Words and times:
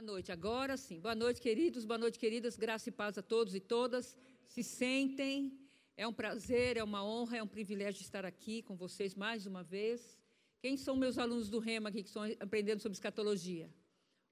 Boa 0.00 0.12
noite. 0.12 0.32
Agora 0.32 0.78
sim. 0.78 0.98
Boa 0.98 1.14
noite, 1.14 1.42
queridos. 1.42 1.84
Boa 1.84 1.98
noite, 1.98 2.18
queridas. 2.18 2.56
Graça 2.56 2.88
e 2.88 2.92
paz 2.92 3.18
a 3.18 3.22
todos 3.22 3.54
e 3.54 3.60
todas. 3.60 4.16
Se 4.48 4.62
sentem. 4.62 5.52
É 5.94 6.08
um 6.08 6.12
prazer, 6.20 6.78
é 6.78 6.82
uma 6.82 7.04
honra, 7.04 7.36
é 7.36 7.42
um 7.42 7.46
privilégio 7.46 8.00
estar 8.00 8.24
aqui 8.24 8.62
com 8.62 8.74
vocês 8.74 9.14
mais 9.14 9.44
uma 9.44 9.62
vez. 9.62 10.18
Quem 10.58 10.74
são 10.78 10.96
meus 10.96 11.18
alunos 11.18 11.50
do 11.50 11.58
REMA 11.58 11.90
aqui 11.90 12.02
que 12.02 12.08
estão 12.08 12.22
aprendendo 12.40 12.80
sobre 12.80 12.96
escatologia? 12.96 13.68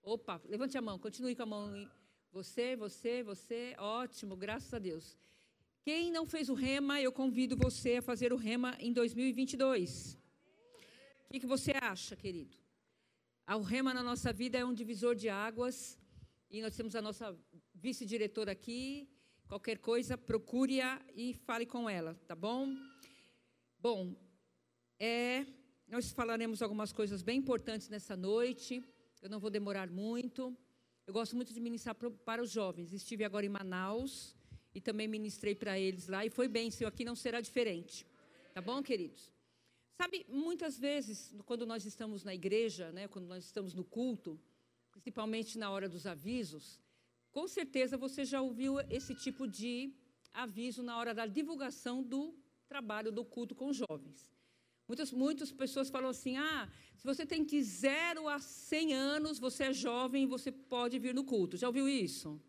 Opa, 0.03 0.41
levante 0.47 0.79
a 0.79 0.81
mão, 0.81 0.99
continue 0.99 1.37
com 1.37 1.43
a 1.43 1.47
mão. 1.55 1.91
Você, 2.33 2.75
você, 2.75 3.23
você. 3.23 3.75
Ótimo, 3.79 4.35
graças 4.37 4.73
a 4.73 4.79
Deus. 4.79 5.19
Quem 5.83 6.11
não 6.11 6.25
fez 6.25 6.49
o 6.49 6.55
REMA, 6.55 6.99
eu 7.03 7.13
convido 7.13 7.55
você 7.59 7.97
a 7.97 8.03
fazer 8.03 8.33
o 8.33 8.37
REMA 8.37 8.75
em 8.81 8.91
2022. 8.91 10.19
O 11.27 11.33
que, 11.33 11.41
que 11.41 11.47
você 11.47 11.73
acha, 11.79 12.17
querido? 12.17 12.57
O 13.57 13.63
rema 13.63 13.95
na 13.95 14.03
nossa 14.03 14.31
vida 14.31 14.59
é 14.59 14.65
um 14.65 14.75
divisor 14.75 15.15
de 15.15 15.31
águas 15.31 15.99
e 16.51 16.61
nós 16.61 16.77
temos 16.77 16.95
a 16.95 17.01
nossa 17.01 17.35
vice-diretora 17.75 18.53
aqui. 18.53 19.09
Qualquer 19.49 19.79
coisa, 19.79 20.19
procure-a 20.19 21.01
e 21.15 21.33
fale 21.33 21.65
com 21.65 21.89
ela, 21.89 22.15
tá 22.27 22.37
bom? 22.37 22.77
Bom, 23.81 24.15
é, 25.01 25.47
nós 25.89 26.13
falaremos 26.13 26.61
algumas 26.61 26.93
coisas 26.93 27.23
bem 27.23 27.39
importantes 27.39 27.89
nessa 27.89 28.15
noite. 28.15 28.85
Eu 29.23 29.31
não 29.31 29.41
vou 29.41 29.51
demorar 29.51 29.89
muito. 29.89 30.55
Eu 31.07 31.15
gosto 31.15 31.35
muito 31.35 31.55
de 31.55 31.59
ministrar 31.59 31.97
para 31.97 32.43
os 32.43 32.51
jovens. 32.51 32.93
Estive 32.93 33.25
agora 33.25 33.47
em 33.47 33.49
Manaus 33.49 34.37
e 34.75 34.81
também 34.81 35.09
ministrei 35.09 35.55
para 35.55 35.79
eles 35.79 36.07
lá 36.07 36.25
e 36.25 36.29
foi 36.29 36.49
bem. 36.49 36.71
Seu 36.71 36.87
aqui 36.87 37.03
não 37.03 37.17
será 37.17 37.41
diferente, 37.41 38.07
tá 38.53 38.61
bom, 38.61 38.83
queridos? 38.83 39.38
Sabe, 40.01 40.25
muitas 40.29 40.79
vezes, 40.79 41.35
quando 41.45 41.67
nós 41.67 41.85
estamos 41.85 42.23
na 42.23 42.33
igreja, 42.33 42.93
né, 42.93 43.09
quando 43.09 43.27
nós 43.27 43.45
estamos 43.45 43.75
no 43.75 43.83
culto, 43.83 44.41
principalmente 44.93 45.59
na 45.59 45.71
hora 45.73 45.89
dos 45.89 46.07
avisos, 46.07 46.79
com 47.33 47.49
certeza 47.49 47.99
você 47.99 48.25
já 48.25 48.41
ouviu 48.41 48.79
esse 48.99 49.13
tipo 49.13 49.49
de 49.49 49.93
aviso 50.33 50.85
na 50.85 50.97
hora 50.97 51.13
da 51.13 51.27
divulgação 51.27 52.01
do 52.01 52.33
trabalho 52.69 53.11
do 53.11 53.25
culto 53.25 53.57
com 53.57 53.73
jovens. 53.73 54.31
Muitas, 54.87 55.11
muitas 55.11 55.51
pessoas 55.51 55.91
falam 55.91 56.11
assim: 56.11 56.37
ah, 56.37 56.71
se 56.97 57.05
você 57.05 57.27
tem 57.27 57.45
de 57.45 57.61
0 57.61 58.29
a 58.29 58.39
100 58.39 58.95
anos, 58.95 59.41
você 59.41 59.65
é 59.65 59.73
jovem, 59.73 60.27
você 60.27 60.53
pode 60.53 60.97
vir 61.01 61.13
no 61.13 61.25
culto. 61.25 61.57
Já 61.57 61.67
ouviu 61.67 61.89
isso? 61.89 62.41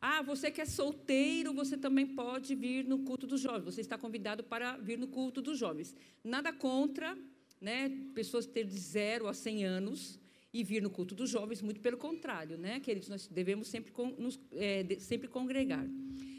Ah, 0.00 0.22
você 0.22 0.50
que 0.50 0.60
é 0.60 0.64
solteiro, 0.66 1.52
você 1.52 1.76
também 1.76 2.06
pode 2.06 2.54
vir 2.54 2.84
no 2.84 3.00
culto 3.00 3.26
dos 3.26 3.40
jovens. 3.40 3.64
Você 3.64 3.80
está 3.80 3.96
convidado 3.96 4.44
para 4.44 4.76
vir 4.76 4.98
no 4.98 5.08
culto 5.08 5.40
dos 5.40 5.58
jovens. 5.58 5.94
Nada 6.22 6.52
contra, 6.52 7.16
né, 7.60 7.90
pessoas 8.14 8.46
ter 8.46 8.64
de 8.64 8.78
zero 8.78 9.26
a 9.26 9.34
100 9.34 9.64
anos 9.64 10.20
e 10.52 10.62
vir 10.62 10.82
no 10.82 10.90
culto 10.90 11.14
dos 11.14 11.28
jovens, 11.28 11.60
muito 11.60 11.80
pelo 11.80 11.98
contrário, 11.98 12.56
né, 12.56 12.80
queridos, 12.80 13.08
nós 13.08 13.26
devemos 13.26 13.68
sempre, 13.68 13.92
nos, 14.18 14.40
é, 14.52 14.96
sempre 14.98 15.28
congregar. 15.28 15.86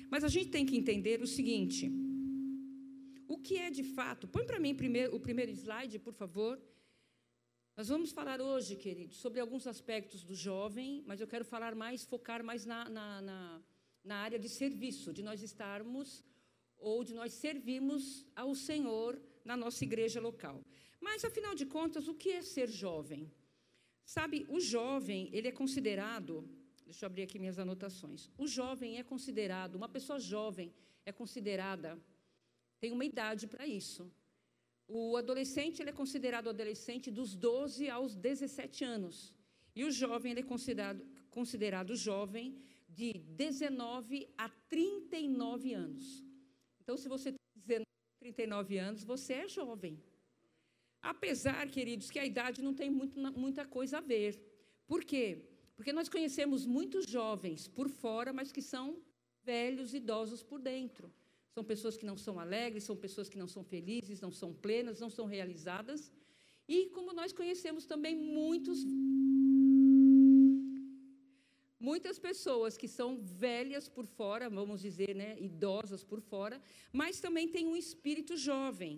Mas 0.10 0.24
a 0.24 0.28
gente 0.28 0.50
tem 0.50 0.66
que 0.66 0.78
entender 0.78 1.22
o 1.22 1.28
seguinte: 1.28 1.92
o 3.28 3.38
que 3.38 3.58
é 3.58 3.70
de 3.70 3.84
fato? 3.84 4.28
Põe 4.28 4.46
para 4.46 4.60
mim 4.60 4.74
primeiro, 4.74 5.16
o 5.16 5.20
primeiro 5.20 5.52
slide, 5.52 6.00
por 6.00 6.14
favor. 6.14 6.60
Nós 7.78 7.90
vamos 7.90 8.12
falar 8.12 8.42
hoje, 8.42 8.76
queridos, 8.76 9.18
sobre 9.18 9.40
alguns 9.40 9.68
aspectos 9.68 10.24
do 10.24 10.34
jovem, 10.34 11.04
mas 11.06 11.22
eu 11.22 11.28
quero 11.28 11.46
falar 11.46 11.76
mais, 11.76 12.04
focar 12.04 12.44
mais 12.44 12.66
na, 12.66 12.90
na, 12.90 13.22
na, 13.22 13.62
na 14.04 14.16
área 14.16 14.40
de 14.40 14.50
serviço, 14.50 15.14
de 15.14 15.22
nós 15.22 15.44
estarmos 15.44 16.24
ou 16.80 17.04
de 17.04 17.14
nós 17.14 17.34
servirmos 17.34 18.26
ao 18.36 18.56
Senhor 18.56 19.22
na 19.46 19.56
nossa 19.56 19.84
igreja 19.84 20.20
local. 20.20 20.66
Mas, 21.00 21.24
afinal 21.24 21.54
de 21.54 21.68
contas, 21.68 22.08
o 22.08 22.16
que 22.16 22.32
é 22.32 22.42
ser 22.42 22.68
jovem? 22.68 23.32
Sabe, 24.04 24.48
o 24.50 24.60
jovem, 24.60 25.30
ele 25.32 25.48
é 25.48 25.52
considerado, 25.52 26.50
deixa 26.84 27.06
eu 27.06 27.08
abrir 27.12 27.22
aqui 27.22 27.38
minhas 27.38 27.60
anotações. 27.60 28.28
O 28.40 28.48
jovem 28.48 28.98
é 28.98 29.04
considerado, 29.04 29.76
uma 29.76 29.88
pessoa 29.88 30.20
jovem 30.20 30.74
é 31.06 31.12
considerada, 31.12 31.96
tem 32.80 32.92
uma 32.92 33.06
idade 33.06 33.46
para 33.46 33.68
isso. 33.68 34.12
O 34.88 35.18
adolescente 35.18 35.82
ele 35.82 35.90
é 35.90 35.94
considerado 35.94 36.50
adolescente 36.50 37.12
dos 37.12 37.36
12 37.36 37.90
aos 37.90 38.16
17 38.16 38.86
anos. 38.86 39.34
E 39.76 39.84
o 39.84 39.92
jovem 39.92 40.32
ele 40.32 40.40
é 40.40 40.44
considerado, 40.44 41.06
considerado 41.30 41.96
jovem 41.96 42.58
de 42.88 43.14
19 43.44 44.30
a 44.38 44.50
39 44.70 45.74
anos. 45.74 46.24
Então, 46.82 46.96
se 46.96 47.10
você 47.10 47.32
tem 47.32 47.40
19 47.56 47.84
a 47.84 48.20
39 48.20 48.78
anos, 48.78 49.04
você 49.04 49.34
é 49.34 49.48
jovem. 49.48 50.02
Apesar, 51.02 51.70
queridos, 51.70 52.10
que 52.10 52.18
a 52.18 52.26
idade 52.26 52.62
não 52.62 52.74
tem 52.74 52.90
muito, 52.90 53.20
muita 53.38 53.66
coisa 53.66 53.98
a 53.98 54.02
ver. 54.02 54.42
Por 54.88 55.04
quê? 55.04 55.46
Porque 55.76 55.94
nós 55.94 56.10
conhecemos 56.10 56.66
muitos 56.66 57.06
jovens 57.06 57.68
por 57.68 57.88
fora, 57.90 58.34
mas 58.34 58.52
que 58.52 58.62
são 58.62 58.98
velhos, 59.44 59.94
idosos 59.94 60.42
por 60.42 60.60
dentro. 60.60 61.14
São 61.58 61.64
pessoas 61.64 61.98
que 61.98 62.06
não 62.06 62.16
são 62.16 62.40
alegres, 62.40 62.84
são 62.84 62.96
pessoas 62.96 63.28
que 63.28 63.40
não 63.42 63.48
são 63.54 63.64
felizes, 63.64 64.22
não 64.26 64.32
são 64.32 64.50
plenas, 64.66 65.00
não 65.04 65.10
são 65.10 65.26
realizadas. 65.26 66.12
E 66.68 66.78
como 66.96 67.14
nós 67.20 67.32
conhecemos 67.40 67.84
também 67.92 68.16
muitos 68.16 68.86
muitas 71.80 72.20
pessoas 72.20 72.78
que 72.78 72.88
são 72.88 73.10
velhas 73.46 73.90
por 73.90 74.06
fora, 74.06 74.52
vamos 74.52 74.82
dizer, 74.88 75.16
né, 75.16 75.30
idosas 75.40 76.04
por 76.04 76.22
fora, 76.22 76.62
mas 76.94 77.20
também 77.20 77.48
têm 77.48 77.66
um 77.66 77.76
espírito 77.76 78.38
jovem. 78.38 78.94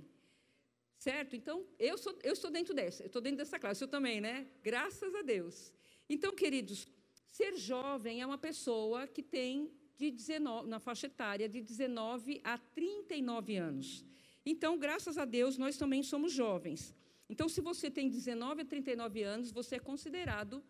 Certo? 0.98 1.38
Então, 1.38 1.66
eu 1.92 1.98
sou 1.98 2.14
eu 2.30 2.34
estou 2.34 2.52
dentro 2.52 2.74
dessa, 2.74 3.04
eu 3.04 3.08
estou 3.08 3.22
dentro 3.22 3.38
dessa 3.38 3.58
classe, 3.58 3.82
eu 3.82 3.88
também, 3.88 4.20
né? 4.20 4.36
Graças 4.62 5.16
a 5.16 5.22
Deus. 5.22 5.72
Então, 6.10 6.36
queridos, 6.36 6.90
ser 7.32 7.56
jovem 7.56 8.22
é 8.22 8.26
uma 8.26 8.42
pessoa 8.50 9.08
que 9.08 9.24
tem 9.24 9.79
de 10.00 10.10
19, 10.10 10.70
na 10.70 10.80
faixa 10.80 11.08
etária 11.08 11.48
de 11.50 11.62
19 11.62 12.40
a 12.44 12.58
39 12.58 13.58
anos. 13.58 14.06
Então, 14.46 14.80
graças 14.80 15.18
a 15.18 15.26
Deus, 15.26 15.58
nós 15.58 15.78
também 15.78 16.02
somos 16.02 16.32
jovens. 16.32 16.96
Então, 17.28 17.50
se 17.50 17.60
você 17.60 17.92
tem 17.92 18.10
19 18.10 18.62
a 18.62 18.66
39 18.66 19.22
anos, 19.24 19.52
você 19.52 19.76
é 19.76 19.80
considerado 19.80 20.64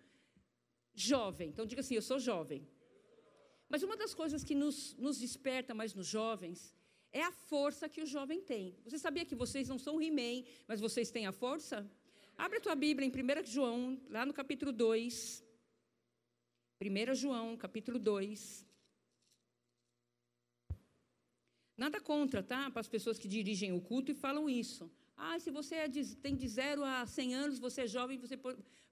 jovem. 0.96 1.50
Então, 1.50 1.66
diga 1.66 1.82
assim: 1.82 1.96
eu 1.96 2.02
sou 2.02 2.20
jovem. 2.20 2.68
Mas 3.70 3.84
uma 3.84 3.96
das 3.96 4.16
coisas 4.16 4.44
que 4.44 4.56
nos, 4.56 4.96
nos 4.98 5.20
desperta 5.20 5.76
mais 5.76 5.94
nos 5.94 6.08
jovens 6.08 6.76
é 7.14 7.22
a 7.22 7.32
força 7.32 7.88
que 7.88 8.02
o 8.02 8.08
jovem 8.08 8.42
tem. 8.42 8.76
Você 8.84 8.98
sabia 8.98 9.26
que 9.26 9.36
vocês 9.36 9.70
não 9.70 9.78
são 9.78 10.02
He-Man, 10.02 10.44
mas 10.68 10.80
vocês 10.80 11.12
têm 11.12 11.28
a 11.28 11.32
força? 11.32 11.88
Abre 12.36 12.58
a 12.58 12.62
tua 12.62 12.76
Bíblia 12.76 13.08
em 13.08 13.12
1 13.12 13.46
João, 13.46 14.02
lá 14.10 14.26
no 14.26 14.34
capítulo 14.34 14.72
2. 14.72 15.44
1 16.82 17.14
João, 17.14 17.56
capítulo 17.56 18.00
2. 18.00 18.69
Nada 21.80 22.00
contra, 22.02 22.44
tá? 22.44 22.70
Para 22.70 22.82
as 22.82 22.90
pessoas 22.96 23.18
que 23.18 23.28
dirigem 23.36 23.72
o 23.72 23.82
culto 23.90 24.12
e 24.12 24.16
falam 24.26 24.50
isso. 24.50 24.92
Ah, 25.16 25.38
se 25.40 25.50
você 25.50 25.76
é 25.76 25.88
de, 25.88 26.02
tem 26.18 26.36
de 26.36 26.48
zero 26.48 26.84
a 26.84 27.06
100 27.06 27.36
anos, 27.44 27.58
você 27.58 27.80
é 27.84 27.88
jovem, 27.88 28.18
você 28.18 28.38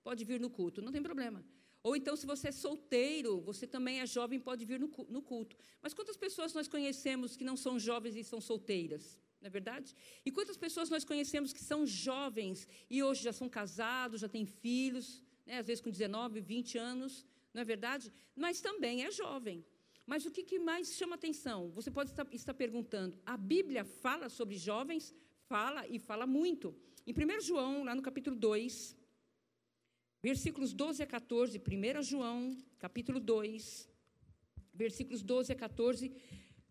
pode 0.08 0.24
vir 0.30 0.40
no 0.40 0.50
culto. 0.50 0.82
Não 0.82 0.94
tem 0.96 1.04
problema. 1.10 1.44
Ou 1.84 1.98
então, 1.98 2.16
se 2.16 2.26
você 2.26 2.48
é 2.48 2.52
solteiro, 2.52 3.42
você 3.42 3.68
também 3.68 4.00
é 4.00 4.06
jovem, 4.06 4.40
pode 4.40 4.64
vir 4.64 4.80
no, 4.80 4.90
no 5.10 5.22
culto. 5.22 5.58
Mas 5.82 5.94
quantas 5.94 6.16
pessoas 6.16 6.54
nós 6.54 6.68
conhecemos 6.68 7.36
que 7.36 7.44
não 7.44 7.58
são 7.58 7.78
jovens 7.78 8.16
e 8.16 8.24
são 8.24 8.40
solteiras? 8.40 9.20
Não 9.42 9.48
é 9.48 9.50
verdade? 9.50 9.94
E 10.26 10.32
quantas 10.32 10.58
pessoas 10.58 10.90
nós 10.90 11.04
conhecemos 11.04 11.52
que 11.52 11.64
são 11.64 11.86
jovens 11.86 12.68
e 12.90 13.04
hoje 13.04 13.22
já 13.22 13.34
são 13.34 13.50
casados, 13.50 14.22
já 14.22 14.30
têm 14.30 14.46
filhos, 14.46 15.22
né, 15.46 15.58
às 15.58 15.68
vezes 15.68 15.82
com 15.82 15.92
19, 15.92 16.40
20 16.40 16.78
anos, 16.78 17.26
não 17.54 17.62
é 17.62 17.66
verdade? 17.66 18.12
Mas 18.34 18.62
também 18.62 19.04
é 19.04 19.12
jovem. 19.12 19.66
Mas 20.08 20.26
o 20.26 20.32
que, 20.32 20.42
que 20.42 20.58
mais 20.58 20.94
chama 20.96 21.16
atenção? 21.16 21.70
Você 21.72 21.92
pode 21.92 22.12
estar, 22.12 22.26
estar 22.32 22.54
perguntando: 22.54 23.20
a 23.26 23.36
Bíblia 23.36 23.84
fala 23.84 24.30
sobre 24.30 24.56
jovens? 24.58 25.14
Fala 25.50 25.86
e 25.88 26.00
fala 26.00 26.26
muito. 26.26 26.74
Em 27.06 27.14
1 27.14 27.42
João, 27.42 27.84
lá 27.84 27.94
no 27.94 28.02
capítulo 28.02 28.36
2, 28.36 28.98
versículos 30.24 30.74
12 30.74 31.04
a 31.04 31.06
14, 31.06 31.60
1 31.60 32.02
João, 32.04 32.58
capítulo 32.80 33.20
2, 33.20 33.90
versículos 34.74 35.22
12 35.22 35.52
a 35.52 35.56
14, 35.56 36.14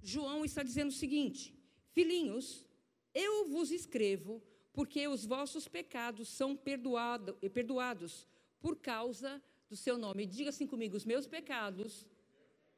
João 0.03 0.43
está 0.43 0.63
dizendo 0.63 0.89
o 0.89 1.01
seguinte: 1.05 1.55
Filhinhos, 1.93 2.67
eu 3.15 3.49
vos 3.51 3.71
escrevo 3.71 4.43
porque 4.73 5.07
os 5.09 5.27
vossos 5.27 5.69
pecados 5.69 6.29
são 6.29 6.57
perdoado, 6.57 7.35
perdoados 7.53 8.27
por 8.61 8.77
causa 8.77 9.43
do 9.69 9.77
seu 9.77 9.99
nome. 9.99 10.25
Diga 10.25 10.49
assim 10.49 10.67
comigo: 10.67 10.97
os 10.97 11.05
meus 11.05 11.27
pecados 11.27 12.07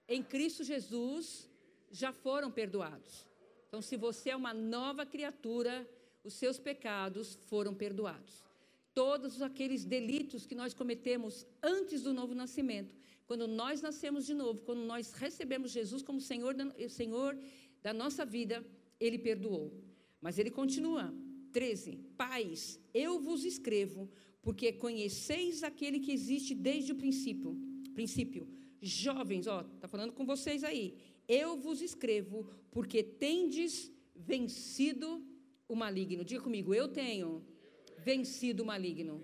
em 0.09 0.23
Cristo 0.23 0.65
Jesus 0.65 1.49
já 1.91 2.13
foram 2.13 2.51
perdoados. 2.51 3.27
Então, 3.69 3.83
se 3.83 3.97
você 3.97 4.31
é 4.31 4.37
uma 4.37 4.55
nova 4.55 5.05
criatura, 5.05 5.89
os 6.25 6.35
seus 6.35 6.59
pecados 6.59 7.39
foram 7.47 7.75
perdoados. 7.75 8.45
Todos 8.95 9.43
aqueles 9.43 9.85
delitos 9.85 10.47
que 10.47 10.55
nós 10.55 10.73
cometemos 10.75 11.47
antes 11.63 12.03
do 12.03 12.13
novo 12.13 12.35
nascimento, 12.35 12.95
quando 13.27 13.47
nós 13.47 13.83
nascemos 13.83 14.25
de 14.25 14.35
novo, 14.35 14.63
quando 14.63 14.81
nós 14.81 15.13
recebemos 15.13 15.71
Jesus 15.71 16.03
como 16.03 16.21
Senhor 16.21 16.55
da, 16.55 16.89
Senhor 16.89 17.39
da 17.83 17.93
nossa 17.93 18.25
vida, 18.25 18.65
Ele 18.99 19.19
perdoou. 19.19 19.73
Mas 20.21 20.39
Ele 20.39 20.51
continua. 20.51 21.15
13. 21.53 21.97
Pais, 22.17 22.81
eu 22.93 23.21
vos 23.21 23.45
escrevo, 23.45 24.09
porque 24.43 24.73
conheceis 24.73 25.63
aquele 25.63 25.99
que 26.01 26.13
existe 26.13 26.55
desde 26.55 26.93
o 26.93 26.97
princípio. 26.97 27.57
princípio. 27.95 28.47
Jovens, 28.81 29.47
ó, 29.47 29.63
tá 29.81 29.89
falando 29.89 30.13
com 30.13 30.25
vocês 30.25 30.63
aí. 30.65 30.97
Eu 31.27 31.57
vos 31.57 31.81
escrevo 31.83 32.49
porque 32.71 33.03
tendes 33.03 33.93
vencido 34.15 35.25
o 35.69 35.75
maligno. 35.75 36.25
Diga 36.25 36.43
comigo, 36.43 36.75
eu 36.75 36.89
tenho 36.89 37.45
vencido 37.99 38.63
o 38.63 38.67
maligno. 38.67 39.23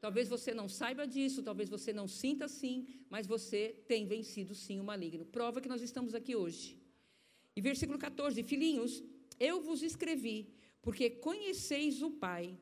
Talvez 0.00 0.28
você 0.28 0.52
não 0.52 0.68
saiba 0.68 1.06
disso, 1.06 1.42
talvez 1.42 1.68
você 1.68 1.92
não 1.92 2.08
sinta 2.08 2.46
assim, 2.46 2.86
mas 3.08 3.26
você 3.26 3.76
tem 3.86 4.06
vencido 4.06 4.54
sim 4.54 4.80
o 4.80 4.84
maligno. 4.84 5.24
Prova 5.24 5.60
que 5.60 5.68
nós 5.68 5.82
estamos 5.82 6.14
aqui 6.14 6.34
hoje. 6.34 6.76
E 7.54 7.60
versículo 7.60 7.98
14: 7.98 8.42
Filhinhos, 8.42 9.02
eu 9.38 9.60
vos 9.60 9.82
escrevi, 9.82 10.48
porque 10.80 11.08
conheceis 11.10 12.02
o 12.02 12.10
Pai. 12.10 12.58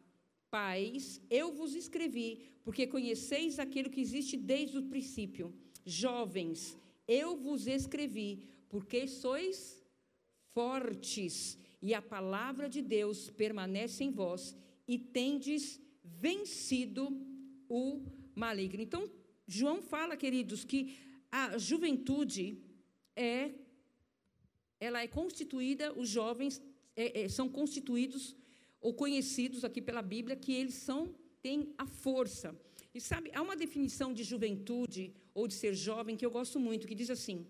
Pais, 0.50 1.22
eu 1.30 1.52
vos 1.52 1.74
escrevi, 1.76 2.28
porque 2.64 2.84
conheceis 2.86 3.58
aquilo 3.60 3.88
que 3.88 4.00
existe 4.00 4.36
desde 4.36 4.78
o 4.78 4.82
princípio. 4.82 5.54
Jovens, 5.84 6.76
eu 7.06 7.36
vos 7.36 7.66
escrevi, 7.66 8.48
porque 8.68 9.06
sois 9.06 9.82
fortes, 10.52 11.58
e 11.82 11.94
a 11.94 12.02
palavra 12.02 12.68
de 12.68 12.82
Deus 12.82 13.30
permanece 13.30 14.04
em 14.04 14.10
vós, 14.10 14.56
e 14.86 14.98
tendes 14.98 15.80
vencido 16.04 17.08
o 17.68 18.02
maligno. 18.34 18.82
Então, 18.82 19.10
João 19.46 19.80
fala, 19.80 20.16
queridos, 20.16 20.64
que 20.64 20.96
a 21.30 21.58
juventude 21.58 22.58
é 23.16 23.52
ela 24.80 25.02
é 25.02 25.06
constituída, 25.06 25.92
os 25.92 26.08
jovens 26.08 26.60
é, 26.96 27.22
é, 27.22 27.28
são 27.28 27.48
constituídos 27.48 28.34
ou 28.80 28.94
conhecidos 28.94 29.62
aqui 29.62 29.82
pela 29.82 30.00
Bíblia 30.00 30.34
que 30.36 30.52
eles 30.52 30.74
são 30.74 31.14
têm 31.42 31.74
a 31.76 31.86
força. 31.86 32.58
E 32.94 33.00
sabe, 33.00 33.30
há 33.34 33.40
uma 33.42 33.56
definição 33.56 34.12
de 34.12 34.24
juventude 34.24 35.14
ou 35.32 35.46
de 35.46 35.54
ser 35.54 35.74
jovem 35.74 36.16
que 36.16 36.26
eu 36.26 36.30
gosto 36.30 36.58
muito, 36.58 36.86
que 36.88 36.94
diz 36.94 37.10
assim: 37.10 37.46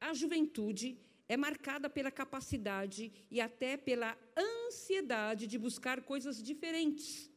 a 0.00 0.14
juventude 0.14 0.98
é 1.28 1.36
marcada 1.36 1.88
pela 1.90 2.10
capacidade 2.10 3.12
e 3.30 3.40
até 3.40 3.76
pela 3.76 4.16
ansiedade 4.36 5.46
de 5.46 5.58
buscar 5.58 6.02
coisas 6.02 6.42
diferentes. 6.42 7.30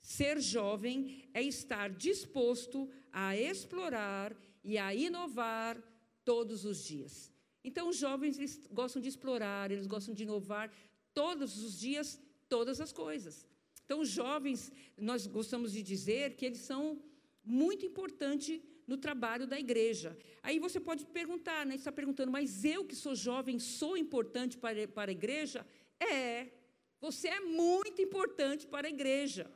Ser 0.00 0.40
jovem 0.40 1.28
é 1.32 1.42
estar 1.42 1.90
disposto 1.90 2.88
a 3.12 3.36
explorar 3.36 4.34
e 4.64 4.78
a 4.78 4.94
inovar 4.94 5.80
todos 6.24 6.64
os 6.64 6.84
dias. 6.84 7.30
Então, 7.62 7.90
os 7.90 7.96
jovens 7.96 8.38
eles 8.38 8.66
gostam 8.72 9.00
de 9.02 9.08
explorar, 9.08 9.70
eles 9.70 9.86
gostam 9.86 10.14
de 10.14 10.22
inovar 10.22 10.72
todos 11.12 11.62
os 11.62 11.78
dias, 11.78 12.20
todas 12.48 12.80
as 12.80 12.92
coisas. 12.92 13.46
Então, 13.90 14.02
os 14.02 14.08
jovens, 14.08 14.70
nós 14.96 15.26
gostamos 15.26 15.72
de 15.72 15.82
dizer 15.82 16.36
que 16.36 16.46
eles 16.46 16.60
são 16.60 17.02
muito 17.44 17.84
importantes 17.84 18.60
no 18.86 18.96
trabalho 18.96 19.48
da 19.48 19.58
igreja. 19.58 20.16
Aí 20.44 20.60
você 20.60 20.78
pode 20.78 21.04
perguntar, 21.06 21.66
né? 21.66 21.74
Está 21.74 21.90
perguntando, 21.90 22.30
mas 22.30 22.64
eu 22.64 22.84
que 22.84 22.94
sou 22.94 23.16
jovem 23.16 23.58
sou 23.58 23.96
importante 23.96 24.56
para, 24.56 24.86
para 24.86 25.10
a 25.10 25.16
igreja? 25.20 25.66
É, 25.98 26.52
você 27.00 27.26
é 27.26 27.40
muito 27.40 28.00
importante 28.00 28.64
para 28.64 28.86
a 28.86 28.90
igreja. 28.90 29.50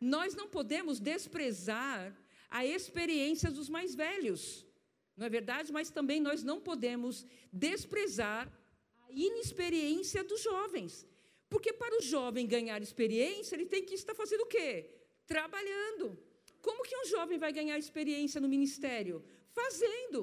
Nós 0.00 0.34
não 0.34 0.48
podemos 0.48 0.98
desprezar 0.98 2.12
a 2.50 2.66
experiência 2.66 3.48
dos 3.48 3.68
mais 3.68 3.94
velhos, 3.94 4.66
não 5.16 5.26
é 5.26 5.30
verdade? 5.30 5.70
Mas 5.70 5.88
também 5.88 6.20
nós 6.20 6.42
não 6.42 6.58
podemos 6.60 7.24
desprezar 7.52 8.52
a 9.06 9.12
inexperiência 9.12 10.24
dos 10.24 10.42
jovens. 10.42 11.06
Porque 11.48 11.72
para 11.72 11.98
o 11.98 12.02
jovem 12.02 12.46
ganhar 12.46 12.80
experiência, 12.82 13.56
ele 13.56 13.66
tem 13.66 13.84
que 13.84 13.94
estar 13.94 14.14
fazendo 14.14 14.42
o 14.42 14.46
quê? 14.46 14.90
Trabalhando. 15.26 16.18
Como 16.60 16.82
que 16.82 16.96
um 16.96 17.06
jovem 17.06 17.38
vai 17.38 17.52
ganhar 17.52 17.78
experiência 17.78 18.40
no 18.40 18.48
ministério? 18.48 19.24
Fazendo. 19.50 20.20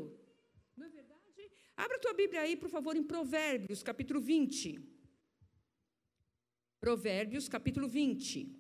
Não 0.78 0.86
é 0.86 0.90
verdade? 0.90 1.52
Abra 1.76 2.00
tua 2.00 2.14
Bíblia 2.14 2.42
aí, 2.42 2.56
por 2.56 2.70
favor, 2.70 2.96
em 2.96 3.04
Provérbios, 3.04 3.82
capítulo 3.82 4.22
20. 4.22 4.80
Provérbios, 6.80 7.50
capítulo 7.50 7.88
20. 7.88 8.56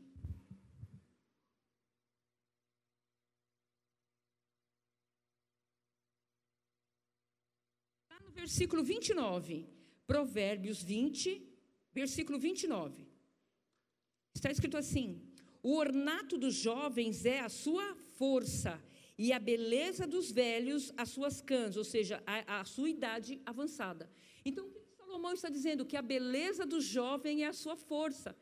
Está 8.01 8.19
no 8.25 8.31
versículo 8.31 8.83
29. 8.83 9.68
Provérbios 10.07 10.81
20, 10.81 11.55
versículo 11.95 12.38
29. 12.38 13.07
Está 14.36 14.51
escrito 14.51 14.77
assim: 14.83 15.07
O 15.63 15.77
ornato 15.77 16.38
dos 16.38 16.53
jovens 16.53 17.25
é 17.25 17.39
a 17.39 17.50
sua 17.63 17.88
força, 18.19 18.74
e 19.18 19.31
a 19.31 19.39
beleza 19.39 20.06
dos 20.06 20.30
velhos 20.44 20.94
as 20.97 21.09
suas 21.09 21.36
cãs, 21.50 21.77
ou 21.77 21.86
seja, 21.94 22.21
a, 22.25 22.59
a 22.59 22.65
sua 22.65 22.89
idade 22.89 23.42
avançada. 23.45 24.09
Então, 24.44 24.65
o 24.68 24.69
que 24.71 24.97
Salomão 24.97 25.33
está 25.33 25.50
dizendo? 25.57 25.86
Que 25.86 25.95
a 25.95 26.01
beleza 26.01 26.65
do 26.65 26.81
jovem 26.81 27.44
é 27.45 27.47
a 27.47 27.53
sua 27.63 27.77
força. 27.77 28.36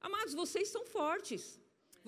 Amados, 0.00 0.32
vocês 0.42 0.68
são 0.68 0.84
fortes, 0.86 1.60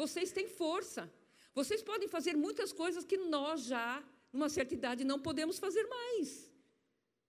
vocês 0.02 0.30
têm 0.36 0.48
força, 0.48 1.12
vocês 1.52 1.82
podem 1.82 2.08
fazer 2.08 2.34
muitas 2.46 2.72
coisas 2.72 3.04
que 3.04 3.18
nós 3.18 3.64
já, 3.72 4.02
numa 4.32 4.48
certa 4.48 4.72
idade, 4.72 5.10
não 5.12 5.18
podemos 5.28 5.58
fazer 5.58 5.84
mais. 5.98 6.50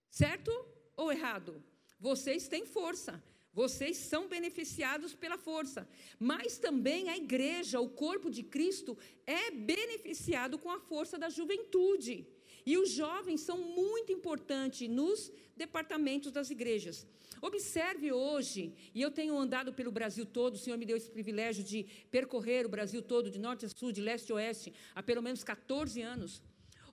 Certo 0.10 0.52
ou 0.96 1.12
errado? 1.12 1.52
Vocês 2.00 2.48
têm 2.48 2.66
força. 2.66 3.22
Vocês 3.54 3.98
são 3.98 4.28
beneficiados 4.28 5.14
pela 5.14 5.38
força, 5.38 5.88
mas 6.20 6.58
também 6.58 7.10
a 7.10 7.16
igreja, 7.16 7.80
o 7.80 7.88
corpo 7.88 8.30
de 8.30 8.42
Cristo, 8.42 8.98
é 9.28 9.52
beneficiado 9.52 10.58
com 10.58 10.72
a 10.72 10.80
força 10.80 11.20
da 11.20 11.30
juventude. 11.30 12.28
E 12.66 12.78
os 12.78 12.90
jovens 12.90 13.42
são 13.42 13.58
muito 13.58 14.12
importantes 14.12 14.90
nos 14.90 15.32
departamentos 15.56 16.32
das 16.32 16.50
igrejas. 16.50 17.06
Observe 17.42 18.12
hoje, 18.12 18.74
e 18.96 19.02
eu 19.02 19.12
tenho 19.12 19.38
andado 19.38 19.74
pelo 19.74 19.92
Brasil 19.92 20.26
todo, 20.26 20.54
o 20.56 20.58
Senhor 20.58 20.78
me 20.78 20.86
deu 20.86 20.96
esse 20.96 21.12
privilégio 21.12 21.64
de 21.64 21.86
percorrer 22.10 22.66
o 22.66 22.70
Brasil 22.70 23.02
todo, 23.02 23.30
de 23.30 23.38
norte 23.38 23.66
a 23.66 23.70
sul, 23.70 23.92
de 23.92 24.02
leste 24.02 24.32
a 24.32 24.36
oeste, 24.36 24.74
há 24.96 25.04
pelo 25.04 25.22
menos 25.22 25.44
14 25.44 26.02
anos. 26.02 26.42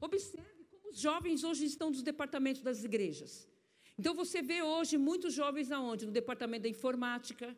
Observe 0.00 0.64
como 0.70 0.90
os 0.90 0.98
jovens 0.98 1.44
hoje 1.44 1.64
estão 1.64 1.90
nos 1.90 2.02
departamentos 2.02 2.62
das 2.62 2.82
igrejas. 2.82 3.49
Então 4.00 4.14
você 4.14 4.40
vê 4.40 4.62
hoje 4.62 4.96
muitos 4.96 5.34
jovens 5.34 5.70
aonde? 5.70 6.06
No 6.06 6.12
departamento 6.20 6.62
da 6.62 6.70
informática, 6.70 7.54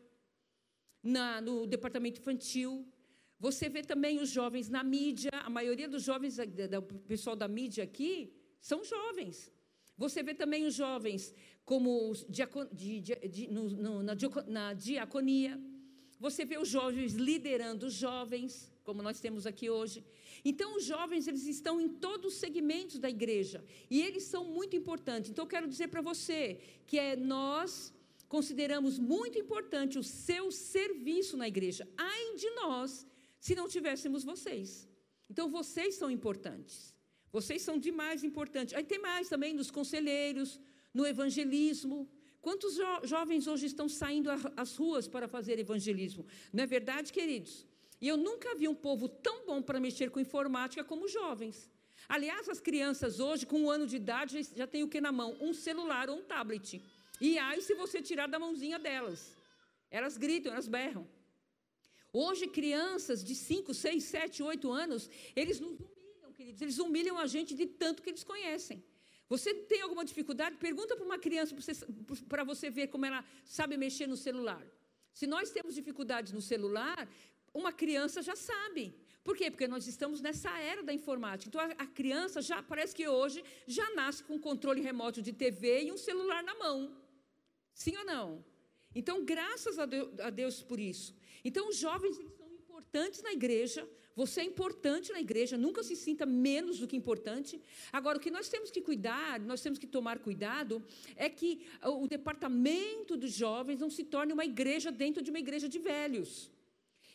na, 1.01 1.39
no 1.39 1.65
departamento 1.65 2.19
infantil. 2.19 2.85
Você 3.39 3.69
vê 3.69 3.81
também 3.81 4.19
os 4.19 4.29
jovens 4.29 4.67
na 4.67 4.83
mídia. 4.83 5.31
A 5.45 5.49
maioria 5.49 5.87
dos 5.87 6.03
jovens, 6.03 6.35
do 6.35 6.81
pessoal 7.13 7.33
da 7.33 7.47
mídia 7.47 7.85
aqui, 7.85 8.33
são 8.59 8.83
jovens. 8.83 9.53
Você 9.97 10.21
vê 10.21 10.33
também 10.33 10.65
os 10.65 10.75
jovens 10.75 11.33
como 11.63 12.11
diacon, 12.27 12.67
de, 12.73 12.99
de, 12.99 13.47
no, 13.47 13.69
no, 13.69 14.03
na, 14.03 14.13
na 14.47 14.73
diaconia. 14.73 15.57
Você 16.19 16.43
vê 16.43 16.57
os 16.57 16.67
jovens 16.67 17.13
liderando 17.13 17.85
os 17.85 17.93
jovens, 17.93 18.72
como 18.83 19.01
nós 19.01 19.19
temos 19.19 19.45
aqui 19.45 19.69
hoje. 19.69 20.03
Então, 20.43 20.75
os 20.75 20.83
jovens, 20.83 21.27
eles 21.27 21.45
estão 21.45 21.79
em 21.79 21.87
todos 21.87 22.33
os 22.33 22.39
segmentos 22.39 22.99
da 22.99 23.09
igreja 23.09 23.63
e 23.89 24.01
eles 24.01 24.23
são 24.23 24.43
muito 24.45 24.75
importantes. 24.75 25.31
Então, 25.31 25.45
eu 25.45 25.49
quero 25.49 25.67
dizer 25.67 25.87
para 25.87 26.01
você 26.01 26.59
que 26.85 26.99
é 26.99 27.15
nós 27.15 27.93
consideramos 28.27 28.97
muito 28.99 29.37
importante 29.37 29.97
o 29.97 30.03
seu 30.03 30.51
serviço 30.51 31.37
na 31.37 31.47
igreja. 31.47 31.87
Ai 31.97 32.35
de 32.35 32.49
nós 32.51 33.05
se 33.39 33.55
não 33.55 33.67
tivéssemos 33.67 34.23
vocês. 34.23 34.87
Então, 35.29 35.49
vocês 35.49 35.95
são 35.95 36.09
importantes. 36.11 36.93
Vocês 37.31 37.61
são 37.61 37.77
demais 37.77 38.23
importantes. 38.23 38.73
Aí 38.75 38.83
tem 38.83 38.99
mais 38.99 39.27
também 39.27 39.53
nos 39.53 39.71
conselheiros, 39.71 40.59
no 40.93 41.05
evangelismo. 41.05 42.07
Quantos 42.41 42.75
jo 42.75 43.07
jovens 43.13 43.47
hoje 43.47 43.65
estão 43.65 43.87
saindo 43.87 44.29
às 44.55 44.75
ruas 44.75 45.07
para 45.07 45.27
fazer 45.27 45.57
evangelismo? 45.57 46.25
Não 46.51 46.63
é 46.63 46.67
verdade, 46.67 47.11
queridos? 47.11 47.65
E 48.03 48.07
eu 48.13 48.17
nunca 48.17 48.53
vi 48.61 48.67
um 48.67 48.75
povo 48.87 49.07
tão 49.07 49.45
bom 49.49 49.59
para 49.67 49.79
mexer 49.79 50.07
com 50.13 50.19
informática 50.19 50.83
como 50.83 51.05
os 51.05 51.13
jovens. 51.19 51.71
Aliás, 52.15 52.49
as 52.49 52.59
crianças 52.59 53.21
hoje, 53.25 53.45
com 53.45 53.59
um 53.61 53.69
ano 53.75 53.85
de 53.91 53.95
idade, 53.95 54.45
já 54.61 54.67
têm 54.67 54.83
o 54.83 54.89
que 54.89 54.99
na 54.99 55.13
mão? 55.19 55.29
Um 55.39 55.53
celular 55.53 56.09
ou 56.09 56.17
um 56.17 56.21
tablet. 56.21 56.83
E 57.21 57.39
aí, 57.39 57.61
se 57.61 57.73
você 57.75 58.01
tirar 58.01 58.27
da 58.27 58.37
mãozinha 58.37 58.77
delas, 58.77 59.19
elas 59.89 60.17
gritam, 60.17 60.51
elas 60.51 60.67
berram. 60.67 61.07
Hoje, 62.11 62.45
crianças 62.45 63.23
de 63.23 63.33
5, 63.33 63.73
6, 63.73 64.03
7, 64.03 64.43
8 64.43 64.69
anos, 64.69 65.09
eles 65.33 65.61
nos 65.61 65.79
humilham, 65.79 66.33
queridos. 66.33 66.61
Eles 66.61 66.79
humilham 66.79 67.17
a 67.17 67.25
gente 67.25 67.55
de 67.55 67.65
tanto 67.65 68.03
que 68.03 68.09
eles 68.09 68.25
conhecem. 68.25 68.83
Você 69.29 69.53
tem 69.53 69.81
alguma 69.81 70.03
dificuldade? 70.03 70.57
Pergunta 70.57 70.93
para 70.97 71.05
uma 71.05 71.17
criança 71.17 71.55
para 72.27 72.43
você 72.43 72.69
ver 72.69 72.87
como 72.87 73.05
ela 73.05 73.23
sabe 73.45 73.77
mexer 73.77 74.07
no 74.07 74.17
celular. 74.17 74.61
Se 75.13 75.27
nós 75.27 75.51
temos 75.51 75.75
dificuldades 75.75 76.33
no 76.33 76.41
celular, 76.41 77.07
uma 77.53 77.71
criança 77.71 78.21
já 78.21 78.35
sabe. 78.35 78.95
Por 79.23 79.37
quê? 79.37 79.49
Porque 79.49 79.67
nós 79.67 79.87
estamos 79.87 80.19
nessa 80.19 80.51
era 80.59 80.83
da 80.83 80.93
informática. 80.93 81.47
Então, 81.47 81.61
a, 81.61 81.83
a 81.85 81.87
criança 81.87 82.41
já 82.41 82.61
parece 82.61 82.93
que 82.93 83.07
hoje 83.07 83.43
já 83.65 83.89
nasce 83.91 84.23
com 84.23 84.35
um 84.35 84.39
controle 84.39 84.81
remoto 84.81 85.21
de 85.21 85.31
TV 85.31 85.83
e 85.83 85.91
um 85.91 85.97
celular 85.97 86.43
na 86.43 86.55
mão. 86.55 86.95
Sim 87.73 87.95
ou 87.97 88.05
não? 88.05 88.45
Então, 88.93 89.23
graças 89.23 89.79
a 89.79 89.85
Deus, 89.85 90.19
a 90.19 90.29
Deus 90.29 90.61
por 90.61 90.79
isso. 90.79 91.15
Então, 91.43 91.69
os 91.69 91.77
jovens 91.77 92.15
são 92.37 92.49
importantes 92.51 93.21
na 93.21 93.31
igreja, 93.31 93.87
Você 94.15 94.41
é 94.41 94.43
importante 94.43 95.11
na 95.11 95.19
igreja, 95.19 95.57
nunca 95.57 95.81
se 95.81 95.95
sinta 95.95 96.23
menos 96.25 96.77
do 96.77 96.87
que 96.87 96.95
importante. 96.95 97.59
Agora, 97.91 98.17
o 98.19 98.21
que 98.21 98.29
nós 98.29 98.47
temos 98.47 98.69
que 98.69 98.79
cuidar, 98.79 99.39
nós 99.39 99.61
temos 99.61 99.79
que 99.79 99.87
tomar 99.87 100.19
cuidado, 100.19 100.85
é 101.15 101.27
que 101.29 101.65
o 101.83 102.07
departamento 102.07 103.17
dos 103.17 103.31
jovens 103.31 103.79
não 103.79 103.89
se 103.89 104.03
torne 104.03 104.31
uma 104.31 104.45
igreja 104.45 104.91
dentro 104.91 105.23
de 105.23 105.31
uma 105.31 105.39
igreja 105.39 105.67
de 105.67 105.79
velhos. 105.79 106.51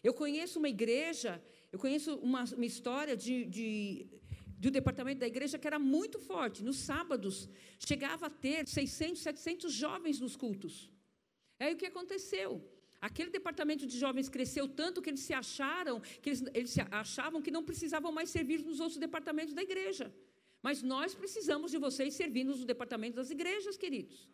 Eu 0.02 0.14
conheço 0.14 0.58
uma 0.58 0.68
igreja, 0.68 1.42
eu 1.72 1.78
conheço 1.78 2.16
uma, 2.16 2.44
uma 2.44 2.66
história 2.66 3.16
de, 3.16 3.44
de, 3.46 4.06
do 4.58 4.70
departamento 4.70 5.20
da 5.20 5.26
igreja 5.26 5.58
que 5.58 5.66
era 5.66 5.78
muito 5.78 6.18
forte. 6.18 6.62
Nos 6.62 6.78
sábados, 6.78 7.48
chegava 7.78 8.26
a 8.26 8.30
ter 8.30 8.66
600, 8.66 9.20
700 9.20 9.72
jovens 9.72 10.20
nos 10.20 10.36
cultos. 10.36 10.90
Aí 11.58 11.74
o 11.74 11.76
que 11.76 11.86
aconteceu? 11.86 12.50
Aquele 13.00 13.30
departamento 13.30 13.86
de 13.86 13.96
jovens 13.96 14.28
cresceu 14.28 14.66
tanto 14.68 15.00
que 15.00 15.10
eles 15.10 15.20
se 15.20 15.32
acharam, 15.32 16.00
que 16.22 16.30
eles, 16.30 16.42
eles 16.54 16.76
achavam 16.90 17.40
que 17.40 17.50
não 17.50 17.64
precisavam 17.64 18.10
mais 18.10 18.30
servir 18.30 18.64
nos 18.64 18.80
outros 18.80 18.98
departamentos 18.98 19.54
da 19.54 19.62
igreja. 19.62 20.12
Mas 20.60 20.82
nós 20.82 21.14
precisamos 21.14 21.70
de 21.70 21.78
vocês 21.78 22.14
servir 22.14 22.44
nos 22.44 22.64
departamentos 22.64 23.16
das 23.16 23.30
igrejas, 23.30 23.76
queridos. 23.76 24.28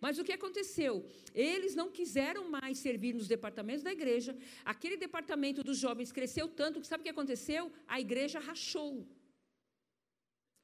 Mas 0.00 0.18
o 0.18 0.24
que 0.24 0.32
aconteceu? 0.32 1.04
Eles 1.34 1.74
não 1.74 1.90
quiseram 1.90 2.48
mais 2.48 2.78
servir 2.78 3.14
nos 3.14 3.28
departamentos 3.28 3.82
da 3.82 3.92
igreja. 3.92 4.36
Aquele 4.64 4.96
departamento 4.96 5.62
dos 5.62 5.78
jovens 5.78 6.12
cresceu 6.12 6.48
tanto 6.48 6.80
que 6.80 6.86
sabe 6.86 7.02
o 7.02 7.04
que 7.04 7.10
aconteceu? 7.10 7.72
A 7.86 8.00
igreja 8.00 8.38
rachou. 8.38 9.06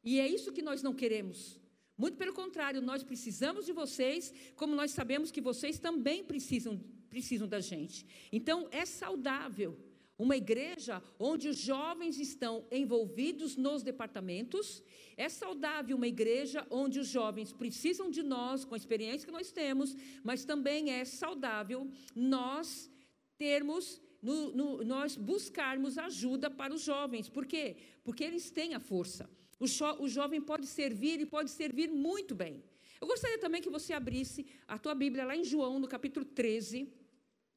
E 0.05 0.19
é 0.19 0.29
isso 0.29 0.53
que 0.53 0.63
nós 0.63 0.83
não 0.83 0.95
queremos. 0.95 1.61
Muito 1.97 2.17
pelo 2.17 2.33
contrário, 2.33 2.81
nós 2.81 3.03
precisamos 3.03 3.67
de 3.67 3.73
vocês, 3.73 4.33
como 4.57 4.75
nós 4.75 4.91
sabemos 4.91 5.31
que 5.31 5.41
vocês 5.41 5.79
também 5.79 6.25
precisam 6.25 6.81
precisam 7.13 7.47
da 7.47 7.61
gente. 7.61 8.07
Então, 8.33 8.69
é 8.71 8.87
saudável 8.87 9.79
uma 10.23 10.37
igreja 10.37 11.03
onde 11.19 11.49
os 11.49 11.59
jovens 11.59 12.19
estão 12.19 12.65
envolvidos 12.71 13.57
nos 13.57 13.83
departamentos. 13.83 14.83
É 15.17 15.29
saudável 15.29 15.97
uma 15.97 16.07
igreja 16.07 16.65
onde 16.71 17.01
os 17.01 17.09
jovens 17.09 17.53
precisam 17.53 18.09
de 18.09 18.23
nós, 18.23 18.65
com 18.65 18.75
a 18.75 18.77
experiência 18.77 19.27
que 19.27 19.33
nós 19.33 19.51
temos, 19.51 19.97
mas 20.23 20.45
também 20.45 20.91
é 20.93 21.05
saudável 21.05 21.91
nós 22.15 22.89
termos, 23.37 24.01
no, 24.23 24.53
no, 24.53 24.85
nós 24.85 25.17
buscarmos 25.17 25.99
ajuda 25.99 26.49
para 26.49 26.73
os 26.73 26.83
jovens. 26.83 27.29
Por 27.29 27.45
quê? 27.45 27.77
Porque 28.05 28.23
eles 28.23 28.49
têm 28.49 28.75
a 28.75 28.81
força. 28.81 29.29
O, 29.59 29.67
o 30.05 30.09
jovem 30.09 30.41
pode 30.41 30.67
servir 30.67 31.21
e 31.21 31.27
pode 31.27 31.51
servir 31.51 31.91
muito 31.91 32.33
bem. 32.33 32.63
Eu 33.01 33.09
gostaria 33.09 33.39
também 33.39 33.61
que 33.61 33.69
você 33.69 33.93
abrisse 33.93 34.47
a 34.69 34.79
tua 34.79 34.95
Bíblia 34.95 35.25
lá 35.25 35.37
em 35.37 35.45
João, 35.45 35.81
no 35.81 35.89
capítulo 35.89 36.25
13. 36.25 37.02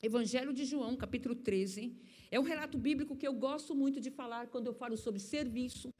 Evangelho 0.05 0.53
de 0.53 0.65
João, 0.65 0.95
capítulo 0.95 1.33
13. 1.33 1.91
É 2.29 2.39
um 2.39 2.43
relato 2.43 2.77
bíblico 2.77 3.15
que 3.15 3.27
eu 3.27 3.33
gosto 3.33 3.73
muito 3.73 3.99
de 3.99 4.11
falar 4.11 4.45
quando 4.47 4.67
eu 4.67 4.73
falo 4.73 4.95
sobre 4.95 5.19
serviço, 5.19 5.91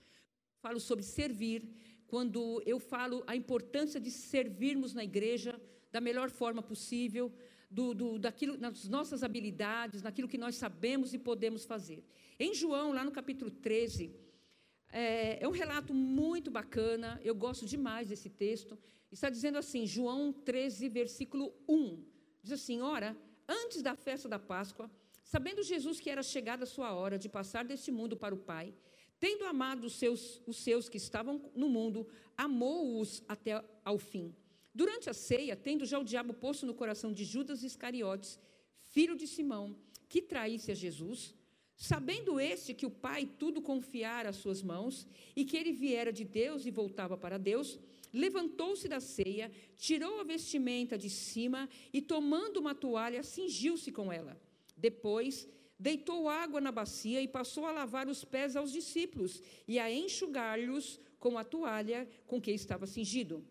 falo 0.61 0.79
sobre 0.79 1.03
servir, 1.03 1.67
quando 2.05 2.61
eu 2.67 2.79
falo 2.79 3.23
a 3.25 3.35
importância 3.35 3.99
de 3.99 4.11
servirmos 4.11 4.93
na 4.93 5.03
igreja 5.03 5.59
da 5.91 5.99
melhor 5.99 6.29
forma 6.29 6.61
possível, 6.61 7.33
do, 7.69 7.95
do, 7.95 8.19
daquilo, 8.19 8.55
nas 8.59 8.87
nossas 8.87 9.23
habilidades, 9.23 10.03
naquilo 10.03 10.27
que 10.27 10.37
nós 10.37 10.55
sabemos 10.55 11.15
e 11.15 11.17
podemos 11.17 11.65
fazer. 11.65 12.03
Em 12.39 12.53
João, 12.53 12.93
lá 12.93 13.03
no 13.03 13.11
capítulo 13.11 13.49
13, 13.49 14.13
é, 14.91 15.43
é 15.43 15.47
um 15.47 15.51
relato 15.63 15.95
muito 15.95 16.51
bacana, 16.51 17.19
eu 17.23 17.33
gosto 17.33 17.65
demais 17.65 18.09
desse 18.09 18.29
texto. 18.29 18.77
Está 19.11 19.31
dizendo 19.31 19.57
assim, 19.57 19.87
João 19.87 20.31
13, 20.31 20.89
versículo 20.89 21.51
1. 21.67 22.03
Diz 22.43 22.51
assim: 22.51 22.81
Ora, 22.81 23.17
antes 23.47 23.81
da 23.81 23.95
festa 23.95 24.27
da 24.27 24.39
Páscoa, 24.39 24.89
sabendo 25.23 25.63
Jesus 25.63 25.99
que 25.99 26.09
era 26.09 26.23
chegada 26.23 26.63
a 26.63 26.67
sua 26.67 26.93
hora 26.93 27.17
de 27.17 27.27
passar 27.27 27.65
deste 27.65 27.91
mundo 27.91 28.15
para 28.15 28.33
o 28.33 28.37
Pai, 28.37 28.73
tendo 29.19 29.45
amado 29.45 29.85
os 29.85 29.93
seus, 29.93 30.41
os 30.45 30.57
seus 30.57 30.89
que 30.89 30.97
estavam 30.97 31.51
no 31.55 31.69
mundo, 31.69 32.07
amou-os 32.37 33.23
até 33.27 33.63
ao 33.83 33.97
fim. 33.97 34.35
Durante 34.73 35.09
a 35.09 35.13
ceia, 35.13 35.55
tendo 35.55 35.85
já 35.85 35.97
o 35.97 36.03
diabo 36.03 36.33
posto 36.33 36.65
no 36.65 36.73
coração 36.73 37.11
de 37.13 37.23
Judas 37.23 37.63
Iscariotes, 37.63 38.39
filho 38.81 39.15
de 39.15 39.25
Simão, 39.25 39.75
que 40.09 40.21
traísse 40.21 40.71
a 40.71 40.75
Jesus, 40.75 41.33
sabendo 41.75 42.39
este 42.39 42.73
que 42.73 42.85
o 42.85 42.91
Pai 42.91 43.25
tudo 43.25 43.61
confiara 43.61 44.29
às 44.29 44.35
suas 44.37 44.61
mãos 44.61 45.07
e 45.35 45.43
que 45.43 45.57
ele 45.57 45.71
viera 45.71 46.11
de 46.11 46.23
Deus 46.23 46.65
e 46.65 46.71
voltava 46.71 47.17
para 47.17 47.37
Deus, 47.37 47.79
levantou-se 48.15 48.87
da 48.87 48.99
ceia, 48.99 49.51
tirou 49.75 50.19
a 50.19 50.23
vestimenta 50.23 50.97
de 50.97 51.09
cima 51.09 51.69
e, 51.93 52.01
tomando 52.01 52.57
uma 52.57 52.73
toalha, 52.73 53.21
cingiu-se 53.21 53.91
com 53.91 54.11
ela. 54.11 54.39
Depois, 54.75 55.47
deitou 55.77 56.29
água 56.29 56.61
na 56.61 56.71
bacia 56.71 57.21
e 57.21 57.27
passou 57.27 57.65
a 57.65 57.71
lavar 57.71 58.07
os 58.07 58.23
pés 58.23 58.55
aos 58.55 58.71
discípulos 58.71 59.43
e 59.67 59.77
a 59.77 59.91
enxugar-lhes 59.91 60.99
com 61.19 61.37
a 61.37 61.43
toalha 61.43 62.07
com 62.25 62.41
que 62.41 62.51
estava 62.51 62.87
cingido. 62.87 63.45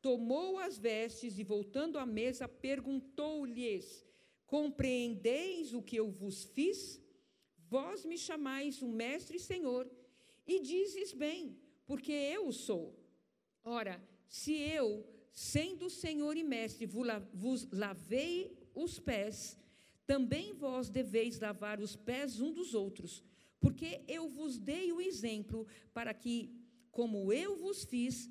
tomou 0.03 0.59
as 0.59 0.77
vestes 0.77 1.39
e, 1.39 1.43
voltando 1.43 1.99
à 1.99 2.05
mesa, 2.05 2.47
perguntou-lhes: 2.47 4.07
Compreendeis 4.49 5.75
o 5.75 5.83
que 5.83 5.97
eu 5.97 6.11
vos 6.11 6.45
fiz? 6.45 6.99
Vós 7.69 8.05
me 8.07 8.17
chamais 8.17 8.81
o 8.81 8.89
Mestre 8.89 9.37
e 9.37 9.41
Senhor, 9.41 9.87
e 10.47 10.59
dizes 10.59 11.13
bem, 11.13 11.55
porque 11.87 12.11
eu 12.11 12.51
sou. 12.51 12.99
Ora, 13.63 14.03
se 14.27 14.55
eu, 14.55 15.07
sendo 15.35 15.91
Senhor 15.91 16.35
e 16.35 16.43
Mestre, 16.43 16.87
vos 16.87 17.69
lavei 17.71 18.57
os 18.75 18.99
pés, 18.99 19.59
também 20.07 20.55
vós 20.55 20.89
deveis 20.89 21.39
lavar 21.39 21.79
os 21.79 21.95
pés 21.95 22.41
um 22.41 22.51
dos 22.51 22.73
outros, 22.73 23.23
porque 23.61 24.01
eu 24.09 24.31
vos 24.31 24.59
dei 24.59 24.91
o 24.91 25.01
exemplo 25.03 25.67
para 25.93 26.15
que, 26.15 26.51
como 26.91 27.31
eu 27.31 27.59
vos 27.59 27.85
fiz, 27.85 28.31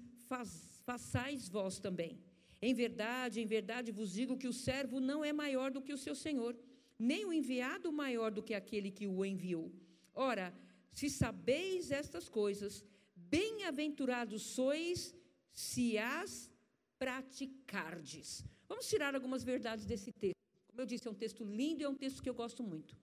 façais 0.84 1.48
vós 1.48 1.78
também. 1.78 2.27
Em 2.62 2.74
verdade, 2.74 3.40
em 3.40 3.46
verdade 3.46 3.92
vos 3.92 4.12
digo 4.12 4.38
que 4.38 4.48
o 4.48 4.54
servo 4.54 5.00
não 5.00 5.24
é 5.24 5.32
maior 5.32 5.72
do 5.72 5.82
que 5.82 5.94
o 5.94 5.98
seu 5.98 6.16
senhor, 6.16 6.58
nem 6.98 7.26
o 7.26 7.34
enviado 7.34 7.92
maior 7.92 8.32
do 8.32 8.42
que 8.42 8.54
aquele 8.54 8.90
que 8.92 9.08
o 9.08 9.24
enviou. 9.24 9.72
Ora, 10.14 10.54
se 10.92 11.10
sabeis 11.10 11.92
estas 11.92 12.28
coisas, 12.28 12.84
bem-aventurados 13.16 14.42
sois 14.42 15.16
se 15.54 15.98
as 15.98 16.52
praticardes. 16.98 18.44
Vamos 18.68 18.90
tirar 18.90 19.14
algumas 19.14 19.44
verdades 19.44 19.86
desse 19.86 20.12
texto. 20.12 20.36
Como 20.68 20.82
eu 20.82 20.86
disse, 20.86 21.08
é 21.08 21.12
um 21.12 21.14
texto 21.14 21.44
lindo 21.44 21.82
e 21.82 21.86
é 21.86 21.90
um 21.90 21.96
texto 21.96 22.22
que 22.22 22.30
eu 22.30 22.34
gosto 22.34 22.64
muito. 22.64 22.98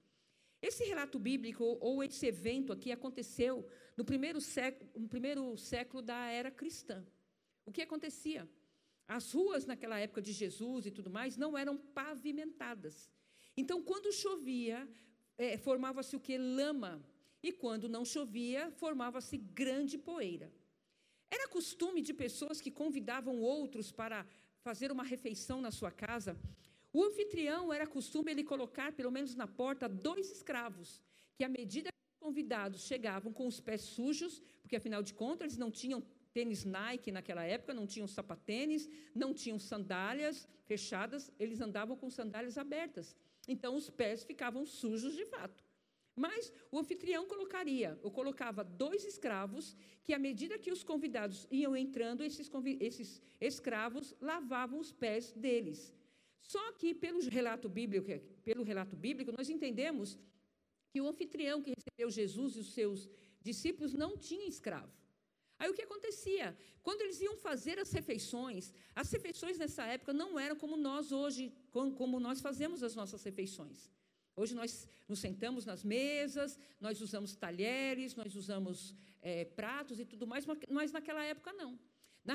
Esse 0.61 0.83
relato 0.85 1.19
bíblico, 1.19 1.63
ou 1.81 2.03
esse 2.03 2.27
evento 2.27 2.73
aqui, 2.73 2.91
aconteceu 2.91 3.69
no 3.97 4.05
primeiro 4.05 4.41
século, 4.41 4.91
no 4.97 5.09
primeiro 5.09 5.57
século 5.59 6.03
da 6.03 6.29
era 6.31 6.51
cristã. 6.51 7.05
O 7.67 7.73
que 7.73 7.83
acontecia? 7.83 8.49
As 9.07 9.33
ruas 9.33 9.67
naquela 9.67 9.99
época 9.99 10.23
de 10.23 10.33
Jesus 10.33 10.87
e 10.87 10.91
tudo 10.91 11.11
mais 11.11 11.37
não 11.37 11.57
eram 11.57 11.77
pavimentadas. 11.77 13.11
Então, 13.57 13.83
quando 13.83 14.13
chovia, 14.13 14.89
é, 15.37 15.57
formava-se 15.59 16.17
o 16.17 16.21
que? 16.21 16.37
Lama. 16.39 17.05
E 17.43 17.53
quando 17.53 17.89
não 17.89 18.05
chovia, 18.05 18.71
formava-se 18.73 19.37
grande 19.37 19.99
poeira. 19.99 20.51
Era 21.31 21.49
costume 21.49 22.01
de 22.01 22.15
pessoas 22.15 22.61
que 22.61 22.71
convidavam 22.71 23.41
outros 23.41 23.93
para 23.93 24.27
fazer 24.63 24.91
uma 24.91 25.05
refeição 25.05 25.61
na 25.61 25.71
sua 25.71 25.91
casa. 25.91 26.39
O 26.93 27.05
anfitrião 27.05 27.73
era 27.73 27.87
costume 27.87 28.31
ele 28.31 28.45
colocar, 28.45 28.93
pelo 28.93 29.11
menos 29.11 29.35
na 29.35 29.47
porta, 29.47 29.89
dois 29.89 30.31
escravos, 30.31 31.03
que 31.35 31.45
à 31.45 31.49
medida 31.49 31.91
que 31.91 32.25
convidados 32.25 32.87
chegavam 32.87 33.33
com 33.33 33.47
os 33.47 33.61
pés 33.61 33.83
sujos, 33.83 34.41
porque 34.63 34.77
afinal 34.77 35.03
de 35.03 35.13
contas 35.13 35.47
eles 35.47 35.59
não 35.59 35.71
tinham 35.71 36.03
tênis 36.35 36.65
Nike 36.65 37.13
naquela 37.13 37.45
época, 37.45 37.73
não 37.73 37.87
tinham 37.87 38.09
sapatênis, 38.09 38.89
não 39.15 39.33
tinham 39.33 39.59
sandálias 39.59 40.49
fechadas, 40.71 41.31
eles 41.39 41.61
andavam 41.61 41.97
com 41.97 42.11
sandálias 42.11 42.59
abertas. 42.59 43.17
Então 43.47 43.77
os 43.77 43.89
pés 43.89 44.25
ficavam 44.25 44.67
sujos 44.67 45.15
de 45.15 45.25
fato. 45.25 45.63
Mas 46.17 46.53
o 46.71 46.79
anfitrião 46.79 47.27
colocaria, 47.27 47.99
ou 48.03 48.11
colocava 48.11 48.63
dois 48.63 49.05
escravos, 49.05 49.77
que 50.05 50.13
à 50.13 50.19
medida 50.19 50.59
que 50.59 50.71
os 50.71 50.83
convidados 50.85 51.47
iam 51.51 51.77
entrando, 51.77 52.23
esses, 52.23 52.51
esses 52.81 53.23
escravos 53.41 54.15
lavavam 54.21 54.79
os 54.79 54.93
pés 54.93 55.33
deles. 55.33 55.93
Só 56.41 56.73
que 56.73 56.95
pelo 56.95 57.21
relato 57.29 57.69
bíblico, 57.69 58.09
pelo 58.45 58.63
relato 58.63 58.95
bíblico, 58.97 59.33
nós 59.33 59.49
entendemos 59.49 60.19
que 60.91 61.01
o 61.01 61.09
anfitrião 61.09 61.63
que 61.63 61.73
recebeu 61.77 62.11
Jesus 62.11 62.57
e 62.57 62.61
os 62.61 62.73
seus 62.73 63.09
discípulos 63.43 63.93
não 63.93 64.17
tinha 64.17 64.47
escravo. 64.47 65.04
Aí 65.59 65.69
o 65.71 65.75
que 65.75 65.83
acontecia? 65.83 66.57
Quando 66.83 67.01
eles 67.03 67.21
iam 67.21 67.37
fazer 67.37 67.79
as 67.79 67.91
refeições, 67.93 68.73
as 68.95 69.11
refeições 69.11 69.59
nessa 69.59 69.85
época 69.85 70.13
não 70.13 70.39
eram 70.39 70.57
como 70.57 70.77
nós 70.77 71.13
hoje, 71.13 71.53
como 71.71 72.19
nós 72.21 72.41
fazemos 72.41 72.83
as 72.83 72.95
nossas 72.95 73.23
refeições. 73.23 73.91
Hoje 74.37 74.55
nós 74.55 74.89
nos 75.09 75.21
sentamos 75.21 75.65
nas 75.65 75.85
mesas, 75.85 76.59
nós 76.81 77.01
usamos 77.01 77.37
talheres, 77.37 78.17
nós 78.17 78.35
usamos 78.35 78.95
é, 79.23 79.45
pratos 79.45 80.01
e 80.01 80.05
tudo 80.05 80.27
mais, 80.27 80.45
mas 80.69 80.91
naquela 80.91 81.25
época 81.25 81.53
não. 81.53 81.79
Na, 82.25 82.35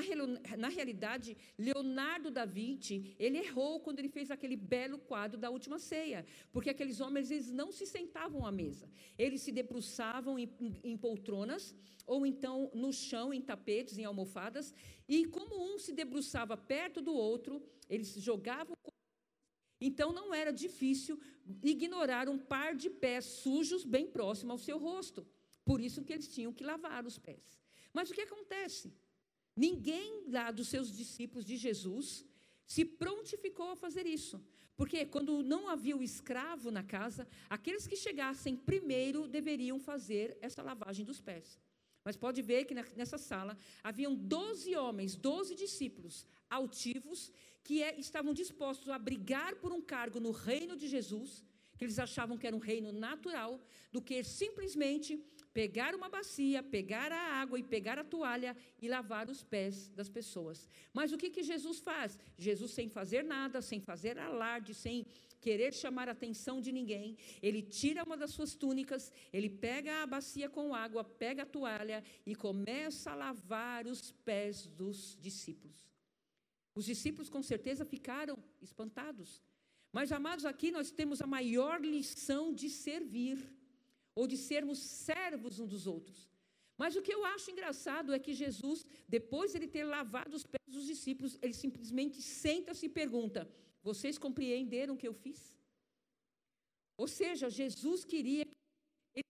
na, 0.56 0.68
realidade, 0.68 1.36
Leonardo 1.58 2.30
da 2.30 2.44
Vinci, 2.44 3.16
ele 3.18 3.38
errou 3.38 3.80
quando 3.80 3.98
ele 3.98 4.08
fez 4.08 4.30
aquele 4.30 4.56
belo 4.56 4.98
quadro 4.98 5.36
da 5.36 5.50
última 5.50 5.80
ceia, 5.80 6.24
porque 6.52 6.70
aqueles 6.70 7.00
homens 7.00 7.30
eles 7.30 7.50
não 7.50 7.72
se 7.72 7.84
sentavam 7.84 8.46
à 8.46 8.52
mesa. 8.52 8.88
Eles 9.18 9.40
se 9.42 9.50
debruçavam 9.50 10.38
em, 10.38 10.48
em, 10.60 10.92
em 10.92 10.96
poltronas 10.96 11.74
ou 12.06 12.24
então 12.24 12.70
no 12.72 12.92
chão, 12.92 13.34
em 13.34 13.40
tapetes, 13.40 13.98
em 13.98 14.04
almofadas, 14.04 14.72
e 15.08 15.26
como 15.26 15.74
um 15.74 15.78
se 15.78 15.92
debruçava 15.92 16.56
perto 16.56 17.00
do 17.00 17.12
outro, 17.12 17.62
eles 17.88 18.14
jogavam 18.14 18.76
então 19.80 20.12
não 20.12 20.34
era 20.34 20.52
difícil 20.52 21.18
ignorar 21.62 22.28
um 22.28 22.38
par 22.38 22.74
de 22.74 22.90
pés 22.90 23.24
sujos 23.24 23.84
bem 23.84 24.06
próximo 24.06 24.52
ao 24.52 24.58
seu 24.58 24.78
rosto. 24.78 25.26
Por 25.64 25.80
isso 25.80 26.04
que 26.04 26.12
eles 26.12 26.28
tinham 26.28 26.52
que 26.52 26.62
lavar 26.62 27.06
os 27.06 27.18
pés. 27.18 27.58
Mas 27.92 28.10
o 28.10 28.14
que 28.14 28.20
acontece? 28.20 28.92
Ninguém 29.66 30.24
lá 30.36 30.50
dos 30.50 30.68
seus 30.68 30.88
discípulos 31.00 31.44
de 31.44 31.56
Jesus 31.66 32.24
se 32.74 32.82
prontificou 33.02 33.68
a 33.72 33.76
fazer 33.76 34.06
isso. 34.06 34.36
Porque 34.74 35.04
quando 35.04 35.42
não 35.42 35.68
havia 35.68 35.94
o 35.94 36.02
escravo 36.02 36.70
na 36.70 36.82
casa, 36.82 37.28
aqueles 37.56 37.86
que 37.86 37.94
chegassem 38.04 38.56
primeiro 38.56 39.28
deveriam 39.28 39.78
fazer 39.78 40.38
essa 40.40 40.62
lavagem 40.62 41.04
dos 41.04 41.20
pés. 41.20 41.60
Mas 42.02 42.16
pode 42.16 42.40
ver 42.40 42.64
que 42.64 42.72
nessa 43.00 43.18
sala 43.18 43.58
haviam 43.84 44.14
12 44.14 44.74
homens, 44.76 45.14
12 45.14 45.54
discípulos 45.54 46.26
altivos, 46.48 47.30
que 47.62 47.82
é, 47.82 48.00
estavam 48.00 48.32
dispostos 48.32 48.88
a 48.88 48.98
brigar 48.98 49.56
por 49.56 49.72
um 49.72 49.82
cargo 49.82 50.18
no 50.18 50.30
reino 50.30 50.74
de 50.74 50.88
Jesus, 50.88 51.44
que 51.76 51.84
eles 51.84 51.98
achavam 51.98 52.38
que 52.38 52.46
era 52.46 52.56
um 52.56 52.66
reino 52.72 52.92
natural, 52.92 53.60
do 53.92 54.00
que 54.00 54.24
simplesmente 54.24 55.22
pegar 55.52 55.94
uma 55.94 56.08
bacia, 56.08 56.62
pegar 56.62 57.10
a 57.12 57.40
água 57.40 57.58
e 57.58 57.62
pegar 57.62 57.98
a 57.98 58.04
toalha 58.04 58.56
e 58.80 58.88
lavar 58.88 59.28
os 59.28 59.42
pés 59.42 59.88
das 59.90 60.08
pessoas. 60.08 60.68
Mas 60.92 61.12
o 61.12 61.18
que, 61.18 61.30
que 61.30 61.42
Jesus 61.42 61.80
faz? 61.80 62.18
Jesus, 62.36 62.72
sem 62.72 62.88
fazer 62.88 63.24
nada, 63.24 63.60
sem 63.60 63.80
fazer 63.80 64.18
alarde, 64.18 64.74
sem 64.74 65.06
querer 65.40 65.72
chamar 65.72 66.08
a 66.08 66.12
atenção 66.12 66.60
de 66.60 66.70
ninguém, 66.70 67.16
ele 67.42 67.62
tira 67.62 68.04
uma 68.04 68.16
das 68.16 68.30
suas 68.30 68.54
túnicas, 68.54 69.10
ele 69.32 69.48
pega 69.48 70.02
a 70.02 70.06
bacia 70.06 70.48
com 70.48 70.74
água, 70.74 71.02
pega 71.02 71.42
a 71.42 71.46
toalha 71.46 72.04
e 72.26 72.34
começa 72.34 73.10
a 73.10 73.14
lavar 73.14 73.86
os 73.86 74.12
pés 74.12 74.66
dos 74.66 75.16
discípulos. 75.20 75.90
Os 76.74 76.84
discípulos 76.84 77.28
com 77.28 77.42
certeza 77.42 77.84
ficaram 77.84 78.38
espantados. 78.60 79.42
Mas, 79.92 80.12
amados, 80.12 80.44
aqui 80.44 80.70
nós 80.70 80.90
temos 80.90 81.20
a 81.20 81.26
maior 81.26 81.80
lição 81.80 82.54
de 82.54 82.68
servir, 82.70 83.36
ou 84.14 84.26
de 84.26 84.36
sermos 84.36 84.78
servos 84.78 85.58
uns 85.58 85.70
dos 85.74 85.86
outros. 85.86 86.30
Mas 86.80 86.96
o 86.96 87.02
que 87.06 87.14
eu 87.16 87.22
acho 87.34 87.50
engraçado 87.50 88.12
é 88.16 88.18
que 88.18 88.32
Jesus, 88.42 88.86
depois 89.06 89.50
de 89.50 89.58
ele 89.58 89.68
ter 89.68 89.84
lavado 89.84 90.34
os 90.34 90.44
pés 90.52 90.68
dos 90.76 90.86
discípulos, 90.92 91.38
ele 91.42 91.52
simplesmente 91.52 92.22
senta-se 92.22 92.86
e 92.86 92.96
pergunta: 93.00 93.40
Vocês 93.82 94.16
compreenderam 94.26 94.94
o 94.94 95.00
que 95.02 95.08
eu 95.10 95.12
fiz? 95.24 95.40
Ou 96.96 97.08
seja, 97.18 97.50
Jesus 97.50 98.00
queria, 98.12 98.44
ele 99.14 99.26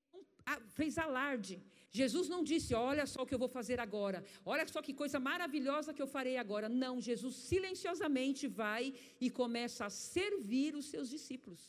fez 0.78 0.96
alarde, 1.06 1.60
Jesus 1.90 2.28
não 2.28 2.42
disse: 2.50 2.72
Olha 2.74 3.04
só 3.12 3.22
o 3.22 3.26
que 3.26 3.34
eu 3.34 3.42
vou 3.44 3.48
fazer 3.58 3.80
agora, 3.80 4.24
olha 4.44 4.64
só 4.74 4.80
que 4.80 4.94
coisa 5.02 5.18
maravilhosa 5.18 5.92
que 5.92 6.02
eu 6.02 6.12
farei 6.16 6.36
agora. 6.36 6.68
Não, 6.68 6.94
Jesus 7.00 7.34
silenciosamente 7.34 8.46
vai 8.46 8.94
e 9.20 9.28
começa 9.28 9.84
a 9.86 9.90
servir 9.90 10.76
os 10.76 10.86
seus 10.86 11.08
discípulos. 11.10 11.62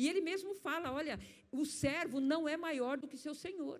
E 0.00 0.08
ele 0.10 0.22
mesmo 0.30 0.52
fala: 0.66 0.88
Olha, 1.00 1.14
o 1.60 1.62
servo 1.82 2.18
não 2.32 2.42
é 2.54 2.56
maior 2.66 2.94
do 3.00 3.08
que 3.10 3.24
seu 3.26 3.34
senhor. 3.44 3.78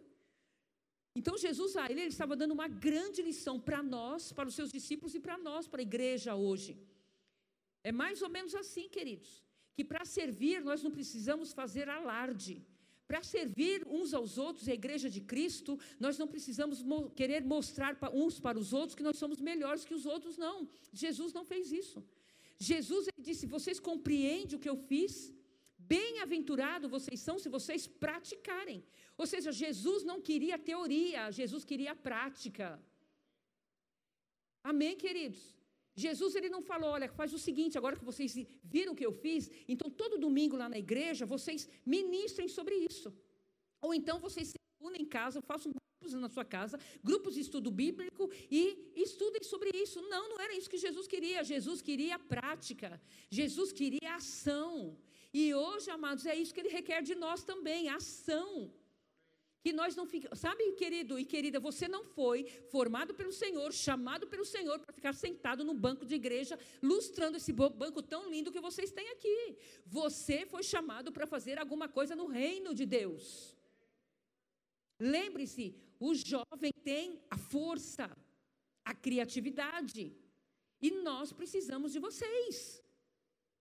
Então 1.19 1.35
Jesus 1.45 1.73
a 1.81 1.85
ele, 1.91 2.03
ele 2.03 2.17
estava 2.17 2.35
dando 2.41 2.57
uma 2.59 2.69
grande 2.87 3.21
lição 3.29 3.55
para 3.69 3.81
nós, 3.97 4.33
para 4.39 4.49
os 4.51 4.57
seus 4.59 4.71
discípulos 4.77 5.15
e 5.19 5.21
para 5.27 5.37
nós, 5.49 5.67
para 5.71 5.81
a 5.83 5.89
igreja 5.91 6.35
hoje. 6.49 6.73
É 7.89 7.93
mais 8.03 8.19
ou 8.27 8.31
menos 8.37 8.55
assim, 8.63 8.87
queridos, 8.97 9.31
que 9.77 9.85
para 9.93 10.05
servir 10.19 10.59
nós 10.71 10.83
não 10.87 10.93
precisamos 10.99 11.55
fazer 11.61 11.89
alarde. 11.89 12.57
Para 13.11 13.23
servir 13.35 13.79
uns 13.99 14.11
aos 14.19 14.33
outros, 14.47 14.69
a 14.69 14.79
igreja 14.81 15.09
de 15.17 15.23
Cristo, 15.33 15.73
nós 16.05 16.17
não 16.21 16.29
precisamos 16.35 16.79
mo 16.91 17.01
querer 17.21 17.43
mostrar 17.55 17.93
para 18.01 18.15
uns 18.23 18.35
para 18.47 18.59
os 18.63 18.71
outros 18.81 18.95
que 18.99 19.09
nós 19.09 19.17
somos 19.23 19.41
melhores 19.51 19.87
que 19.89 19.97
os 20.01 20.07
outros, 20.15 20.37
não. 20.47 20.57
Jesus 21.05 21.33
não 21.39 21.45
fez 21.53 21.73
isso. 21.83 21.99
Jesus 22.73 23.05
ele 23.09 23.25
disse: 23.31 23.53
Vocês 23.57 23.81
compreendem 23.91 24.57
o 24.57 24.63
que 24.65 24.73
eu 24.75 24.81
fiz? 24.93 25.15
Bem-aventurado 25.95 26.93
vocês 26.97 27.19
são 27.27 27.37
se 27.43 27.49
vocês 27.57 27.83
praticarem. 28.05 28.79
Ou 29.21 29.27
seja, 29.33 29.51
Jesus 29.65 30.03
não 30.11 30.19
queria 30.29 30.57
teoria, 30.71 31.31
Jesus 31.41 31.65
queria 31.71 31.95
prática. 32.09 32.67
Amém, 34.73 34.95
queridos? 35.05 35.43
Jesus 36.05 36.35
ele 36.39 36.51
não 36.55 36.63
falou, 36.71 36.91
olha, 36.97 37.09
faz 37.21 37.33
o 37.39 37.41
seguinte, 37.47 37.77
agora 37.77 37.99
que 38.01 38.11
vocês 38.11 38.35
viram 38.75 38.93
o 38.93 38.99
que 39.01 39.09
eu 39.09 39.15
fiz, 39.25 39.51
então 39.73 39.89
todo 39.91 40.23
domingo 40.27 40.57
lá 40.63 40.69
na 40.75 40.79
igreja 40.87 41.27
vocês 41.37 41.69
ministrem 41.85 42.49
sobre 42.59 42.75
isso. 42.91 43.09
Ou 43.87 43.93
então 43.99 44.19
vocês 44.27 44.49
se 44.49 44.59
unem 44.81 45.03
em 45.03 45.11
casa, 45.19 45.43
façam 45.53 45.73
grupos 45.73 46.13
na 46.25 46.29
sua 46.29 46.45
casa, 46.45 46.79
grupos 47.03 47.35
de 47.35 47.41
estudo 47.47 47.71
bíblico 47.83 48.31
e 48.51 48.93
estudem 49.07 49.43
sobre 49.43 49.71
isso. 49.85 50.01
Não, 50.03 50.29
não 50.31 50.41
era 50.41 50.55
isso 50.57 50.71
que 50.71 50.79
Jesus 50.79 51.07
queria. 51.07 51.43
Jesus 51.55 51.81
queria 51.83 52.19
prática. 52.19 53.01
Jesus 53.31 53.73
queria 53.81 54.15
ação. 54.15 54.97
E 55.33 55.55
hoje, 55.55 55.91
amados, 55.91 56.27
é 56.27 56.35
isso 56.35 56.53
que 56.53 56.61
ele 56.61 56.69
requer 56.69 57.03
de 57.03 57.15
nós 57.15 57.45
também, 57.45 57.89
ação. 57.89 58.73
Que 59.63 59.73
nós 59.73 59.95
não 59.95 60.07
ficamos. 60.07 60.39
Sabe, 60.39 60.73
querido 60.73 61.19
e 61.19 61.25
querida, 61.25 61.61
você 61.61 61.87
não 61.87 62.03
foi 62.03 62.45
formado 62.71 63.15
pelo 63.15 63.31
Senhor, 63.31 63.73
chamado 63.73 64.27
pelo 64.27 64.45
Senhor 64.45 64.79
para 64.81 64.93
ficar 64.93 65.13
sentado 65.13 65.63
no 65.63 65.75
banco 65.75 66.07
de 66.07 66.15
igreja, 66.15 66.59
lustrando 66.83 67.37
esse 67.37 67.53
banco 67.53 68.03
tão 68.03 68.29
lindo 68.31 68.51
que 68.51 68.61
vocês 68.61 68.91
têm 68.91 69.09
aqui. 69.11 69.57
Você 69.87 70.47
foi 70.47 70.63
chamado 70.63 71.13
para 71.13 71.27
fazer 71.27 71.59
alguma 71.59 71.89
coisa 71.89 72.17
no 72.17 72.27
reino 72.27 72.75
de 72.75 72.87
Deus. 72.87 73.55
Lembre-se, 74.99 75.75
o 75.99 76.15
jovem 76.15 76.73
tem 76.83 77.23
a 77.31 77.37
força, 77.37 78.11
a 78.85 78.95
criatividade. 78.95 80.17
E 80.81 80.91
nós 80.91 81.33
precisamos 81.33 81.93
de 81.93 81.99
vocês. 81.99 82.80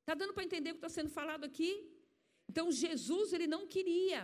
Está 0.09 0.17
dando 0.21 0.33
para 0.33 0.43
entender 0.43 0.71
o 0.71 0.73
que 0.73 0.79
está 0.79 0.89
sendo 0.89 1.11
falado 1.11 1.43
aqui? 1.43 1.87
Então, 2.49 2.71
Jesus, 2.71 3.31
ele 3.31 3.45
não 3.45 3.67
queria 3.67 4.21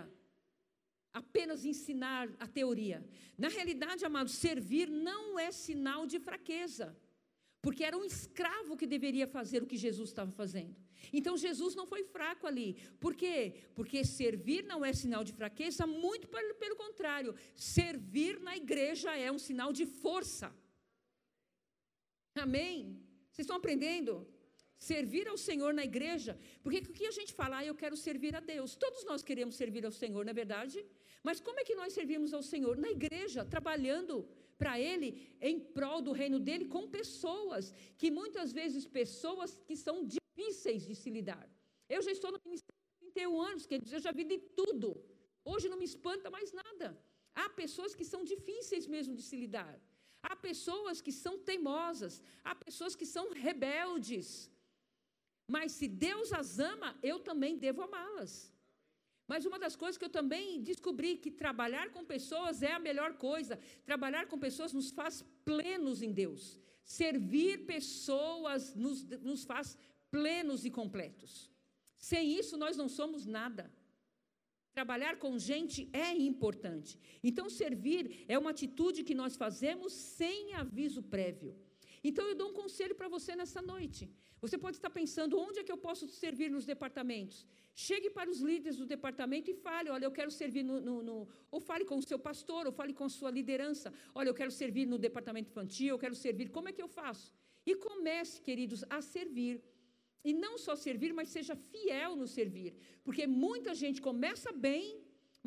apenas 1.12 1.64
ensinar 1.64 2.28
a 2.40 2.46
teoria. 2.48 3.08
Na 3.38 3.46
realidade, 3.46 4.04
amados, 4.04 4.32
servir 4.32 4.90
não 4.90 5.38
é 5.38 5.52
sinal 5.52 6.04
de 6.04 6.18
fraqueza, 6.18 6.86
porque 7.62 7.84
era 7.84 7.96
um 7.96 8.04
escravo 8.04 8.76
que 8.76 8.84
deveria 8.84 9.28
fazer 9.28 9.62
o 9.62 9.66
que 9.72 9.76
Jesus 9.76 10.08
estava 10.08 10.32
fazendo. 10.32 10.74
Então 11.12 11.36
Jesus 11.36 11.76
não 11.76 11.86
foi 11.86 12.02
fraco 12.02 12.48
ali. 12.48 12.74
Por 12.98 13.14
quê? 13.14 13.54
Porque 13.72 14.04
servir 14.04 14.64
não 14.64 14.84
é 14.84 14.92
sinal 14.92 15.22
de 15.22 15.32
fraqueza, 15.32 15.86
muito 15.86 16.26
pelo 16.26 16.74
contrário. 16.74 17.32
Servir 17.54 18.40
na 18.40 18.56
igreja 18.56 19.16
é 19.16 19.30
um 19.30 19.38
sinal 19.38 19.72
de 19.72 19.86
força. 19.86 20.52
Amém? 22.34 23.00
Vocês 23.30 23.44
estão 23.44 23.58
aprendendo? 23.58 24.26
Servir 24.78 25.26
ao 25.28 25.38
Senhor 25.38 25.72
na 25.72 25.84
igreja, 25.84 26.38
porque 26.62 26.78
o 26.78 26.92
que 26.92 27.06
a 27.06 27.10
gente 27.10 27.32
fala, 27.32 27.58
ah, 27.58 27.64
eu 27.64 27.74
quero 27.74 27.96
servir 27.96 28.36
a 28.36 28.40
Deus. 28.40 28.76
Todos 28.76 29.04
nós 29.04 29.22
queremos 29.22 29.54
servir 29.56 29.84
ao 29.86 29.90
Senhor, 29.90 30.24
não 30.24 30.30
é 30.30 30.34
verdade? 30.34 30.84
Mas 31.22 31.40
como 31.40 31.58
é 31.60 31.64
que 31.64 31.74
nós 31.74 31.92
servimos 31.92 32.32
ao 32.34 32.42
Senhor? 32.42 32.76
Na 32.76 32.90
igreja, 32.90 33.44
trabalhando 33.44 34.28
para 34.58 34.78
Ele, 34.78 35.08
em 35.40 35.58
prol 35.58 36.00
do 36.00 36.12
reino 36.12 36.38
dele, 36.38 36.66
com 36.66 36.88
pessoas, 36.88 37.74
que 37.96 38.10
muitas 38.10 38.52
vezes 38.52 38.86
pessoas 38.86 39.58
que 39.66 39.76
são 39.76 39.96
difíceis 40.04 40.86
de 40.86 40.94
se 40.94 41.10
lidar. 41.10 41.46
Eu 41.88 42.02
já 42.02 42.12
estou 42.12 42.30
no 42.30 42.40
ministério 42.44 42.80
há 42.92 42.98
31 43.00 43.40
anos, 43.40 43.66
quer 43.66 43.80
dizer, 43.80 43.96
eu 43.96 44.06
já 44.08 44.12
vi 44.12 44.24
de 44.24 44.38
tudo. 44.60 44.88
Hoje 45.44 45.68
não 45.68 45.78
me 45.78 45.84
espanta 45.84 46.30
mais 46.30 46.52
nada. 46.52 46.86
Há 47.34 47.48
pessoas 47.50 47.94
que 47.94 48.04
são 48.04 48.24
difíceis 48.24 48.86
mesmo 48.86 49.14
de 49.14 49.22
se 49.22 49.36
lidar. 49.36 49.74
Há 50.22 50.34
pessoas 50.34 51.00
que 51.00 51.12
são 51.12 51.38
teimosas, 51.38 52.22
há 52.42 52.54
pessoas 52.54 52.96
que 52.96 53.06
são 53.06 53.32
rebeldes. 53.32 54.50
Mas 55.48 55.72
se 55.72 55.86
Deus 55.86 56.32
as 56.32 56.58
ama, 56.58 56.98
eu 57.02 57.20
também 57.20 57.56
devo 57.56 57.82
amá-las. 57.82 58.52
Mas 59.28 59.44
uma 59.44 59.58
das 59.58 59.74
coisas 59.74 59.98
que 59.98 60.04
eu 60.04 60.08
também 60.08 60.62
descobri 60.62 61.16
que 61.16 61.30
trabalhar 61.30 61.90
com 61.90 62.04
pessoas 62.04 62.62
é 62.62 62.72
a 62.72 62.78
melhor 62.78 63.14
coisa. 63.14 63.58
Trabalhar 63.84 64.26
com 64.26 64.38
pessoas 64.38 64.72
nos 64.72 64.90
faz 64.90 65.24
plenos 65.44 66.02
em 66.02 66.12
Deus. 66.12 66.58
Servir 66.84 67.66
pessoas 67.66 68.74
nos, 68.74 69.02
nos 69.30 69.44
faz 69.44 69.76
plenos 70.10 70.64
e 70.64 70.70
completos. 70.70 71.50
Sem 71.98 72.38
isso, 72.38 72.56
nós 72.56 72.76
não 72.76 72.88
somos 72.88 73.26
nada. 73.26 73.72
Trabalhar 74.72 75.18
com 75.18 75.38
gente 75.38 75.88
é 75.92 76.12
importante. 76.12 76.98
Então, 77.24 77.48
servir 77.48 78.24
é 78.28 78.38
uma 78.38 78.50
atitude 78.50 79.02
que 79.02 79.14
nós 79.14 79.34
fazemos 79.34 79.92
sem 79.92 80.54
aviso 80.54 81.02
prévio. 81.02 81.56
Então, 82.08 82.24
eu 82.30 82.36
dou 82.40 82.48
um 82.50 82.56
conselho 82.62 82.94
para 82.98 83.08
você 83.14 83.32
nessa 83.40 83.60
noite. 83.72 84.02
Você 84.44 84.56
pode 84.64 84.76
estar 84.78 84.92
pensando: 84.98 85.40
onde 85.46 85.58
é 85.60 85.64
que 85.66 85.74
eu 85.74 85.80
posso 85.86 86.04
servir 86.22 86.48
nos 86.56 86.64
departamentos? 86.72 87.38
Chegue 87.86 88.08
para 88.16 88.30
os 88.32 88.40
líderes 88.48 88.76
do 88.80 88.86
departamento 88.94 89.50
e 89.52 89.54
fale: 89.66 89.88
olha, 89.94 90.06
eu 90.08 90.14
quero 90.18 90.30
servir 90.40 90.62
no, 90.68 90.76
no, 90.88 90.96
no, 91.08 91.16
Ou 91.54 91.60
fale 91.70 91.84
com 91.90 91.96
o 92.02 92.06
seu 92.10 92.18
pastor, 92.28 92.62
ou 92.68 92.72
fale 92.80 92.92
com 92.98 93.06
a 93.10 93.12
sua 93.18 93.30
liderança: 93.38 93.92
olha, 94.14 94.28
eu 94.30 94.38
quero 94.40 94.52
servir 94.60 94.86
no 94.92 94.98
departamento 95.06 95.50
infantil, 95.50 95.90
eu 95.94 96.02
quero 96.04 96.16
servir. 96.24 96.48
Como 96.56 96.68
é 96.68 96.72
que 96.76 96.84
eu 96.86 96.90
faço? 97.00 97.26
E 97.70 97.74
comece, 97.88 98.36
queridos, 98.48 98.84
a 98.96 99.00
servir. 99.16 99.54
E 100.28 100.32
não 100.44 100.54
só 100.66 100.74
servir, 100.86 101.12
mas 101.18 101.28
seja 101.36 101.56
fiel 101.72 102.14
no 102.20 102.28
servir. 102.38 102.70
Porque 103.04 103.26
muita 103.26 103.74
gente 103.82 104.00
começa 104.08 104.52
bem, 104.68 104.84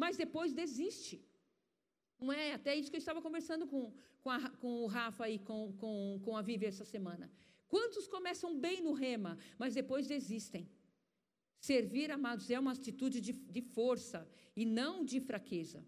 mas 0.04 0.18
depois 0.24 0.54
desiste. 0.62 1.16
Não 2.20 2.32
é? 2.34 2.54
Até 2.54 2.76
isso 2.76 2.90
que 2.92 2.98
eu 2.98 3.06
estava 3.06 3.22
conversando 3.22 3.66
com, 3.72 3.82
com, 4.22 4.30
a, 4.30 4.50
com 4.62 4.84
o 4.84 4.88
Rafa 4.88 5.30
e 5.30 5.40
com, 5.40 5.74
com, 5.74 6.20
com 6.24 6.36
a 6.36 6.42
Vivi 6.42 6.66
essa 6.66 6.86
semana. 6.86 7.32
Quantos 7.68 8.08
começam 8.08 8.60
bem 8.60 8.82
no 8.82 8.94
rema, 8.94 9.38
mas 9.58 9.74
depois 9.74 10.08
desistem? 10.08 10.68
Servir, 11.60 12.10
amados, 12.12 12.50
é 12.50 12.60
uma 12.60 12.72
atitude 12.72 13.20
de, 13.22 13.34
de 13.34 13.62
força 13.62 14.28
e 14.56 14.66
não 14.66 15.04
de 15.04 15.20
fraqueza. 15.20 15.86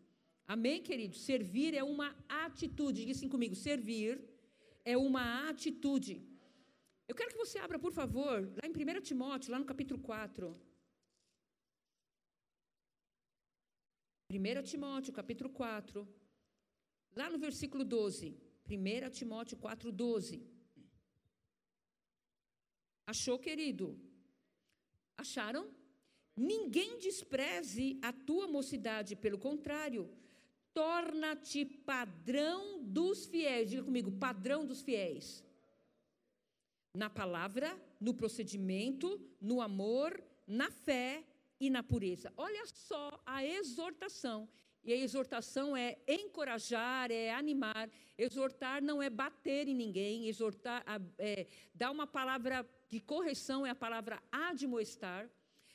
Amém, 0.47 0.81
queridos? 0.81 1.21
Servir 1.21 1.73
é 1.73 1.83
uma 1.83 2.15
atitude. 2.27 2.99
Diga 3.01 3.13
assim 3.13 3.29
comigo: 3.29 3.55
servir 3.55 4.21
é 4.83 4.97
uma 4.97 5.49
atitude. 5.49 6.21
Eu 7.07 7.15
quero 7.15 7.31
que 7.31 7.37
você 7.37 7.57
abra, 7.57 7.79
por 7.79 7.91
favor, 7.91 8.35
lá 8.57 8.67
em 8.67 8.97
1 8.97 9.01
Timóteo, 9.01 9.51
lá 9.51 9.59
no 9.59 9.65
capítulo 9.65 9.99
4. 9.99 10.59
1 14.29 14.63
Timóteo, 14.63 15.11
capítulo 15.11 15.49
4, 15.49 16.07
lá 17.15 17.29
no 17.29 17.37
versículo 17.37 17.83
12. 17.83 18.35
1 18.69 19.09
Timóteo 19.11 19.57
4, 19.57 19.91
12. 19.91 20.41
Achou, 23.05 23.37
querido? 23.37 23.99
Acharam? 25.17 25.69
Ninguém 26.35 26.97
despreze 26.97 27.99
a 28.01 28.13
tua 28.13 28.47
mocidade, 28.47 29.15
pelo 29.15 29.37
contrário, 29.37 30.09
torna-te 30.73 31.65
padrão 31.65 32.81
dos 32.83 33.25
fiéis. 33.25 33.69
Diga 33.69 33.83
comigo, 33.83 34.11
padrão 34.11 34.65
dos 34.65 34.81
fiéis 34.81 35.43
na 36.93 37.09
palavra, 37.09 37.79
no 37.99 38.13
procedimento, 38.13 39.19
no 39.39 39.61
amor, 39.61 40.21
na 40.45 40.69
fé 40.69 41.23
e 41.59 41.69
na 41.69 41.81
pureza. 41.81 42.33
Olha 42.35 42.65
só 42.65 43.21
a 43.25 43.45
exortação. 43.45 44.49
E 44.83 44.91
a 44.91 44.95
exortação 44.95 45.77
é 45.77 45.97
encorajar, 46.07 47.11
é 47.11 47.31
animar. 47.31 47.89
Exortar 48.17 48.81
não 48.81 49.01
é 49.01 49.09
bater 49.09 49.67
em 49.67 49.75
ninguém. 49.75 50.27
Exortar, 50.27 50.83
é, 51.17 51.47
dar 51.73 51.91
uma 51.91 52.07
palavra 52.07 52.67
de 52.89 52.99
correção 52.99 53.65
é 53.65 53.69
a 53.69 53.75
palavra 53.75 54.21
admoestar. 54.31 55.29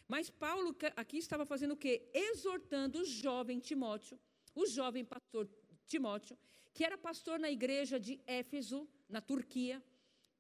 Mas 0.09 0.31
Paulo 0.31 0.77
aqui 0.97 1.19
estava 1.19 1.45
fazendo 1.47 1.73
o 1.73 1.77
quê? 1.77 2.09
Exortando 2.12 3.01
o 3.01 3.05
jovem 3.05 3.59
Timóteo, 3.59 4.19
o 4.55 4.66
jovem 4.66 5.05
pastor 5.05 5.49
Timóteo, 5.87 6.37
que 6.73 6.85
era 6.85 6.99
pastor 6.99 7.38
na 7.38 7.51
igreja 7.51 7.99
de 7.99 8.21
Éfeso, 8.27 8.88
na 9.09 9.21
Turquia 9.21 9.83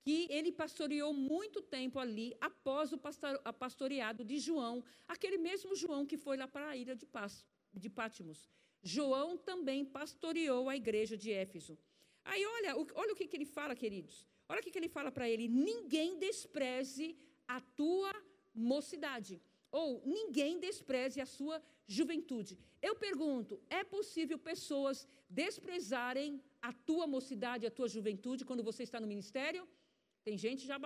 que 0.06 0.28
ele 0.30 0.52
pastoreou 0.52 1.12
muito 1.12 1.60
tempo 1.60 1.98
ali 1.98 2.32
após 2.40 2.92
o 2.92 2.98
pastoreado 3.58 4.24
de 4.24 4.38
João, 4.38 4.84
aquele 5.08 5.36
mesmo 5.36 5.74
João 5.74 6.06
que 6.06 6.16
foi 6.16 6.36
lá 6.36 6.46
para 6.46 6.68
a 6.68 6.76
ilha 6.76 6.94
de, 6.94 7.04
Pás, 7.04 7.44
de 7.78 7.88
Pátimos. 7.88 8.48
João 8.82 9.36
também 9.36 9.84
pastoreou 9.84 10.68
a 10.68 10.76
igreja 10.76 11.16
de 11.16 11.32
Éfeso. 11.32 11.78
Aí 12.24 12.44
olha, 12.56 12.70
olha 12.76 13.12
o 13.12 13.16
que, 13.16 13.28
ele 13.32 13.44
fala, 13.44 13.74
queridos. 13.74 14.26
Olha 14.48 14.60
o 14.60 14.62
que, 14.62 14.70
que 14.70 14.78
ele 14.78 14.88
fala 14.88 15.10
para 15.16 15.28
ele: 15.28 15.48
ninguém 15.48 16.18
despreze 16.18 17.16
a 17.46 17.60
tua 17.60 18.12
mocidade. 18.54 19.40
Ou 19.70 20.02
ninguém 20.04 20.58
despreze 20.58 21.20
a 21.20 21.26
sua 21.26 21.56
juventude. 21.86 22.58
Eu 22.80 22.94
pergunto: 23.06 23.60
é 23.68 23.82
possível 23.84 24.38
pessoas 24.38 25.06
desprezarem 25.28 26.42
a 26.62 26.72
tua 26.72 27.06
mocidade, 27.06 27.66
a 27.66 27.70
tua 27.70 27.88
juventude, 27.88 28.44
quando 28.44 28.62
você 28.62 28.82
está 28.84 29.00
no 29.00 29.06
ministério? 29.06 29.68
Tem 30.24 30.36
gente 30.36 30.66
já 30.66 30.76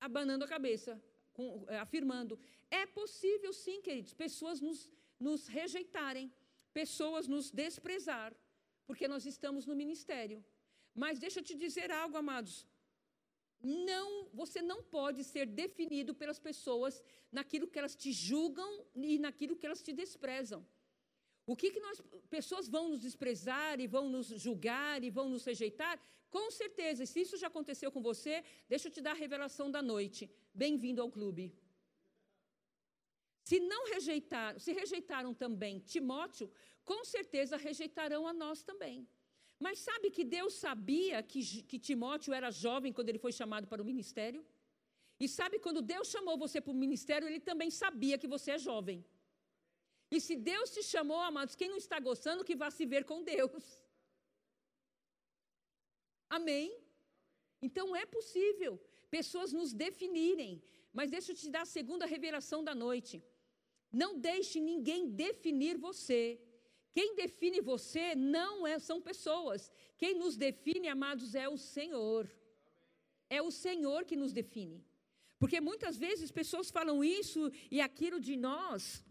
abanando 0.00 0.44
a 0.44 0.48
cabeça, 0.48 0.92
com, 1.32 1.64
é, 1.68 1.78
afirmando. 1.78 2.38
É 2.70 2.86
possível, 2.86 3.52
sim, 3.52 3.80
queridos, 3.80 4.14
pessoas 4.14 4.60
nos, 4.60 4.88
nos 5.18 5.46
rejeitarem, 5.46 6.32
pessoas 6.72 7.26
nos 7.26 7.50
desprezar, 7.50 8.34
porque 8.86 9.06
nós 9.08 9.26
estamos 9.26 9.66
no 9.66 9.74
ministério. 9.74 10.44
Mas 10.94 11.18
deixa 11.18 11.40
eu 11.40 11.44
te 11.44 11.54
dizer 11.54 11.90
algo, 11.90 12.16
amados. 12.16 12.66
Não, 13.62 14.28
você 14.32 14.62
não 14.62 14.82
pode 14.82 15.22
ser 15.22 15.46
definido 15.46 16.14
pelas 16.14 16.38
pessoas 16.38 17.02
naquilo 17.30 17.68
que 17.68 17.78
elas 17.78 17.94
te 17.94 18.10
julgam 18.10 18.86
e 18.94 19.18
naquilo 19.18 19.56
que 19.56 19.66
elas 19.66 19.82
te 19.82 19.92
desprezam. 19.92 20.66
O 21.46 21.56
que, 21.56 21.70
que 21.70 21.80
nós, 21.80 22.00
pessoas 22.28 22.68
vão 22.68 22.88
nos 22.88 23.00
desprezar 23.00 23.80
e 23.80 23.86
vão 23.86 24.08
nos 24.08 24.28
julgar 24.28 25.02
e 25.02 25.10
vão 25.10 25.28
nos 25.28 25.44
rejeitar? 25.44 26.00
Com 26.30 26.50
certeza, 26.50 27.04
se 27.06 27.20
isso 27.20 27.36
já 27.36 27.48
aconteceu 27.48 27.90
com 27.90 28.00
você, 28.00 28.44
deixa 28.68 28.88
eu 28.88 28.92
te 28.92 29.00
dar 29.00 29.12
a 29.12 29.22
revelação 29.24 29.70
da 29.70 29.82
noite. 29.82 30.30
Bem-vindo 30.54 31.02
ao 31.02 31.10
clube. 31.10 31.52
Se 33.42 33.58
não 33.58 33.86
rejeitaram, 33.92 34.58
se 34.60 34.72
rejeitaram 34.72 35.34
também 35.34 35.80
Timóteo, 35.80 36.48
com 36.84 37.04
certeza 37.04 37.56
rejeitarão 37.56 38.26
a 38.26 38.32
nós 38.32 38.62
também. 38.62 39.08
Mas 39.58 39.80
sabe 39.80 40.10
que 40.10 40.24
Deus 40.24 40.54
sabia 40.54 41.22
que, 41.22 41.40
que 41.64 41.78
Timóteo 41.78 42.32
era 42.32 42.50
jovem 42.50 42.92
quando 42.92 43.08
ele 43.08 43.18
foi 43.18 43.32
chamado 43.32 43.66
para 43.66 43.82
o 43.82 43.84
ministério? 43.84 44.44
E 45.18 45.28
sabe 45.28 45.58
quando 45.58 45.82
Deus 45.82 46.08
chamou 46.08 46.38
você 46.38 46.60
para 46.62 46.72
o 46.72 46.74
ministério, 46.74 47.28
ele 47.28 47.40
também 47.40 47.70
sabia 47.70 48.16
que 48.16 48.26
você 48.26 48.52
é 48.52 48.58
jovem. 48.58 49.04
E 50.10 50.20
se 50.20 50.34
Deus 50.36 50.70
te 50.70 50.82
chamou, 50.82 51.20
amados, 51.20 51.54
quem 51.54 51.68
não 51.68 51.76
está 51.76 51.98
gostando, 52.00 52.44
que 52.44 52.56
vá 52.56 52.70
se 52.70 52.84
ver 52.84 53.04
com 53.04 53.22
Deus. 53.22 53.64
Amém? 56.28 56.76
Então 57.62 57.94
é 57.94 58.04
possível 58.06 58.80
pessoas 59.10 59.52
nos 59.52 59.72
definirem, 59.72 60.62
mas 60.92 61.10
deixa 61.10 61.32
eu 61.32 61.36
te 61.36 61.48
dar 61.48 61.62
a 61.62 61.74
segunda 61.78 62.06
revelação 62.06 62.62
da 62.62 62.74
noite. 62.74 63.22
Não 63.92 64.18
deixe 64.18 64.60
ninguém 64.60 65.08
definir 65.10 65.76
você. 65.76 66.40
Quem 66.92 67.14
define 67.14 67.60
você 67.60 68.14
não 68.14 68.66
é, 68.66 68.78
são 68.78 69.00
pessoas. 69.00 69.70
Quem 69.96 70.14
nos 70.14 70.36
define, 70.36 70.88
amados, 70.88 71.34
é 71.34 71.48
o 71.48 71.56
Senhor. 71.56 72.28
É 73.28 73.40
o 73.42 73.50
Senhor 73.50 74.04
que 74.04 74.16
nos 74.16 74.32
define. 74.32 74.84
Porque 75.38 75.60
muitas 75.60 75.96
vezes 75.96 76.30
pessoas 76.30 76.70
falam 76.70 77.02
isso 77.02 77.50
e 77.70 77.80
aquilo 77.80 78.20
de 78.20 78.36
nós 78.36 79.04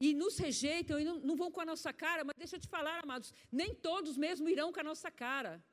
e 0.00 0.14
nos 0.14 0.36
rejeitam 0.36 0.98
e 0.98 1.04
não, 1.04 1.18
não, 1.20 1.36
vão 1.36 1.50
com 1.50 1.60
a 1.60 1.64
nossa 1.64 1.92
cara, 1.92 2.24
mas 2.24 2.34
deixa 2.36 2.56
eu 2.56 2.60
te 2.60 2.68
falar, 2.68 3.02
amados, 3.02 3.32
nem 3.50 3.74
todos 3.74 4.16
mesmo 4.16 4.48
irão 4.48 4.72
com 4.72 4.80
a 4.80 4.84
nossa 4.84 5.10
cara. 5.10 5.64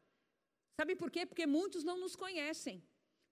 Sabe 0.80 0.96
por 0.96 1.10
quê? 1.12 1.26
Porque 1.26 1.46
muitos 1.46 1.84
não 1.84 1.98
nos 1.98 2.16
conhecem. 2.16 2.84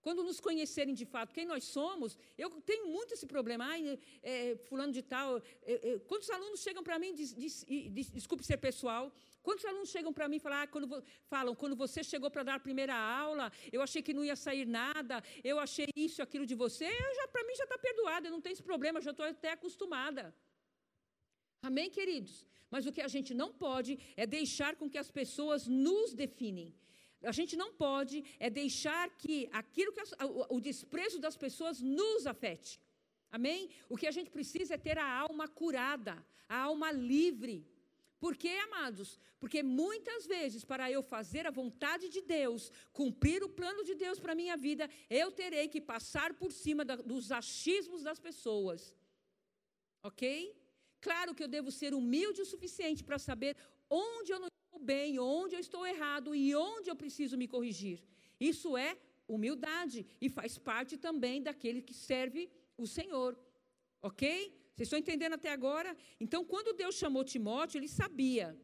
Quando 0.02 0.22
nos 0.22 0.40
conhecerem 0.40 0.94
de 0.94 1.04
fato 1.04 1.34
quem 1.34 1.44
nós 1.44 1.64
somos, 1.64 2.16
eu 2.38 2.48
tenho 2.62 2.86
muito 2.88 3.12
esse 3.12 3.26
problema. 3.26 3.66
Ai, 3.66 3.98
é, 4.22 4.56
fulano 4.68 4.92
de 4.92 5.02
tal. 5.02 5.38
É, 5.62 5.90
é, 5.90 5.98
quantos 6.10 6.30
alunos 6.30 6.60
chegam 6.60 6.82
para 6.82 6.98
mim, 6.98 7.14
diz, 7.14 7.34
diz, 7.34 7.64
diz, 7.68 8.10
desculpe 8.10 8.44
ser 8.44 8.56
pessoal, 8.56 9.12
quantos 9.42 9.64
alunos 9.64 9.90
chegam 9.90 10.12
para 10.12 10.26
mim 10.26 10.36
e 10.36 10.40
falam, 10.40 10.60
ah, 10.60 10.66
quando, 10.66 11.04
falam, 11.26 11.54
quando 11.54 11.76
você 11.76 12.02
chegou 12.02 12.30
para 12.30 12.42
dar 12.42 12.54
a 12.54 12.60
primeira 12.60 12.94
aula, 12.94 13.52
eu 13.70 13.82
achei 13.82 14.02
que 14.02 14.14
não 14.14 14.24
ia 14.24 14.36
sair 14.36 14.66
nada, 14.66 15.22
eu 15.44 15.58
achei 15.58 15.88
isso, 15.94 16.22
aquilo 16.22 16.46
de 16.46 16.54
você, 16.54 16.88
para 17.30 17.44
mim 17.44 17.54
já 17.54 17.64
está 17.64 17.78
perdoado, 17.78 18.26
eu 18.26 18.30
não 18.32 18.40
tenho 18.40 18.54
esse 18.54 18.62
problema, 18.62 19.00
já 19.02 19.10
estou 19.10 19.26
até 19.26 19.52
acostumada. 19.52 20.34
Amém, 21.62 21.90
queridos? 21.90 22.46
Mas 22.70 22.86
o 22.86 22.92
que 22.92 23.02
a 23.02 23.08
gente 23.08 23.34
não 23.34 23.52
pode 23.52 23.98
é 24.16 24.26
deixar 24.26 24.76
com 24.76 24.88
que 24.88 24.98
as 24.98 25.10
pessoas 25.10 25.66
nos 25.66 26.14
definem. 26.14 26.74
A 27.22 27.32
gente 27.32 27.54
não 27.56 27.72
pode 27.72 28.24
é 28.38 28.48
deixar 28.48 29.10
que 29.22 29.48
aquilo 29.52 29.92
que 29.92 30.00
as, 30.00 30.12
o, 30.12 30.56
o 30.56 30.60
desprezo 30.60 31.18
das 31.18 31.36
pessoas 31.36 31.80
nos 31.80 32.26
afete. 32.26 32.80
Amém? 33.30 33.68
O 33.88 33.96
que 33.96 34.06
a 34.06 34.10
gente 34.10 34.30
precisa 34.30 34.74
é 34.74 34.78
ter 34.78 34.98
a 34.98 35.08
alma 35.26 35.46
curada, 35.46 36.14
a 36.48 36.56
alma 36.56 36.90
livre. 36.90 37.66
Por 38.18 38.36
quê, 38.36 38.54
amados? 38.64 39.18
Porque 39.38 39.62
muitas 39.62 40.26
vezes, 40.26 40.64
para 40.64 40.90
eu 40.90 41.02
fazer 41.02 41.46
a 41.46 41.50
vontade 41.50 42.08
de 42.08 42.20
Deus, 42.20 42.70
cumprir 42.92 43.42
o 43.42 43.48
plano 43.48 43.82
de 43.84 43.94
Deus 43.94 44.18
para 44.18 44.32
a 44.32 44.34
minha 44.34 44.56
vida, 44.56 44.88
eu 45.08 45.30
terei 45.30 45.68
que 45.68 45.80
passar 45.80 46.34
por 46.34 46.52
cima 46.52 46.84
da, 46.84 46.96
dos 46.96 47.32
achismos 47.32 48.02
das 48.02 48.18
pessoas. 48.18 48.94
Ok? 50.02 50.54
Claro 51.00 51.34
que 51.34 51.42
eu 51.42 51.48
devo 51.48 51.70
ser 51.70 51.92
humilde 51.94 52.42
o 52.42 52.50
suficiente 52.54 53.02
para 53.02 53.18
saber 53.18 53.56
onde 53.88 54.32
eu 54.32 54.40
não 54.40 54.48
estou 54.48 54.80
bem, 54.92 55.18
onde 55.18 55.54
eu 55.54 55.60
estou 55.60 55.86
errado 55.86 56.34
e 56.34 56.54
onde 56.54 56.90
eu 56.90 56.96
preciso 56.96 57.36
me 57.36 57.48
corrigir. 57.48 57.98
Isso 58.38 58.76
é 58.76 58.90
humildade 59.26 60.06
e 60.20 60.28
faz 60.28 60.58
parte 60.58 60.96
também 60.96 61.42
daquele 61.42 61.80
que 61.80 61.94
serve 61.94 62.50
o 62.76 62.86
Senhor. 62.86 63.38
Ok? 64.02 64.24
Vocês 64.74 64.86
estão 64.86 64.98
entendendo 64.98 65.34
até 65.34 65.50
agora? 65.52 65.96
Então, 66.18 66.44
quando 66.44 66.76
Deus 66.82 66.94
chamou 66.94 67.22
Timóteo, 67.22 67.78
ele 67.78 67.88
sabia 67.88 68.58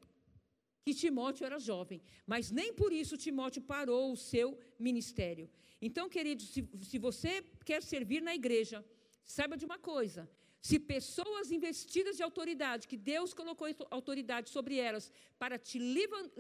que 0.83 0.94
Timóteo 0.94 1.44
era 1.44 1.59
jovem, 1.59 2.01
mas 2.27 2.51
nem 2.51 2.72
por 2.72 2.92
isso 2.92 3.16
Timóteo 3.16 3.61
parou 3.61 4.12
o 4.12 4.16
seu 4.16 4.59
ministério. 4.79 5.51
Então, 5.81 6.09
queridos, 6.09 6.49
se, 6.49 6.66
se 6.83 6.99
você 6.99 7.42
quer 7.64 7.83
servir 7.83 8.22
na 8.22 8.35
igreja, 8.35 8.85
saiba 9.25 9.57
de 9.57 9.66
uma 9.66 9.79
coisa: 9.79 10.29
se 10.66 10.79
pessoas 10.81 11.52
investidas 11.57 12.14
de 12.16 12.24
autoridade, 12.29 12.88
que 12.90 12.98
Deus 13.12 13.31
colocou 13.40 13.68
autoridade 13.98 14.46
sobre 14.57 14.74
elas, 14.88 15.05
para 15.42 15.57
te 15.68 15.79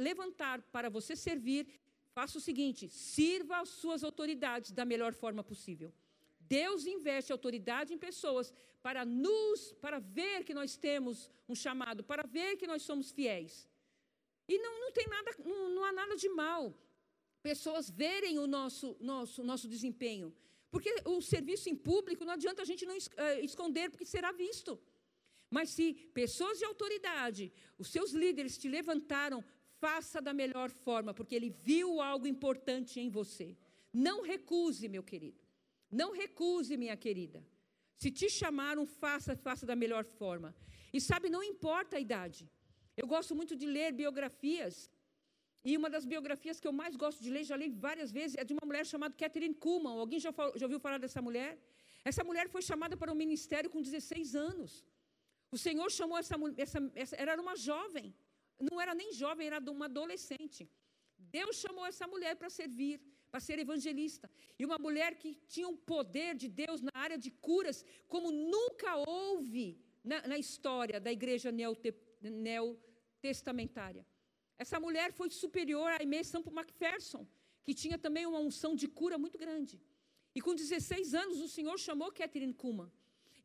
levantar, 0.08 0.56
para 0.76 0.88
você 0.96 1.14
servir, 1.14 1.62
faça 2.16 2.36
o 2.38 2.44
seguinte: 2.48 2.88
sirva 2.88 3.54
as 3.60 3.68
suas 3.82 4.02
autoridades 4.08 4.72
da 4.78 4.84
melhor 4.92 5.12
forma 5.22 5.44
possível. 5.50 5.90
Deus 6.40 6.80
investe 6.96 7.30
autoridade 7.30 7.94
em 7.94 7.98
pessoas 8.08 8.52
para 8.86 9.04
nos, 9.04 9.60
para 9.84 10.00
ver 10.00 10.38
que 10.46 10.54
nós 10.60 10.76
temos 10.76 11.30
um 11.48 11.54
chamado, 11.54 12.02
para 12.02 12.24
ver 12.36 12.56
que 12.56 12.66
nós 12.72 12.82
somos 12.82 13.12
fiéis. 13.12 13.54
E 14.48 14.58
não, 14.58 14.74
não 14.80 14.90
tem 14.98 15.06
nada, 15.16 15.30
não, 15.44 15.68
não 15.76 15.84
há 15.84 15.92
nada 15.92 16.16
de 16.16 16.28
mal. 16.28 16.62
Pessoas 17.50 17.88
verem 17.88 18.40
o 18.40 18.46
nosso, 18.48 18.96
nosso, 18.98 19.44
nosso 19.44 19.68
desempenho. 19.68 20.34
Porque 20.76 20.92
o 21.06 21.22
serviço 21.22 21.66
em 21.70 21.76
público 21.90 22.22
não 22.26 22.34
adianta 22.34 22.60
a 22.60 22.68
gente 22.70 22.84
não 22.88 22.94
eh, 22.94 23.40
esconder, 23.48 23.86
porque 23.90 24.04
será 24.14 24.30
visto. 24.30 24.72
Mas 25.56 25.70
se 25.70 25.86
pessoas 26.20 26.58
de 26.58 26.66
autoridade, 26.70 27.44
os 27.82 27.88
seus 27.94 28.10
líderes 28.22 28.58
te 28.58 28.68
levantaram, 28.68 29.38
faça 29.84 30.20
da 30.26 30.34
melhor 30.42 30.68
forma, 30.68 31.14
porque 31.18 31.34
ele 31.38 31.48
viu 31.68 31.88
algo 32.10 32.26
importante 32.34 33.00
em 33.00 33.08
você. 33.08 33.48
Não 33.90 34.18
recuse, 34.32 34.86
meu 34.96 35.02
querido. 35.10 35.42
Não 35.90 36.10
recuse, 36.22 36.76
minha 36.76 36.96
querida. 37.04 37.40
Se 37.96 38.10
te 38.10 38.28
chamaram, 38.28 38.84
faça, 38.84 39.34
faça 39.34 39.64
da 39.64 39.76
melhor 39.84 40.04
forma. 40.04 40.54
E 40.92 41.00
sabe, 41.00 41.30
não 41.30 41.42
importa 41.54 41.96
a 41.96 42.04
idade. 42.06 42.42
Eu 43.00 43.06
gosto 43.14 43.34
muito 43.34 43.56
de 43.56 43.66
ler 43.76 43.92
biografias. 44.02 44.90
E 45.68 45.76
uma 45.80 45.88
das 45.94 46.04
biografias 46.12 46.56
que 46.60 46.68
eu 46.70 46.74
mais 46.80 46.94
gosto 47.02 47.20
de 47.24 47.30
ler, 47.34 47.44
já 47.50 47.56
li 47.62 47.68
várias 47.86 48.10
vezes, 48.18 48.34
é 48.40 48.44
de 48.48 48.52
uma 48.56 48.64
mulher 48.68 48.84
chamada 48.92 49.14
Catherine 49.22 49.56
Kuhlman. 49.64 49.94
Alguém 50.04 50.20
já, 50.26 50.32
já 50.60 50.64
ouviu 50.66 50.80
falar 50.84 50.98
dessa 51.04 51.20
mulher? 51.28 51.52
Essa 52.10 52.22
mulher 52.28 52.46
foi 52.54 52.62
chamada 52.70 52.94
para 53.00 53.12
o 53.14 53.16
ministério 53.24 53.68
com 53.72 53.80
16 53.82 54.36
anos. 54.50 54.72
O 55.56 55.58
Senhor 55.66 55.88
chamou 55.98 56.16
essa 56.18 56.36
mulher, 56.38 56.56
era 57.24 57.40
uma 57.46 57.56
jovem, 57.56 58.06
não 58.68 58.80
era 58.84 58.94
nem 59.00 59.10
jovem, 59.22 59.44
era 59.48 59.58
uma 59.76 59.86
adolescente. 59.86 60.62
Deus 61.38 61.54
chamou 61.64 61.84
essa 61.92 62.06
mulher 62.14 62.34
para 62.36 62.50
servir 62.60 62.96
para 63.30 63.40
ser 63.40 63.58
evangelista. 63.58 64.26
E 64.58 64.64
uma 64.64 64.78
mulher 64.86 65.10
que 65.22 65.30
tinha 65.54 65.68
um 65.72 65.76
poder 65.76 66.30
de 66.42 66.48
Deus 66.48 66.80
na 66.80 66.92
área 67.06 67.18
de 67.18 67.30
curas, 67.48 67.84
como 68.12 68.30
nunca 68.30 68.90
houve 68.96 69.64
na, 70.10 70.18
na 70.28 70.38
história 70.38 70.98
da 71.00 71.10
igreja 71.18 71.50
neotestamentária. 72.22 74.06
Essa 74.58 74.78
mulher 74.80 75.12
foi 75.12 75.30
superior 75.30 75.90
à 75.92 75.98
Aimee 76.00 76.24
Sampo 76.24 76.50
Macpherson, 76.50 77.26
que 77.64 77.74
tinha 77.74 77.98
também 77.98 78.26
uma 78.26 78.38
unção 78.38 78.74
de 78.74 78.88
cura 78.88 79.18
muito 79.18 79.38
grande. 79.38 79.80
E 80.34 80.40
com 80.40 80.54
16 80.54 81.14
anos, 81.14 81.40
o 81.40 81.48
Senhor 81.48 81.78
chamou 81.78 82.12
Catherine 82.12 82.54
Kuhlman 82.54 82.90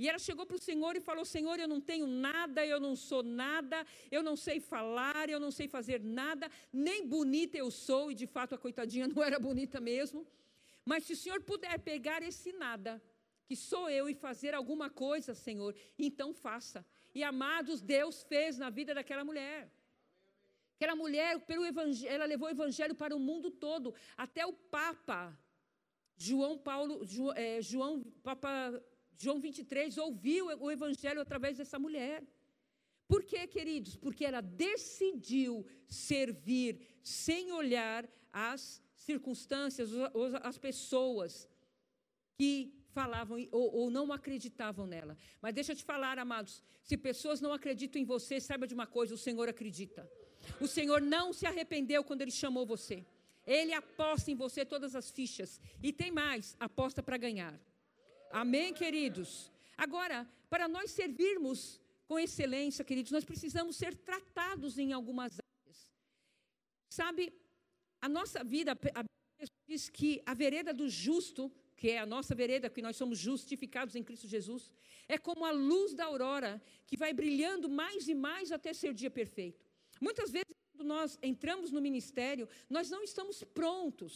e 0.02 0.10
ela 0.10 0.17
chegou 0.17 0.47
para 0.47 0.56
o 0.56 0.60
Senhor 0.60 0.95
e 0.95 1.00
falou: 1.00 1.24
Senhor, 1.24 1.60
eu 1.60 1.67
não 1.67 1.80
tenho 1.80 2.08
nada, 2.08 2.65
eu 2.65 2.80
não 2.80 2.95
sou 2.95 3.21
nada, 3.21 3.86
eu 4.10 4.24
não 4.24 4.36
sei 4.36 4.60
falar, 4.60 5.30
eu 5.30 5.39
não 5.39 5.52
sei 5.52 5.67
fazer 5.67 6.02
nada, 6.04 6.50
nem 6.74 7.06
bonita 7.08 7.56
eu 7.56 7.69
sou, 7.69 8.12
e 8.12 8.15
de 8.15 8.26
fato 8.26 8.56
a 8.56 8.58
coitadinha 8.58 9.08
não 9.13 9.21
era 9.24 9.39
bonita 9.39 9.80
mesmo. 9.80 10.26
Mas 10.84 11.04
se 11.04 11.13
o 11.13 11.15
Senhor 11.15 11.39
puder 11.43 11.78
pegar 11.78 12.24
esse 12.24 12.52
nada, 12.52 13.00
que 13.45 13.56
sou 13.56 13.91
eu, 13.91 14.10
e 14.10 14.15
fazer 14.15 14.56
alguma 14.56 14.89
coisa, 14.89 15.36
Senhor, 15.36 15.76
então 16.00 16.34
faça. 16.34 16.84
E 17.13 17.24
amados, 17.24 17.80
Deus 17.80 18.24
fez 18.24 18.58
na 18.58 18.71
vida 18.71 18.95
daquela 18.95 19.24
mulher. 19.24 19.71
Aquela 20.81 20.95
mulher, 20.95 21.39
pelo 21.41 21.63
ela 22.07 22.25
levou 22.25 22.47
o 22.47 22.51
evangelho 22.51 22.95
para 22.95 23.15
o 23.15 23.19
mundo 23.19 23.51
todo, 23.51 23.93
até 24.17 24.43
o 24.47 24.51
Papa 24.51 25.39
João 26.17 26.57
Paulo, 26.57 26.93
é, 27.35 27.61
João 27.61 28.01
Papa 28.23 28.49
João 29.15 29.39
23 29.39 29.95
ouviu 29.99 30.47
o 30.47 30.71
evangelho 30.71 31.21
através 31.21 31.59
dessa 31.59 31.77
mulher. 31.77 32.23
Por 33.07 33.23
quê, 33.23 33.45
queridos? 33.45 33.95
Porque 33.95 34.25
ela 34.25 34.41
decidiu 34.41 35.67
servir 35.87 36.81
sem 37.03 37.51
olhar 37.51 38.09
as 38.33 38.81
circunstâncias, 38.95 39.91
as 40.41 40.57
pessoas 40.57 41.47
que 42.39 42.73
falavam 42.89 43.37
ou, 43.51 43.71
ou, 43.81 43.91
não 43.91 44.11
acreditavam 44.11 44.87
nela. 44.87 45.15
Mas 45.39 45.53
deixa 45.53 45.73
eu 45.73 45.75
te 45.75 45.83
falar, 45.83 46.17
amados, 46.17 46.63
se 46.81 46.97
pessoas 46.97 47.39
não 47.39 47.53
acreditam 47.53 48.01
em 48.01 48.05
você, 48.05 48.39
saiba 48.39 48.65
de 48.65 48.73
uma 48.73 48.87
coisa: 48.87 49.13
o 49.13 49.23
Senhor 49.27 49.47
acredita. 49.47 50.09
O 50.60 50.67
Senhor 50.67 51.01
não 51.01 51.34
se 51.34 51.45
arrependeu 51.45 52.04
quando 52.04 52.21
Ele 52.21 52.32
chamou 52.32 52.65
você. 52.65 53.06
Ele 53.45 53.73
aposta 53.73 54.30
em 54.32 54.36
você 54.36 54.63
todas 54.63 54.95
as 54.95 55.10
fichas. 55.12 55.60
E 55.82 55.91
tem 55.91 56.12
mais: 56.12 56.56
aposta 56.60 57.01
para 57.01 57.17
ganhar. 57.17 57.60
Amém, 58.32 58.73
queridos? 58.73 59.51
Agora, 59.77 60.27
para 60.49 60.67
nós 60.67 60.91
servirmos 60.91 61.80
com 62.08 62.19
excelência, 62.19 62.84
queridos, 62.84 63.12
nós 63.12 63.25
precisamos 63.25 63.75
ser 63.75 63.95
tratados 63.95 64.77
em 64.77 64.93
algumas 64.93 65.39
áreas. 65.39 65.89
Sabe, 66.89 67.34
a 68.01 68.10
nossa 68.10 68.43
vida, 68.43 68.71
a 68.71 69.04
Bíblia 69.04 69.47
diz 69.67 69.89
que 69.89 70.21
a 70.25 70.34
vereda 70.34 70.73
do 70.73 70.89
justo, 70.89 71.51
que 71.75 71.89
é 71.91 71.99
a 71.99 72.06
nossa 72.06 72.36
vereda, 72.36 72.69
que 72.69 72.82
nós 72.82 72.97
somos 72.97 73.17
justificados 73.17 73.95
em 73.95 74.04
Cristo 74.04 74.27
Jesus, 74.27 74.71
é 75.08 75.17
como 75.17 75.45
a 75.45 75.51
luz 75.51 75.93
da 75.93 76.06
aurora, 76.06 76.62
que 76.86 76.97
vai 76.97 77.13
brilhando 77.13 77.69
mais 77.69 78.08
e 78.08 78.13
mais 78.13 78.51
até 78.51 78.73
ser 78.73 78.93
dia 78.93 79.10
perfeito. 79.10 79.70
Muitas 80.01 80.29
vezes, 80.31 80.53
quando 80.73 80.87
nós 80.87 81.17
entramos 81.21 81.71
no 81.71 81.79
ministério, 81.79 82.49
nós 82.69 82.89
não 82.89 83.01
estamos 83.03 83.43
prontos 83.43 84.13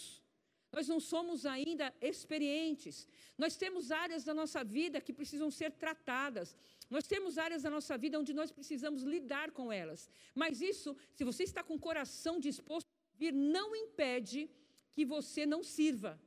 nós 0.75 0.89
não 0.89 0.99
somos 0.99 1.45
ainda 1.45 1.93
experientes. 2.01 3.07
Nós 3.37 3.55
temos 3.55 3.91
áreas 4.03 4.25
da 4.25 4.33
nossa 4.33 4.61
vida 4.61 4.99
que 4.99 5.13
precisam 5.13 5.49
ser 5.49 5.71
tratadas. 5.71 6.47
Nós 6.89 7.07
temos 7.07 7.37
áreas 7.37 7.61
da 7.63 7.69
nossa 7.69 7.97
vida 7.97 8.19
onde 8.19 8.33
nós 8.33 8.51
precisamos 8.51 9.01
lidar 9.03 9.51
com 9.51 9.71
elas. 9.71 10.09
Mas 10.41 10.61
isso, 10.61 10.89
se 11.13 11.23
você 11.23 11.43
está 11.43 11.63
com 11.63 11.75
o 11.75 11.79
coração 11.79 12.41
disposto 12.41 12.87
a 12.87 13.17
vir, 13.17 13.33
não 13.33 13.73
impede 13.73 14.49
que 14.93 15.05
você 15.05 15.45
não 15.45 15.63
sirva. 15.63 16.19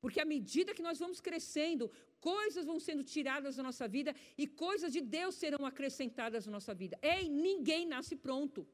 Porque 0.00 0.20
à 0.20 0.24
medida 0.24 0.74
que 0.74 0.86
nós 0.88 0.98
vamos 0.98 1.20
crescendo, 1.20 1.90
coisas 2.18 2.64
vão 2.64 2.80
sendo 2.80 3.04
tiradas 3.04 3.56
da 3.56 3.62
nossa 3.62 3.86
vida 3.86 4.14
e 4.38 4.46
coisas 4.46 4.90
de 4.90 5.02
Deus 5.02 5.34
serão 5.34 5.66
acrescentadas 5.66 6.46
na 6.46 6.52
nossa 6.52 6.74
vida. 6.74 6.98
Ei, 7.02 7.28
ninguém 7.28 7.84
nasce 7.86 8.16
pronto. 8.16 8.66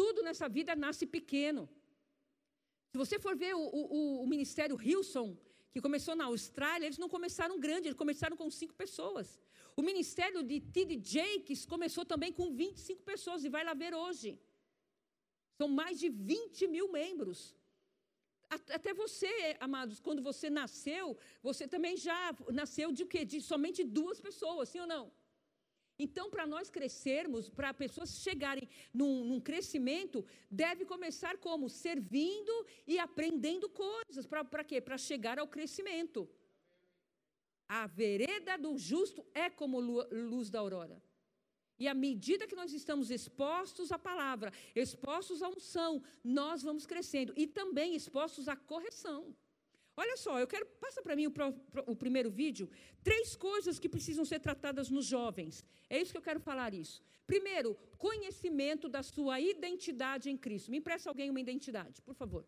Tudo 0.00 0.22
nessa 0.26 0.48
vida 0.56 0.72
nasce 0.84 1.04
pequeno. 1.16 1.62
Se 2.90 2.96
você 3.02 3.16
for 3.24 3.34
ver 3.42 3.54
o, 3.54 3.64
o, 3.78 4.22
o 4.24 4.26
ministério 4.34 4.76
Hilson, 4.86 5.28
que 5.72 5.80
começou 5.86 6.14
na 6.20 6.26
Austrália, 6.32 6.86
eles 6.86 7.02
não 7.02 7.10
começaram 7.16 7.60
grande, 7.66 7.86
eles 7.88 8.02
começaram 8.04 8.36
com 8.40 8.48
cinco 8.60 8.74
pessoas. 8.82 9.26
O 9.80 9.82
ministério 9.90 10.42
de 10.50 10.56
T.D. 10.74 10.92
Jakes 11.12 11.60
começou 11.74 12.04
também 12.12 12.32
com 12.38 12.46
25 12.62 13.02
pessoas, 13.12 13.44
e 13.44 13.50
vai 13.56 13.62
lá 13.68 13.74
ver 13.74 13.92
hoje. 14.02 14.30
São 15.58 15.68
mais 15.80 15.94
de 16.02 16.08
20 16.08 16.66
mil 16.74 16.86
membros. 16.90 17.40
Até 18.78 18.92
você, 19.02 19.32
amados, 19.60 20.00
quando 20.06 20.22
você 20.30 20.48
nasceu, 20.60 21.16
você 21.48 21.66
também 21.74 21.96
já 22.08 22.20
nasceu 22.60 22.90
de 22.90 23.04
quê? 23.12 23.22
De 23.32 23.40
somente 23.52 23.84
duas 23.84 24.18
pessoas, 24.28 24.68
sim 24.70 24.80
ou 24.80 24.90
não? 24.94 25.04
Então, 26.04 26.30
para 26.34 26.46
nós 26.46 26.70
crescermos, 26.76 27.50
para 27.50 27.74
pessoas 27.74 28.10
chegarem 28.26 28.66
num, 28.98 29.22
num, 29.28 29.40
crescimento, 29.48 30.24
deve 30.50 30.86
começar 30.86 31.36
como? 31.46 31.68
Servindo 31.68 32.54
e 32.86 32.98
aprendendo 32.98 33.68
coisas. 33.68 34.26
Para 34.26 34.64
quê? 34.64 34.80
Para 34.80 34.96
chegar 34.96 35.38
ao 35.38 35.46
crescimento. 35.46 36.26
A 37.68 37.86
vereda 37.86 38.56
do 38.56 38.78
justo 38.78 39.20
é 39.34 39.50
como 39.50 39.78
luz 39.78 40.48
da 40.48 40.58
aurora. 40.58 40.96
E 41.78 41.86
à 41.86 41.94
medida 41.94 42.46
que 42.46 42.56
nós 42.56 42.72
estamos 42.72 43.10
expostos 43.10 43.92
à 43.92 43.98
palavra, 43.98 44.50
expostos 44.74 45.42
à 45.42 45.48
unção, 45.50 46.02
nós 46.24 46.62
vamos 46.62 46.86
crescendo. 46.86 47.34
E 47.36 47.46
também 47.46 47.94
expostos 47.94 48.48
à 48.48 48.56
correção. 48.56 49.36
Olha 50.02 50.16
só, 50.24 50.32
eu 50.42 50.48
quero. 50.52 50.66
Passa 50.84 51.00
para 51.06 51.14
mim 51.18 51.26
o, 51.26 51.32
o, 51.92 51.94
primeiro 52.02 52.30
vídeo. 52.30 52.66
Três 53.08 53.36
coisas 53.48 53.78
que 53.78 53.88
precisam 53.94 54.24
ser 54.30 54.40
tratadas 54.46 54.88
nos 54.88 55.04
jovens. 55.14 55.54
É 55.90 56.00
isso 56.00 56.12
que 56.12 56.20
eu 56.20 56.28
quero 56.28 56.40
falar 56.48 56.72
isso. 56.72 56.96
Primeiro, 57.32 57.76
conhecimento 57.98 58.88
da 58.88 59.02
sua 59.02 59.34
identidade 59.52 60.30
em 60.32 60.38
Cristo. 60.44 60.70
Me 60.70 60.78
empresta 60.78 61.10
alguém 61.10 61.28
uma 61.28 61.44
identidade, 61.46 62.00
por 62.00 62.14
favor. 62.14 62.46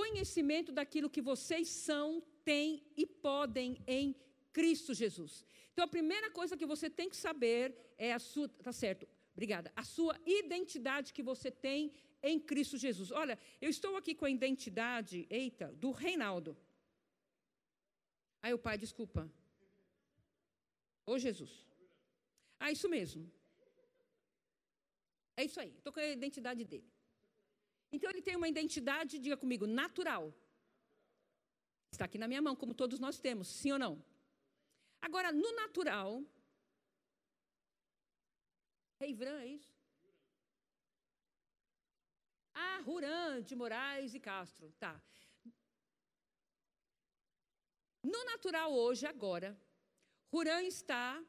Conhecimento 0.00 0.72
daquilo 0.78 1.12
que 1.14 1.22
vocês 1.30 1.68
são, 1.68 2.20
têm 2.44 2.82
e 2.96 3.06
podem 3.06 3.68
em 3.86 4.16
Cristo 4.52 4.92
Jesus. 5.02 5.32
Então, 5.72 5.84
a 5.84 5.94
primeira 5.96 6.28
coisa 6.38 6.56
que 6.56 6.70
você 6.74 6.90
tem 6.90 7.08
que 7.08 7.16
saber 7.16 7.64
é 7.96 8.12
a 8.12 8.18
sua. 8.18 8.48
Tá 8.48 8.72
certo, 8.72 9.06
obrigada. 9.34 9.72
A 9.76 9.84
sua 9.84 10.14
identidade 10.40 11.12
que 11.12 11.22
você 11.22 11.48
tem 11.68 11.92
em 12.22 12.38
Cristo 12.38 12.76
Jesus. 12.76 13.10
Olha, 13.10 13.38
eu 13.60 13.70
estou 13.70 13.96
aqui 13.96 14.14
com 14.14 14.24
a 14.24 14.30
identidade, 14.30 15.26
eita, 15.30 15.68
do 15.72 15.90
Reinaldo. 15.90 16.56
Aí 18.42 18.52
o 18.52 18.58
pai, 18.58 18.76
desculpa. 18.78 19.30
Ô 21.06 21.18
Jesus. 21.18 21.66
Ah, 22.60 22.70
isso 22.70 22.88
mesmo. 22.88 23.30
É 25.36 25.44
isso 25.44 25.60
aí, 25.60 25.70
estou 25.76 25.92
com 25.92 26.00
a 26.00 26.06
identidade 26.06 26.64
dele. 26.64 26.90
Então 27.92 28.10
ele 28.10 28.20
tem 28.20 28.36
uma 28.36 28.48
identidade, 28.48 29.18
diga 29.18 29.36
comigo, 29.36 29.66
natural. 29.66 30.34
Está 31.92 32.04
aqui 32.04 32.18
na 32.18 32.28
minha 32.28 32.42
mão, 32.42 32.54
como 32.56 32.74
todos 32.74 32.98
nós 32.98 33.18
temos, 33.18 33.48
sim 33.48 33.72
ou 33.72 33.78
não? 33.78 34.04
Agora, 35.00 35.30
no 35.32 35.52
natural, 35.54 36.24
Reivran, 39.00 39.40
é 39.40 39.46
isso? 39.46 39.77
Ah, 42.60 42.80
Ruran 42.88 43.42
de 43.48 43.54
Moraes 43.54 44.14
e 44.14 44.20
Castro. 44.20 44.66
Tá. 44.84 44.94
No 48.02 48.24
natural, 48.24 48.72
hoje, 48.72 49.06
agora, 49.06 49.50
Ruran 50.32 50.62
está 50.62 51.22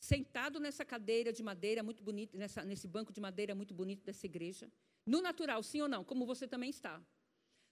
sentado 0.00 0.58
nessa 0.58 0.84
cadeira 0.84 1.32
de 1.32 1.42
madeira 1.50 1.82
muito 1.88 2.02
bonita, 2.02 2.36
nessa, 2.36 2.64
nesse 2.64 2.88
banco 2.88 3.12
de 3.12 3.20
madeira 3.20 3.54
muito 3.54 3.72
bonito 3.72 4.02
dessa 4.04 4.26
igreja. 4.26 4.66
No 5.06 5.20
natural, 5.28 5.62
sim 5.62 5.80
ou 5.80 5.88
não? 5.94 6.02
Como 6.04 6.26
você 6.32 6.46
também 6.48 6.70
está. 6.70 7.00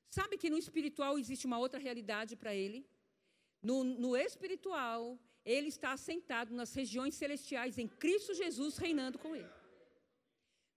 Sabe 0.09 0.37
que 0.39 0.51
no 0.51 0.59
espiritual 0.59 1.19
existe 1.19 1.47
uma 1.47 1.59
outra 1.59 1.81
realidade 1.87 2.37
para 2.37 2.55
ele? 2.55 2.87
No, 3.63 3.83
no 3.83 4.17
espiritual, 4.17 5.19
ele 5.45 5.69
está 5.69 5.97
sentado 5.97 6.55
nas 6.55 6.73
regiões 6.73 7.15
celestiais 7.15 7.79
em 7.79 7.89
Cristo 7.89 8.33
Jesus, 8.35 8.77
reinando 8.77 9.19
com 9.19 9.35
ele. 9.35 9.60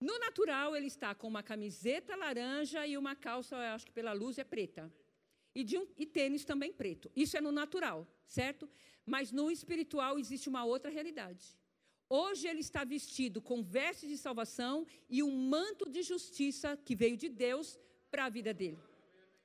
No 0.08 0.20
natural, 0.20 0.76
ele 0.76 0.88
está 0.88 1.16
com 1.16 1.30
uma 1.30 1.42
camiseta 1.42 2.14
laranja 2.14 2.86
e 2.86 2.98
uma 2.98 3.16
calça, 3.16 3.56
acho 3.74 3.86
que 3.86 3.92
pela 4.00 4.12
luz 4.12 4.38
é 4.38 4.44
preta. 4.44 4.84
E, 5.56 5.64
de 5.64 5.78
um, 5.78 5.88
e 5.98 6.06
tênis 6.06 6.44
também 6.44 6.74
preto. 6.74 7.10
Isso 7.16 7.38
é 7.38 7.42
no 7.42 7.54
natural, 7.54 8.06
certo? 8.26 8.70
Mas 9.06 9.32
no 9.32 9.50
espiritual 9.50 10.20
existe 10.20 10.50
uma 10.50 10.66
outra 10.66 10.92
realidade. 10.92 11.46
Hoje 12.10 12.50
ele 12.50 12.60
está 12.60 12.84
vestido 12.84 13.42
com 13.42 13.64
vestes 13.64 14.10
de 14.10 14.18
salvação 14.18 14.86
e 15.10 15.24
um 15.24 15.32
manto 15.32 15.90
de 15.90 16.02
justiça 16.04 16.76
que 16.86 16.98
veio 16.98 17.16
de 17.16 17.30
Deus 17.30 17.80
para 18.12 18.26
a 18.26 18.30
vida 18.30 18.54
dele. 18.54 18.82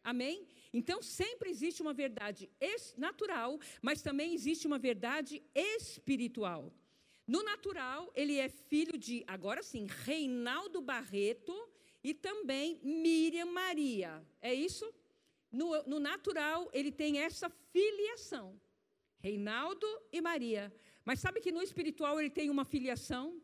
Amém? 0.02 0.44
Então 0.72 1.00
sempre 1.00 1.50
existe 1.50 1.80
uma 1.82 1.94
verdade 1.94 2.50
natural, 2.96 3.60
mas 3.80 4.02
também 4.02 4.34
existe 4.34 4.66
uma 4.66 4.78
verdade 4.78 5.40
espiritual. 5.54 6.74
No 7.28 7.42
natural, 7.42 8.10
ele 8.14 8.38
é 8.38 8.48
filho 8.48 8.96
de, 8.96 9.22
agora 9.26 9.62
sim, 9.62 9.86
Reinaldo 9.86 10.80
Barreto 10.80 11.54
e 12.02 12.14
também 12.14 12.80
Miriam 12.82 13.50
Maria. 13.52 14.26
É 14.40 14.54
isso? 14.54 14.90
No, 15.52 15.82
no 15.82 16.00
natural, 16.00 16.70
ele 16.72 16.90
tem 16.90 17.18
essa 17.18 17.50
filiação. 17.50 18.58
Reinaldo 19.18 19.86
e 20.10 20.22
Maria. 20.22 20.72
Mas 21.04 21.20
sabe 21.20 21.42
que 21.42 21.52
no 21.52 21.60
espiritual 21.60 22.18
ele 22.18 22.30
tem 22.30 22.48
uma 22.48 22.64
filiação? 22.64 23.42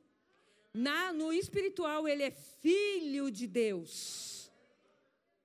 Na, 0.72 1.12
no 1.12 1.30
espiritual, 1.30 2.08
ele 2.08 2.22
é 2.22 2.30
filho 2.30 3.30
de 3.30 3.46
Deus. 3.46 4.50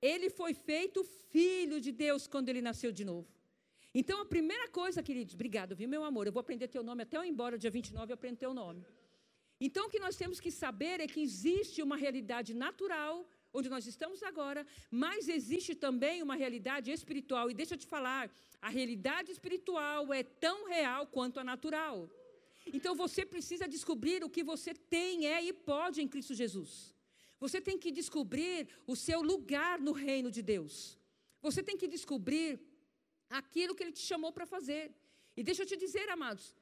Ele 0.00 0.30
foi 0.30 0.54
feito 0.54 1.04
filho 1.04 1.78
de 1.78 1.92
Deus 1.92 2.26
quando 2.26 2.48
ele 2.48 2.62
nasceu 2.62 2.90
de 2.90 3.04
novo. 3.04 3.28
Então, 3.92 4.20
a 4.20 4.24
primeira 4.24 4.68
coisa, 4.68 5.02
queridos, 5.02 5.34
obrigado, 5.34 5.74
viu, 5.74 5.88
meu 5.88 6.04
amor? 6.04 6.26
Eu 6.26 6.32
vou 6.32 6.40
aprender 6.40 6.68
teu 6.68 6.82
nome 6.82 7.02
até 7.02 7.16
eu 7.16 7.24
ir 7.24 7.28
embora, 7.28 7.58
dia 7.58 7.70
29, 7.70 8.12
eu 8.12 8.14
aprendo 8.14 8.36
teu 8.36 8.54
nome. 8.54 8.86
Então, 9.60 9.86
o 9.86 9.90
que 9.90 9.98
nós 9.98 10.16
temos 10.16 10.38
que 10.38 10.50
saber 10.50 11.00
é 11.00 11.06
que 11.08 11.20
existe 11.20 11.82
uma 11.82 11.96
realidade 11.96 12.54
natural, 12.54 13.28
onde 13.52 13.68
nós 13.68 13.86
estamos 13.86 14.22
agora, 14.22 14.64
mas 14.90 15.28
existe 15.28 15.74
também 15.74 16.22
uma 16.22 16.36
realidade 16.36 16.90
espiritual. 16.92 17.50
E 17.50 17.54
deixa 17.54 17.74
eu 17.74 17.78
te 17.78 17.86
falar, 17.86 18.30
a 18.62 18.68
realidade 18.68 19.32
espiritual 19.32 20.14
é 20.14 20.22
tão 20.22 20.68
real 20.68 21.06
quanto 21.06 21.40
a 21.40 21.44
natural. 21.44 22.08
Então, 22.72 22.94
você 22.94 23.26
precisa 23.26 23.66
descobrir 23.66 24.22
o 24.22 24.30
que 24.30 24.44
você 24.44 24.72
tem, 24.72 25.26
é 25.26 25.42
e 25.42 25.52
pode 25.52 26.00
em 26.00 26.06
Cristo 26.06 26.32
Jesus. 26.32 26.94
Você 27.40 27.60
tem 27.60 27.76
que 27.76 27.90
descobrir 27.90 28.68
o 28.86 28.94
seu 28.94 29.20
lugar 29.20 29.80
no 29.80 29.92
reino 29.92 30.30
de 30.30 30.42
Deus. 30.42 30.96
Você 31.42 31.62
tem 31.62 31.76
que 31.76 31.88
descobrir 31.88 32.60
aquilo 33.38 33.74
que 33.74 33.82
Ele 33.84 33.92
te 33.92 34.04
chamou 34.10 34.32
para 34.32 34.46
fazer. 34.54 34.84
E 35.36 35.42
deixa 35.42 35.62
eu 35.62 35.66
te 35.66 35.76
dizer, 35.84 36.08
amados, 36.10 36.54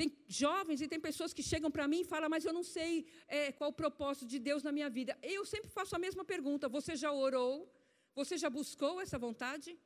tem 0.00 0.08
jovens 0.26 0.80
e 0.80 0.88
tem 0.92 1.00
pessoas 1.08 1.32
que 1.36 1.42
chegam 1.50 1.70
para 1.76 1.86
mim 1.92 2.00
e 2.02 2.10
falam, 2.12 2.28
mas 2.34 2.44
eu 2.44 2.54
não 2.58 2.62
sei 2.62 2.92
é, 3.26 3.52
qual 3.58 3.70
o 3.70 3.78
propósito 3.82 4.26
de 4.26 4.38
Deus 4.38 4.62
na 4.62 4.72
minha 4.76 4.90
vida. 4.98 5.18
Eu 5.22 5.44
sempre 5.44 5.70
faço 5.78 5.94
a 5.96 5.98
mesma 5.98 6.24
pergunta: 6.24 6.68
você 6.68 6.94
já 6.96 7.12
orou? 7.12 7.52
Você 8.20 8.36
já 8.36 8.50
buscou 8.50 8.94
essa 9.00 9.18
vontade? 9.18 9.78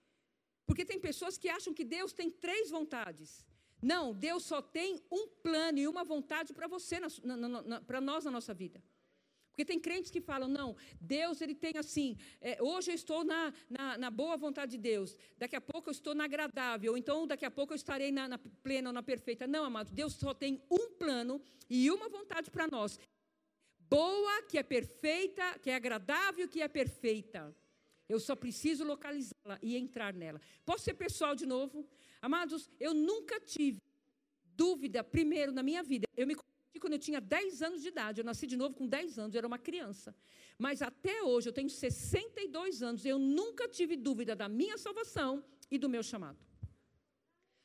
Porque 0.66 0.84
tem 0.84 0.98
pessoas 1.08 1.36
que 1.36 1.48
acham 1.48 1.74
que 1.78 1.84
Deus 1.96 2.12
tem 2.12 2.30
três 2.30 2.70
vontades. 2.70 3.44
Não, 3.82 4.14
Deus 4.14 4.44
só 4.44 4.62
tem 4.62 5.02
um 5.10 5.26
plano 5.46 5.78
e 5.78 5.86
uma 5.86 6.04
vontade 6.04 6.54
para 6.54 6.66
você, 6.66 6.96
para 7.86 8.00
nós 8.00 8.24
na 8.24 8.30
nossa 8.30 8.54
vida. 8.54 8.82
Porque 9.54 9.64
tem 9.64 9.78
crentes 9.78 10.10
que 10.10 10.20
falam, 10.20 10.48
não, 10.48 10.76
Deus 11.00 11.40
ele 11.40 11.54
tem 11.54 11.78
assim, 11.78 12.16
é, 12.40 12.60
hoje 12.60 12.90
eu 12.90 12.94
estou 12.96 13.22
na, 13.22 13.54
na, 13.70 13.96
na, 13.96 14.10
boa 14.10 14.36
vontade 14.36 14.72
de 14.72 14.78
Deus, 14.78 15.16
daqui 15.38 15.54
a 15.54 15.60
pouco 15.60 15.88
eu 15.88 15.92
estou 15.92 16.12
na 16.12 16.24
agradável, 16.24 16.90
ou 16.90 16.98
então 16.98 17.24
daqui 17.24 17.44
a 17.44 17.50
pouco 17.52 17.72
eu 17.72 17.76
estarei 17.76 18.10
na, 18.10 18.26
na 18.26 18.36
plena 18.36 18.88
ou 18.88 18.92
na 18.92 19.00
perfeita. 19.00 19.46
Não, 19.46 19.64
amado, 19.64 19.92
Deus 19.92 20.14
só 20.14 20.34
tem 20.34 20.60
um 20.68 20.90
plano 20.98 21.40
e 21.70 21.88
uma 21.88 22.08
vontade 22.08 22.50
para 22.50 22.66
nós. 22.66 22.98
Boa, 23.78 24.42
que 24.42 24.58
é 24.58 24.62
perfeita, 24.64 25.56
que 25.60 25.70
é 25.70 25.76
agradável, 25.76 26.48
que 26.48 26.60
é 26.60 26.66
perfeita. 26.66 27.54
Eu 28.08 28.18
só 28.18 28.34
preciso 28.34 28.82
localizá-la 28.82 29.56
e 29.62 29.76
entrar 29.76 30.12
nela. 30.12 30.40
Posso 30.64 30.82
ser 30.82 30.94
pessoal 30.94 31.36
de 31.36 31.46
novo? 31.46 31.88
Amados, 32.20 32.68
eu 32.80 32.92
nunca 32.92 33.38
tive 33.38 33.80
dúvida, 34.56 35.04
primeiro, 35.04 35.52
na 35.52 35.62
minha 35.62 35.82
vida. 35.84 36.08
Eu 36.16 36.26
me 36.26 36.34
quando 36.80 36.94
eu 36.94 36.98
tinha 36.98 37.20
10 37.20 37.62
anos 37.62 37.82
de 37.82 37.88
idade. 37.88 38.20
Eu 38.20 38.24
nasci 38.24 38.46
de 38.46 38.56
novo 38.56 38.74
com 38.74 38.86
10 38.86 39.18
anos, 39.18 39.34
eu 39.34 39.38
era 39.38 39.46
uma 39.46 39.58
criança. 39.58 40.14
Mas 40.58 40.82
até 40.82 41.22
hoje, 41.22 41.48
eu 41.48 41.52
tenho 41.52 41.68
62 41.68 42.82
anos, 42.82 43.04
eu 43.04 43.18
nunca 43.18 43.68
tive 43.68 43.96
dúvida 43.96 44.34
da 44.36 44.48
minha 44.48 44.78
salvação 44.78 45.44
e 45.70 45.78
do 45.78 45.88
meu 45.88 46.02
chamado. 46.02 46.38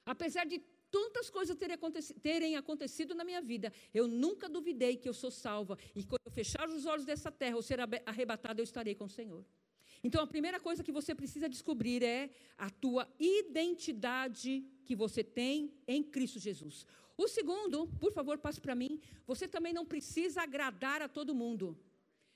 Apesar 0.06 0.45
de 0.45 0.60
tantas 0.89 1.30
coisas 1.30 1.56
terem 1.56 1.76
acontecido, 1.76 2.19
terem 2.19 2.56
acontecido 2.56 3.13
na 3.13 3.24
minha 3.24 3.41
vida, 3.41 3.72
eu 3.93 4.08
nunca 4.08 4.50
duvidei 4.50 4.98
que 4.98 5.08
eu 5.08 5.13
sou 5.13 5.32
salva. 5.32 5.78
E 5.95 6.04
quando 6.04 6.22
eu 6.26 6.32
fechar 6.32 6.67
os 6.67 6.86
olhos 6.86 7.06
dessa 7.06 7.32
terra, 7.32 7.56
ou 7.56 7.62
ser 7.62 7.80
arrebatado, 8.06 8.60
eu 8.60 8.63
estarei 8.63 8.95
com 8.95 9.06
o 9.06 9.10
Senhor. 9.10 9.45
Então, 10.03 10.21
a 10.23 10.27
primeira 10.27 10.59
coisa 10.59 10.83
que 10.83 10.91
você 10.91 11.13
precisa 11.13 11.49
descobrir 11.49 12.01
é 12.03 12.29
a 12.57 12.69
tua 12.69 13.07
identidade 13.19 14.65
que 14.85 14.95
você 14.95 15.23
tem 15.23 15.73
em 15.88 16.01
Cristo 16.01 16.39
Jesus. 16.39 16.85
O 17.17 17.27
segundo, 17.27 17.88
por 17.99 18.12
favor, 18.13 18.38
passe 18.38 18.62
para 18.62 18.73
mim. 18.73 18.99
Você 19.27 19.47
também 19.47 19.73
não 19.73 19.85
precisa 19.85 20.41
agradar 20.41 21.01
a 21.01 21.09
todo 21.09 21.35
mundo. 21.35 21.77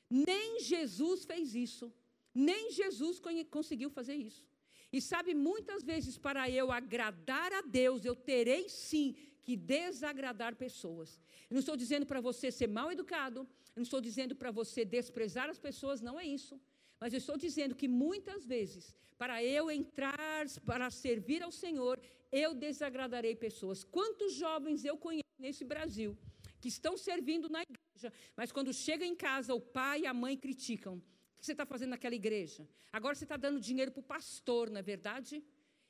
Nem 0.10 0.60
Jesus 0.60 1.24
fez 1.24 1.56
isso. 1.56 1.92
Nem 2.36 2.72
Jesus 2.72 3.22
conseguiu 3.50 3.90
fazer 3.90 4.16
isso. 4.16 4.44
E 4.92 5.02
sabe, 5.02 5.34
muitas 5.34 5.84
vezes, 5.84 6.18
para 6.18 6.50
eu 6.50 6.72
agradar 6.72 7.52
a 7.54 7.62
Deus, 7.62 8.04
eu 8.04 8.16
terei 8.16 8.68
sim 8.70 9.16
que 9.42 9.56
desagradar 9.56 10.56
pessoas. 10.56 11.20
Eu 11.50 11.56
não 11.56 11.60
estou 11.60 11.76
dizendo 11.76 12.06
para 12.06 12.22
você 12.22 12.52
ser 12.52 12.68
mal 12.68 12.92
educado, 12.92 13.40
eu 13.76 13.78
não 13.78 13.84
estou 13.84 14.02
dizendo 14.02 14.36
para 14.36 14.52
você 14.52 14.86
desprezar 14.86 15.50
as 15.50 15.60
pessoas, 15.60 16.02
não 16.02 16.20
é 16.20 16.26
isso. 16.26 16.60
Mas 17.04 17.12
eu 17.12 17.18
estou 17.18 17.36
dizendo 17.36 17.76
que 17.76 17.86
muitas 17.86 18.46
vezes, 18.46 18.96
para 19.18 19.44
eu 19.44 19.70
entrar, 19.70 20.48
para 20.70 20.90
servir 20.90 21.44
ao 21.44 21.52
Senhor, 21.52 22.00
eu 22.32 22.54
desagradarei 22.54 23.36
pessoas. 23.36 23.84
Quantos 23.84 24.36
jovens 24.36 24.86
eu 24.86 24.96
conheço 24.98 25.36
nesse 25.38 25.66
Brasil 25.66 26.18
que 26.62 26.70
estão 26.70 26.96
servindo 26.96 27.50
na 27.50 27.62
igreja, 27.62 28.10
mas 28.38 28.54
quando 28.54 28.72
chega 28.74 29.06
em 29.06 29.18
casa, 29.18 29.54
o 29.54 29.60
pai 29.60 30.04
e 30.04 30.08
a 30.08 30.14
mãe 30.14 30.38
criticam. 30.38 30.96
O 30.96 31.40
que 31.42 31.46
você 31.46 31.52
está 31.52 31.66
fazendo 31.66 31.90
naquela 31.90 32.16
igreja? 32.16 32.66
Agora 32.90 33.16
você 33.16 33.26
está 33.26 33.36
dando 33.36 33.60
dinheiro 33.60 33.92
para 33.92 34.00
o 34.00 34.10
pastor, 34.16 34.70
não 34.70 34.80
é 34.80 34.82
verdade? 34.82 35.44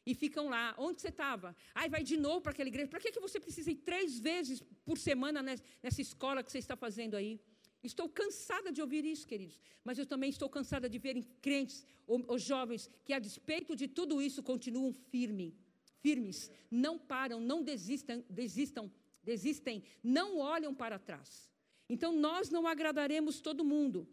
E 0.03 0.15
ficam 0.15 0.49
lá. 0.49 0.73
Onde 0.79 0.99
você 0.99 1.09
estava? 1.09 1.55
Ai, 1.75 1.89
vai 1.89 2.01
de 2.01 2.17
novo 2.17 2.41
para 2.41 2.53
aquela 2.53 2.69
igreja. 2.69 2.87
Para 2.87 2.99
que, 2.99 3.11
que 3.11 3.19
você 3.19 3.39
precisa 3.39 3.69
ir 3.69 3.75
três 3.75 4.19
vezes 4.19 4.63
por 4.83 4.97
semana 4.97 5.43
nessa 5.43 6.01
escola 6.01 6.41
que 6.41 6.51
você 6.51 6.57
está 6.57 6.75
fazendo 6.75 7.15
aí? 7.15 7.39
Estou 7.83 8.07
cansada 8.07 8.71
de 8.71 8.81
ouvir 8.81 9.03
isso, 9.03 9.27
queridos. 9.27 9.59
Mas 9.83 9.99
eu 9.99 10.05
também 10.05 10.29
estou 10.29 10.49
cansada 10.49 10.89
de 10.89 10.97
ver 10.97 11.21
crentes 11.41 11.85
ou, 12.07 12.23
ou 12.27 12.37
jovens 12.37 12.89
que, 13.03 13.13
a 13.13 13.19
despeito 13.19 13.75
de 13.75 13.87
tudo 13.87 14.21
isso, 14.21 14.41
continuam 14.41 14.93
firme, 14.93 15.55
firmes, 16.01 16.49
não 16.71 16.97
param, 16.97 17.39
não 17.41 17.61
desistam, 17.61 18.23
desistam, 18.29 18.91
desistem, 19.21 19.83
não 20.01 20.37
olham 20.37 20.73
para 20.73 20.97
trás. 20.97 21.51
Então 21.89 22.13
nós 22.13 22.49
não 22.49 22.65
agradaremos 22.65 23.41
todo 23.41 23.65
mundo. 23.65 24.07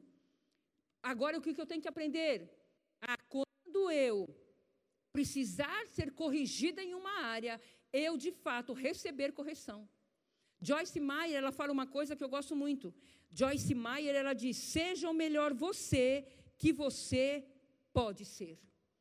Agora 1.02 1.38
o 1.38 1.40
que 1.40 1.58
eu 1.58 1.66
tenho 1.66 1.80
que 1.80 1.88
aprender? 1.88 2.50
Ah, 3.00 3.16
quando 3.28 3.90
eu 3.90 4.28
precisar 5.12 5.86
ser 5.88 6.12
corrigida 6.12 6.82
em 6.82 6.94
uma 6.94 7.22
área, 7.22 7.60
eu 7.92 8.16
de 8.16 8.32
fato 8.32 8.72
receber 8.72 9.32
correção. 9.32 9.88
Joyce 10.60 11.00
Meyer, 11.00 11.38
ela 11.38 11.52
fala 11.52 11.72
uma 11.72 11.86
coisa 11.86 12.14
que 12.14 12.22
eu 12.22 12.28
gosto 12.28 12.54
muito. 12.54 12.94
Joyce 13.30 13.74
Meyer, 13.74 14.14
ela 14.14 14.32
diz: 14.32 14.56
"Seja 14.56 15.08
o 15.08 15.14
melhor 15.14 15.52
você 15.54 16.26
que 16.58 16.72
você 16.72 17.44
pode 17.92 18.24
ser". 18.24 18.58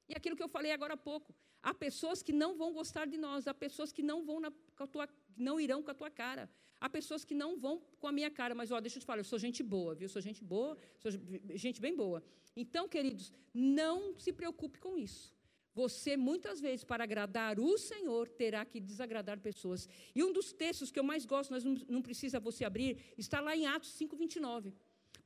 E 0.08 0.14
aquilo 0.16 0.36
que 0.36 0.44
eu 0.44 0.50
falei 0.50 0.72
agora 0.72 0.94
há 0.96 0.98
pouco, 0.98 1.34
há 1.62 1.74
pessoas 1.74 2.24
que 2.24 2.34
não 2.34 2.56
vão 2.62 2.74
gostar 2.74 3.06
de 3.06 3.18
nós, 3.18 3.48
há 3.48 3.54
pessoas 3.54 3.92
que 3.92 4.02
não 4.02 4.24
vão 4.24 4.40
na, 4.40 4.52
tua, 4.88 5.08
não 5.38 5.60
irão 5.60 5.82
com 5.84 5.92
a 5.92 5.94
tua 5.94 6.10
cara. 6.10 6.50
Há 6.82 6.90
pessoas 6.90 7.26
que 7.26 7.36
não 7.36 7.58
vão 7.58 7.82
com 8.00 8.08
a 8.08 8.12
minha 8.12 8.32
cara, 8.32 8.56
mas 8.56 8.72
ó, 8.72 8.80
deixa 8.80 8.98
eu 8.98 9.02
te 9.02 9.06
falar, 9.06 9.20
eu 9.20 9.26
sou 9.26 9.38
gente 9.38 9.62
boa, 9.62 9.94
viu? 9.94 10.08
Sou 10.08 10.22
gente 10.22 10.42
boa, 10.44 10.78
sou 10.98 11.12
gente 11.56 11.82
bem 11.82 11.94
boa. 11.96 12.24
Então, 12.56 12.88
queridos, 12.88 13.34
não 13.54 14.18
se 14.18 14.32
preocupe 14.32 14.80
com 14.80 14.98
isso. 14.98 15.36
Você, 15.82 16.12
muitas 16.30 16.58
vezes, 16.66 16.84
para 16.92 17.06
agradar 17.08 17.54
o 17.58 17.74
Senhor, 17.90 18.24
terá 18.42 18.62
que 18.72 18.80
desagradar 18.92 19.38
pessoas. 19.50 19.82
E 20.18 20.20
um 20.28 20.32
dos 20.38 20.48
textos 20.64 20.92
que 20.92 21.00
eu 21.02 21.08
mais 21.12 21.24
gosto, 21.34 21.52
mas 21.56 21.64
não, 21.96 22.02
precisa 22.08 22.38
você 22.48 22.64
abrir, 22.66 22.92
está 23.24 23.40
lá 23.48 23.54
em 23.60 23.66
Atos 23.76 23.92
5, 23.92 24.18
29. 24.24 24.74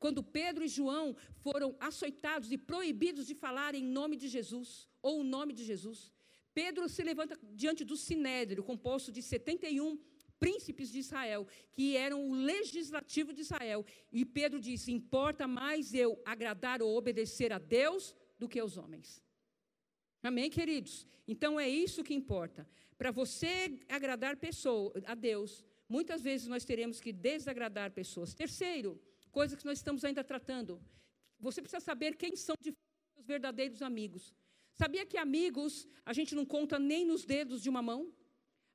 Quando 0.04 0.22
Pedro 0.22 0.64
e 0.64 0.68
João 0.78 1.16
foram 1.46 1.70
açoitados 1.90 2.52
e 2.52 2.58
proibidos 2.72 3.26
de 3.30 3.36
falar 3.46 3.74
em 3.74 3.86
nome 4.00 4.16
de 4.24 4.28
Jesus, 4.28 4.70
ou 5.02 5.22
o 5.22 5.28
nome 5.36 5.54
de 5.54 5.64
Jesus. 5.72 6.00
Pedro 6.54 6.88
se 6.88 7.02
levanta 7.12 7.36
diante 7.64 7.84
do 7.84 7.98
Sinédrio, 7.98 8.68
composto 8.72 9.12
de 9.12 9.24
71 9.24 9.98
príncipes 10.40 10.88
de 10.94 11.00
Israel, 11.00 11.48
que 11.76 11.86
eram 12.08 12.20
o 12.30 12.34
legislativo 12.52 13.34
de 13.34 13.42
Israel. 13.48 13.84
E 14.12 14.24
Pedro 14.40 14.60
disse: 14.70 14.92
Importa 14.92 15.48
mais 15.48 15.96
eu 16.06 16.22
agradar 16.34 16.80
ou 16.84 16.96
obedecer 16.96 17.52
a 17.52 17.58
Deus 17.58 18.16
do 18.38 18.48
que 18.48 18.60
aos 18.60 18.78
homens. 18.78 19.24
Amém, 20.24 20.50
queridos? 20.50 21.06
Então 21.28 21.60
é 21.60 21.68
isso 21.68 22.04
que 22.04 22.14
importa. 22.14 22.66
Para 22.98 23.12
você 23.12 23.78
agradar 23.90 24.38
pessoa, 24.38 24.94
a 25.06 25.14
Deus, 25.14 25.66
muitas 25.90 26.22
vezes 26.22 26.48
nós 26.48 26.64
teremos 26.64 27.02
que 27.02 27.12
desagradar 27.12 27.92
pessoas. 27.92 28.34
Terceiro, 28.34 28.98
coisa 29.32 29.58
que 29.58 29.66
nós 29.66 29.80
estamos 29.80 30.06
ainda 30.06 30.24
tratando. 30.24 30.82
Você 31.40 31.62
precisa 31.62 31.82
saber 31.82 32.16
quem 32.16 32.38
são 32.38 32.56
os 32.64 33.26
verdadeiros 33.26 33.82
amigos. 33.82 34.34
Sabia 34.74 35.06
que 35.06 35.18
amigos 35.18 35.86
a 36.06 36.14
gente 36.14 36.34
não 36.34 36.46
conta 36.46 36.80
nem 36.80 37.06
nos 37.06 37.26
dedos 37.26 37.62
de 37.62 37.70
uma 37.70 37.82
mão? 37.82 38.12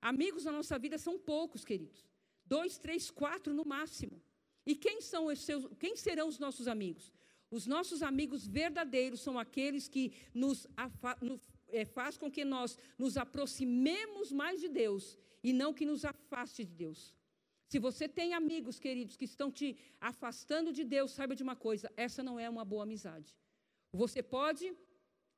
Amigos 0.03 0.45
na 0.45 0.53
nossa 0.53 0.79
vida 0.79 0.99
são 0.99 1.19
poucos, 1.19 1.65
queridos. 1.65 2.07
Dois, 2.45 2.79
três, 2.79 3.11
quatro 3.11 3.55
no 3.55 3.65
máximo. 3.65 4.23
E 4.67 4.77
quem 4.77 5.01
são 5.01 5.27
os 5.27 5.41
seus, 5.41 5.67
quem 5.79 5.97
serão 5.97 6.29
os 6.29 6.39
nossos 6.39 6.69
amigos? 6.69 7.11
Os 7.51 7.67
nossos 7.67 8.03
amigos 8.03 8.47
verdadeiros 8.47 9.21
são 9.21 9.39
aqueles 9.39 9.89
que 9.89 10.13
nos, 10.35 10.67
é, 11.69 11.85
faz 11.85 12.17
com 12.19 12.31
que 12.31 12.45
nós 12.45 12.79
nos 12.99 13.17
aproximemos 13.17 14.31
mais 14.31 14.61
de 14.61 14.69
Deus 14.69 15.19
e 15.43 15.53
não 15.53 15.73
que 15.73 15.87
nos 15.87 16.05
afaste 16.05 16.65
de 16.65 16.75
Deus. 16.75 17.15
Se 17.69 17.79
você 17.79 18.09
tem 18.09 18.33
amigos, 18.35 18.79
queridos, 18.79 19.17
que 19.17 19.27
estão 19.27 19.51
te 19.51 19.77
afastando 20.01 20.73
de 20.73 20.85
Deus, 20.85 21.11
saiba 21.11 21.35
de 21.35 21.43
uma 21.43 21.57
coisa: 21.57 21.93
essa 21.97 22.23
não 22.23 22.39
é 22.39 22.49
uma 22.49 22.65
boa 22.65 22.85
amizade. 22.85 23.37
Você 23.93 24.23
pode 24.23 24.75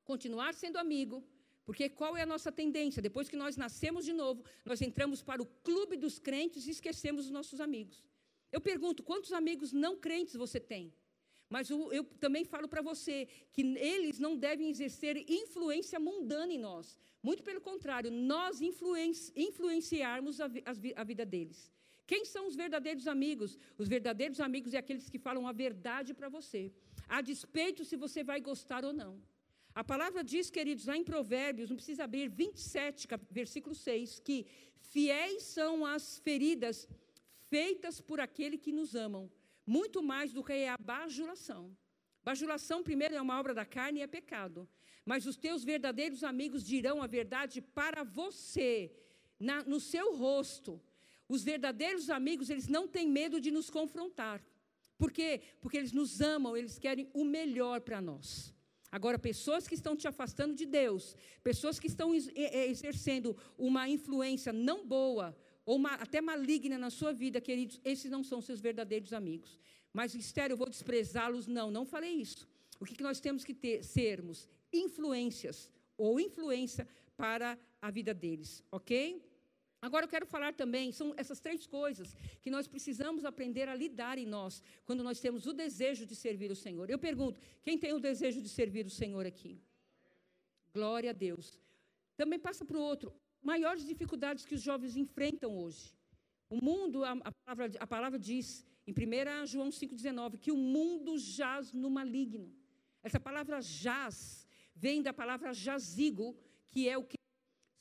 continuar 0.03 0.53
sendo 0.53 0.77
amigo, 0.77 1.23
porque 1.65 1.89
qual 1.89 2.15
é 2.17 2.23
a 2.23 2.25
nossa 2.25 2.51
tendência? 2.51 3.01
Depois 3.01 3.29
que 3.29 3.35
nós 3.35 3.55
nascemos 3.57 4.05
de 4.05 4.13
novo, 4.13 4.43
nós 4.65 4.81
entramos 4.81 5.21
para 5.21 5.41
o 5.41 5.45
clube 5.45 5.95
dos 5.97 6.19
crentes 6.19 6.67
e 6.67 6.71
esquecemos 6.71 7.25
os 7.25 7.31
nossos 7.31 7.59
amigos. 7.59 8.03
Eu 8.51 8.61
pergunto: 8.61 9.03
quantos 9.03 9.31
amigos 9.33 9.71
não 9.71 9.97
crentes 9.97 10.35
você 10.35 10.59
tem? 10.59 10.93
Mas 11.53 11.69
eu, 11.69 11.79
eu 11.91 12.03
também 12.23 12.43
falo 12.45 12.67
para 12.73 12.81
você 12.81 13.27
que 13.51 13.61
eles 13.91 14.17
não 14.25 14.33
devem 14.45 14.69
exercer 14.69 15.13
influência 15.29 15.99
mundana 15.99 16.53
em 16.53 16.61
nós. 16.67 16.97
Muito 17.21 17.43
pelo 17.43 17.61
contrário, 17.69 18.09
nós 18.09 18.61
influenci, 18.61 19.33
influenciarmos 19.35 20.39
a, 20.39 20.45
a, 20.45 21.01
a 21.01 21.03
vida 21.03 21.25
deles. 21.33 21.59
Quem 22.07 22.23
são 22.23 22.47
os 22.47 22.55
verdadeiros 22.55 23.05
amigos? 23.15 23.59
Os 23.77 23.89
verdadeiros 23.95 24.39
amigos 24.39 24.73
é 24.73 24.77
aqueles 24.77 25.09
que 25.09 25.19
falam 25.19 25.45
a 25.45 25.51
verdade 25.65 26.13
para 26.13 26.29
você, 26.29 26.71
a 27.07 27.19
despeito 27.21 27.83
se 27.83 27.97
você 27.97 28.23
vai 28.23 28.39
gostar 28.39 28.85
ou 28.85 28.93
não. 28.93 29.21
A 29.75 29.83
palavra 29.83 30.23
diz, 30.23 30.49
queridos, 30.49 30.85
lá 30.85 30.95
em 30.97 31.03
Provérbios, 31.03 31.69
não 31.69 31.77
precisa 31.77 32.05
abrir, 32.05 32.29
27, 32.29 33.07
versículo 33.29 33.75
6, 33.75 34.19
que 34.19 34.45
fiéis 34.93 35.43
são 35.43 35.85
as 35.85 36.19
feridas 36.19 36.87
feitas 37.49 37.99
por 37.99 38.19
aquele 38.21 38.57
que 38.57 38.71
nos 38.71 38.95
amam, 38.95 39.29
muito 39.65 40.01
mais 40.01 40.33
do 40.33 40.43
que 40.43 40.65
a 40.65 40.77
bajulação. 40.77 41.75
Bajulação, 42.23 42.83
primeiro, 42.83 43.15
é 43.15 43.21
uma 43.21 43.39
obra 43.39 43.53
da 43.53 43.65
carne 43.65 43.99
e 43.99 44.03
é 44.03 44.07
pecado. 44.07 44.67
Mas 45.05 45.25
os 45.25 45.37
teus 45.37 45.63
verdadeiros 45.63 46.23
amigos 46.23 46.63
dirão 46.63 47.01
a 47.01 47.07
verdade 47.07 47.61
para 47.61 48.03
você, 48.03 48.91
na, 49.39 49.63
no 49.63 49.79
seu 49.79 50.15
rosto. 50.15 50.79
Os 51.27 51.43
verdadeiros 51.43 52.09
amigos, 52.09 52.49
eles 52.49 52.67
não 52.67 52.87
têm 52.87 53.09
medo 53.09 53.41
de 53.41 53.49
nos 53.49 53.69
confrontar. 53.69 54.45
Por 54.97 55.11
quê? 55.11 55.41
Porque 55.59 55.77
eles 55.77 55.91
nos 55.91 56.21
amam, 56.21 56.55
eles 56.55 56.77
querem 56.77 57.09
o 57.13 57.23
melhor 57.23 57.81
para 57.81 57.99
nós. 57.99 58.53
Agora, 58.91 59.17
pessoas 59.17 59.67
que 59.67 59.73
estão 59.73 59.95
te 59.95 60.07
afastando 60.07 60.53
de 60.53 60.65
Deus, 60.65 61.15
pessoas 61.41 61.79
que 61.79 61.87
estão 61.87 62.13
exercendo 62.13 63.35
uma 63.57 63.87
influência 63.87 64.51
não 64.51 64.85
boa, 64.85 65.35
ou 65.71 65.77
uma, 65.77 65.93
até 65.93 66.19
maligna 66.19 66.77
na 66.77 66.89
sua 66.89 67.13
vida, 67.13 67.39
queridos, 67.39 67.79
esses 67.85 68.11
não 68.11 68.25
são 68.25 68.41
seus 68.41 68.59
verdadeiros 68.59 69.13
amigos. 69.13 69.57
Mas, 69.93 70.13
Estéreo, 70.13 70.55
eu 70.55 70.57
vou 70.57 70.69
desprezá-los? 70.69 71.47
Não, 71.47 71.71
não 71.71 71.85
falei 71.85 72.11
isso. 72.11 72.45
O 72.77 72.83
que, 72.85 72.93
que 72.93 73.03
nós 73.09 73.21
temos 73.21 73.45
que 73.45 73.53
ter? 73.53 73.81
Sermos 73.81 74.49
influências 74.73 75.71
ou 75.97 76.19
influência 76.19 76.85
para 77.15 77.57
a 77.81 77.89
vida 77.89 78.13
deles, 78.13 78.61
ok? 78.69 79.25
Agora 79.81 80.03
eu 80.03 80.09
quero 80.09 80.25
falar 80.25 80.53
também, 80.53 80.91
são 80.91 81.13
essas 81.15 81.39
três 81.39 81.65
coisas 81.65 82.17
que 82.41 82.51
nós 82.51 82.67
precisamos 82.67 83.23
aprender 83.23 83.69
a 83.69 83.73
lidar 83.73 84.17
em 84.17 84.25
nós, 84.25 84.61
quando 84.83 85.01
nós 85.01 85.21
temos 85.21 85.45
o 85.45 85.53
desejo 85.53 86.05
de 86.05 86.17
servir 86.17 86.51
o 86.51 86.55
Senhor. 86.55 86.89
Eu 86.89 86.99
pergunto, 86.99 87.39
quem 87.63 87.77
tem 87.77 87.93
o 87.93 87.99
desejo 87.99 88.41
de 88.41 88.49
servir 88.49 88.85
o 88.85 88.89
Senhor 88.89 89.25
aqui? 89.25 89.57
Glória 90.73 91.11
a 91.11 91.13
Deus. 91.13 91.57
Também 92.17 92.37
passa 92.37 92.65
para 92.65 92.77
o 92.77 92.81
outro, 92.81 93.13
maiores 93.41 93.85
dificuldades 93.85 94.45
que 94.45 94.55
os 94.55 94.61
jovens 94.61 94.95
enfrentam 94.95 95.57
hoje. 95.57 95.95
O 96.49 96.63
mundo, 96.63 97.03
a, 97.03 97.11
a, 97.11 97.31
palavra, 97.31 97.71
a 97.79 97.87
palavra 97.87 98.19
diz, 98.19 98.65
em 98.85 98.91
1 98.91 99.45
João 99.47 99.69
5,19, 99.69 100.37
que 100.37 100.51
o 100.51 100.57
mundo 100.57 101.17
jaz 101.17 101.71
no 101.71 101.89
maligno. 101.89 102.53
Essa 103.03 103.19
palavra 103.19 103.61
jaz 103.61 104.47
vem 104.75 105.01
da 105.01 105.13
palavra 105.13 105.53
jazigo, 105.53 106.37
que 106.69 106.87
é 106.87 106.97
o 106.97 107.03
que? 107.03 107.15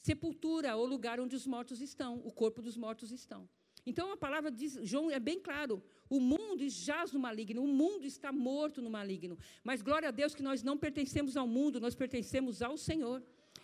Sepultura, 0.03 0.77
ou 0.77 0.87
lugar 0.87 1.21
onde 1.21 1.37
os 1.37 1.47
mortos 1.47 1.81
estão, 1.81 2.19
o 2.25 2.33
corpo 2.33 2.63
dos 2.63 2.77
mortos 2.77 3.11
estão. 3.11 3.49
Então 3.85 4.13
a 4.13 4.17
palavra 4.17 4.51
diz, 4.51 4.79
João 4.83 5.11
é 5.11 5.19
bem 5.19 5.39
claro, 5.39 5.83
o 6.09 6.21
mundo 6.21 6.69
jaz 6.69 7.13
no 7.13 7.21
maligno, 7.21 7.63
o 7.63 7.67
mundo 7.67 8.07
está 8.07 8.33
morto 8.33 8.81
no 8.83 8.91
maligno. 8.91 9.39
Mas 9.63 9.83
glória 9.83 10.09
a 10.09 10.13
Deus 10.13 10.35
que 10.35 10.43
nós 10.43 10.63
não 10.63 10.77
pertencemos 10.77 11.37
ao 11.37 11.47
mundo, 11.47 11.81
nós 11.81 11.95
pertencemos 11.95 12.63
ao 12.63 12.77
Senhor. 12.77 13.23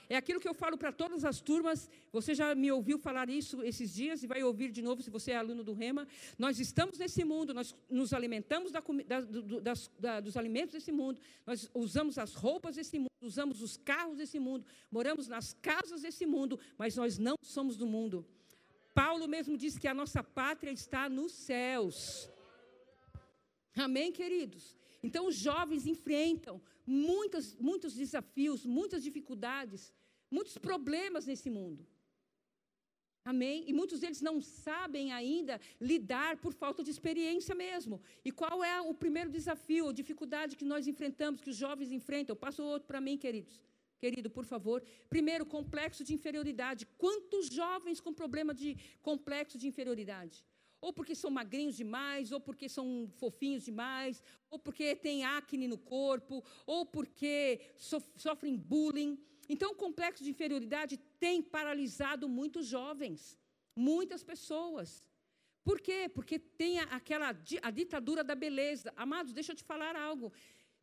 É 0.08 0.16
aquilo 0.16 0.40
que 0.40 0.48
eu 0.48 0.54
falo 0.54 0.78
para 0.78 0.92
todas 0.92 1.24
as 1.24 1.40
turmas. 1.40 1.90
Você 2.12 2.34
já 2.34 2.54
me 2.54 2.70
ouviu 2.70 2.98
falar 2.98 3.28
isso 3.28 3.62
esses 3.62 3.92
dias 3.92 4.22
e 4.22 4.26
vai 4.26 4.42
ouvir 4.42 4.70
de 4.70 4.80
novo 4.80 5.02
se 5.02 5.10
você 5.10 5.32
é 5.32 5.36
aluno 5.36 5.64
do 5.64 5.72
Rema. 5.72 6.06
Nós 6.38 6.60
estamos 6.60 6.98
nesse 6.98 7.24
mundo, 7.24 7.52
nós 7.52 7.74
nos 7.90 8.12
alimentamos 8.12 8.70
da, 8.70 8.80
da, 8.80 9.20
do, 9.20 9.60
das, 9.60 9.90
da, 9.98 10.20
dos 10.20 10.36
alimentos 10.36 10.74
desse 10.74 10.92
mundo, 10.92 11.20
nós 11.44 11.68
usamos 11.74 12.18
as 12.18 12.34
roupas 12.34 12.76
desse 12.76 12.98
mundo, 12.98 13.10
usamos 13.20 13.60
os 13.62 13.76
carros 13.76 14.18
desse 14.18 14.38
mundo, 14.38 14.64
moramos 14.90 15.26
nas 15.26 15.54
casas 15.54 16.02
desse 16.02 16.24
mundo, 16.24 16.58
mas 16.78 16.94
nós 16.96 17.18
não 17.18 17.34
somos 17.42 17.76
do 17.76 17.86
mundo. 17.86 18.24
Paulo 18.94 19.26
mesmo 19.26 19.58
disse 19.58 19.80
que 19.80 19.88
a 19.88 19.94
nossa 19.94 20.22
pátria 20.22 20.70
está 20.70 21.08
nos 21.08 21.32
céus. 21.32 22.30
Amém, 23.74 24.10
queridos? 24.10 24.76
Então, 25.02 25.26
os 25.26 25.36
jovens 25.36 25.86
enfrentam 25.86 26.60
muitos, 26.86 27.56
muitos 27.56 27.94
desafios, 27.94 28.64
muitas 28.64 29.02
dificuldades, 29.02 29.92
muitos 30.30 30.56
problemas 30.56 31.26
nesse 31.26 31.50
mundo. 31.50 31.86
Amém? 33.24 33.64
E 33.66 33.72
muitos 33.72 33.98
deles 33.98 34.20
não 34.22 34.40
sabem 34.40 35.12
ainda 35.12 35.60
lidar 35.80 36.36
por 36.36 36.52
falta 36.52 36.84
de 36.84 36.92
experiência 36.92 37.56
mesmo. 37.56 38.00
E 38.24 38.30
qual 38.30 38.62
é 38.62 38.80
o 38.80 38.94
primeiro 38.94 39.30
desafio, 39.30 39.88
a 39.88 39.92
dificuldade 39.92 40.56
que 40.56 40.64
nós 40.64 40.86
enfrentamos, 40.86 41.40
que 41.40 41.50
os 41.50 41.56
jovens 41.56 41.90
enfrentam? 41.90 42.36
Passo 42.36 42.62
outro 42.62 42.86
para 42.86 43.00
mim, 43.00 43.18
queridos. 43.18 43.60
Querido, 43.98 44.30
por 44.30 44.44
favor. 44.44 44.80
Primeiro, 45.08 45.44
complexo 45.44 46.04
de 46.04 46.14
inferioridade. 46.14 46.86
Quantos 46.96 47.48
jovens 47.48 48.00
com 48.00 48.14
problema 48.14 48.54
de 48.54 48.76
complexo 49.02 49.58
de 49.58 49.66
inferioridade? 49.66 50.44
Ou 50.80 50.92
porque 50.92 51.14
são 51.14 51.30
magrinhos 51.30 51.76
demais, 51.76 52.32
ou 52.32 52.40
porque 52.40 52.68
são 52.68 53.10
fofinhos 53.16 53.64
demais, 53.64 54.22
ou 54.50 54.58
porque 54.58 54.94
têm 54.94 55.24
acne 55.24 55.66
no 55.66 55.78
corpo, 55.78 56.44
ou 56.66 56.84
porque 56.86 57.60
sofrem 58.16 58.56
bullying. 58.56 59.18
Então, 59.48 59.72
o 59.72 59.76
complexo 59.76 60.24
de 60.24 60.30
inferioridade 60.30 60.96
tem 61.18 61.42
paralisado 61.42 62.28
muitos 62.28 62.66
jovens, 62.66 63.38
muitas 63.74 64.22
pessoas. 64.22 65.02
Por 65.64 65.80
quê? 65.80 66.08
Porque 66.08 66.38
tem 66.38 66.78
aquela 66.78 67.34
a 67.62 67.70
ditadura 67.70 68.22
da 68.22 68.34
beleza. 68.34 68.92
Amados, 68.96 69.32
deixa 69.32 69.52
eu 69.52 69.56
te 69.56 69.64
falar 69.64 69.96
algo. 69.96 70.32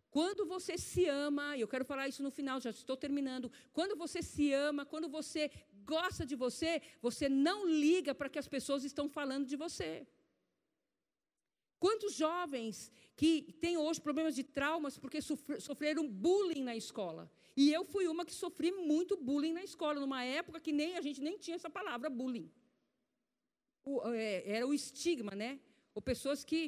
Quando 0.10 0.46
você 0.46 0.78
se 0.78 1.08
ama, 1.08 1.58
e 1.58 1.62
eu 1.62 1.68
quero 1.68 1.84
falar 1.84 2.08
isso 2.08 2.22
no 2.22 2.30
final, 2.30 2.62
já 2.62 2.70
estou 2.70 2.96
terminando. 2.96 3.52
Quando 3.72 3.96
você 3.96 4.22
se 4.22 4.54
ama, 4.54 4.86
quando 4.86 5.10
você 5.10 5.50
gosta 5.86 6.26
de 6.26 6.36
você, 6.36 6.82
você 7.02 7.28
não 7.30 7.68
liga 7.68 8.14
para 8.16 8.30
que 8.30 8.40
as 8.40 8.48
pessoas 8.48 8.84
estão 8.84 9.08
falando 9.10 9.46
de 9.46 9.56
você. 9.56 10.08
Quantos 11.84 12.14
jovens 12.16 12.90
que 13.14 13.32
têm 13.60 13.76
hoje 13.78 14.00
problemas 14.00 14.36
de 14.36 14.44
traumas 14.58 14.98
porque 14.98 15.20
sofreram 15.22 16.08
bullying 16.08 16.64
na 16.64 16.76
escola? 16.78 17.30
E 17.58 17.74
eu 17.74 17.84
fui 17.84 18.08
uma 18.08 18.26
que 18.26 18.34
sofri 18.34 18.72
muito 18.72 19.18
bullying 19.18 19.52
na 19.52 19.64
escola, 19.64 20.00
numa 20.00 20.24
época 20.24 20.62
que 20.62 20.72
nem 20.72 20.96
a 20.96 21.02
gente 21.02 21.22
nem 21.22 21.38
tinha 21.38 21.56
essa 21.56 21.70
palavra 21.70 22.10
bullying. 22.10 22.50
O, 23.84 24.02
é, 24.14 24.50
era 24.50 24.66
o 24.66 24.74
estigma, 24.74 25.36
né? 25.36 25.60
Ou 25.94 26.02
pessoas 26.02 26.46
que, 26.46 26.62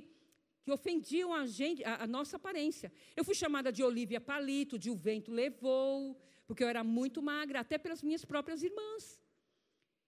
que 0.63 0.72
ofendiam 0.72 1.34
a 1.34 1.45
gente, 1.45 1.82
a, 1.86 2.03
a, 2.03 2.07
nossa 2.07 2.36
aparência. 2.36 2.91
Eu 3.16 3.24
fui 3.24 3.36
chamada 3.36 3.72
de 3.72 3.82
Olivia 3.84 4.20
Palito, 4.20 4.78
de 4.78 4.89
O 4.89 4.97
Vento 4.97 5.32
Levou, 5.32 6.20
porque 6.48 6.64
eu 6.64 6.68
era 6.68 6.84
muito 6.84 7.22
magra, 7.22 7.60
até 7.62 7.78
pelas 7.78 8.02
minhas 8.02 8.24
próprias 8.24 8.64
irmãs. 8.64 9.20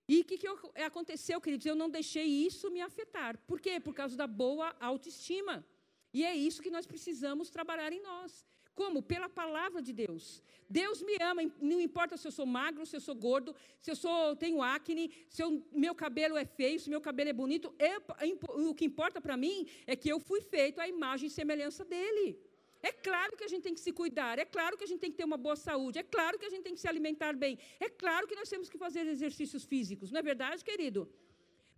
E 0.07 0.21
o 0.21 0.25
que, 0.25 0.38
que 0.38 0.47
aconteceu, 0.83 1.41
queridos? 1.41 1.65
Eu 1.65 1.75
não 1.75 1.89
deixei 1.89 2.25
isso 2.25 2.71
me 2.71 2.81
afetar. 2.81 3.38
Por 3.39 3.59
quê? 3.59 3.79
Por 3.79 3.93
causa 3.93 4.15
da 4.15 4.25
boa 4.25 4.73
autoestima. 4.79 5.65
E 6.13 6.23
é 6.23 6.33
isso 6.33 6.61
que 6.61 6.69
nós 6.69 6.85
precisamos 6.85 7.49
trabalhar 7.49 7.91
em 7.91 8.01
nós. 8.01 8.45
Como? 8.73 9.01
Pela 9.01 9.27
palavra 9.27 9.81
de 9.81 9.91
Deus. 9.91 10.41
Deus 10.69 11.01
me 11.01 11.15
ama, 11.19 11.41
não 11.59 11.81
importa 11.81 12.15
se 12.15 12.27
eu 12.27 12.31
sou 12.31 12.45
magro, 12.45 12.85
se 12.85 12.95
eu 12.95 13.01
sou 13.01 13.15
gordo, 13.15 13.55
se 13.81 13.89
eu 13.91 13.95
sou, 13.95 14.35
tenho 14.35 14.61
acne, 14.61 15.11
se 15.27 15.41
eu, 15.41 15.65
meu 15.71 15.95
cabelo 15.95 16.38
é 16.38 16.45
feio, 16.45 16.79
se 16.79 16.89
meu 16.89 17.01
cabelo 17.01 17.29
é 17.29 17.33
bonito. 17.33 17.73
Eu, 17.79 18.69
o 18.69 18.75
que 18.75 18.85
importa 18.85 19.19
para 19.19 19.35
mim 19.35 19.67
é 19.88 19.95
que 19.95 20.07
eu 20.07 20.19
fui 20.19 20.41
feito 20.41 20.79
à 20.79 20.88
imagem 20.88 21.27
e 21.27 21.31
semelhança 21.31 21.83
dele. 21.83 22.39
É 22.82 22.91
claro 22.91 23.36
que 23.38 23.43
a 23.43 23.47
gente 23.47 23.63
tem 23.63 23.73
que 23.73 23.80
se 23.80 23.91
cuidar, 23.91 24.38
é 24.39 24.45
claro 24.45 24.78
que 24.78 24.84
a 24.84 24.88
gente 24.88 24.99
tem 24.99 25.11
que 25.11 25.17
ter 25.17 25.25
uma 25.25 25.38
boa 25.38 25.55
saúde, 25.55 25.99
é 25.99 26.03
claro 26.03 26.38
que 26.39 26.45
a 26.45 26.49
gente 26.49 26.63
tem 26.63 26.73
que 26.73 26.80
se 26.80 26.88
alimentar 26.88 27.34
bem, 27.36 27.57
é 27.80 27.89
claro 27.89 28.28
que 28.28 28.36
nós 28.36 28.49
temos 28.49 28.69
que 28.69 28.78
fazer 28.78 29.05
exercícios 29.07 29.63
físicos, 29.65 30.11
não 30.11 30.19
é 30.19 30.23
verdade, 30.23 30.63
querido? 30.63 31.09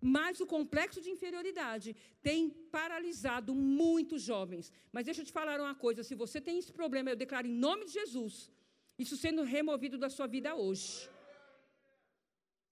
Mas 0.01 0.39
o 0.39 0.47
complexo 0.47 1.01
de 1.01 1.09
inferioridade 1.09 1.95
tem 2.21 2.49
paralisado 2.49 3.53
muitos 3.53 4.21
jovens. 4.21 4.71
Mas 4.93 5.05
deixa 5.05 5.21
eu 5.21 5.25
te 5.25 5.31
falar 5.31 5.59
uma 5.59 5.75
coisa: 5.75 6.03
se 6.03 6.15
você 6.15 6.39
tem 6.39 6.57
esse 6.57 6.71
problema, 6.71 7.09
eu 7.09 7.17
declaro 7.17 7.47
em 7.47 7.53
nome 7.53 7.85
de 7.85 7.91
Jesus, 7.91 8.49
isso 8.97 9.17
sendo 9.17 9.43
removido 9.43 9.97
da 9.97 10.09
sua 10.09 10.27
vida 10.27 10.55
hoje. 10.55 11.09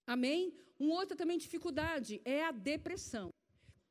Amém? 0.06 0.54
Uma 0.78 0.94
outra 0.94 1.16
também 1.16 1.36
dificuldade 1.36 2.20
é 2.24 2.44
a 2.44 2.50
depressão. 2.50 3.28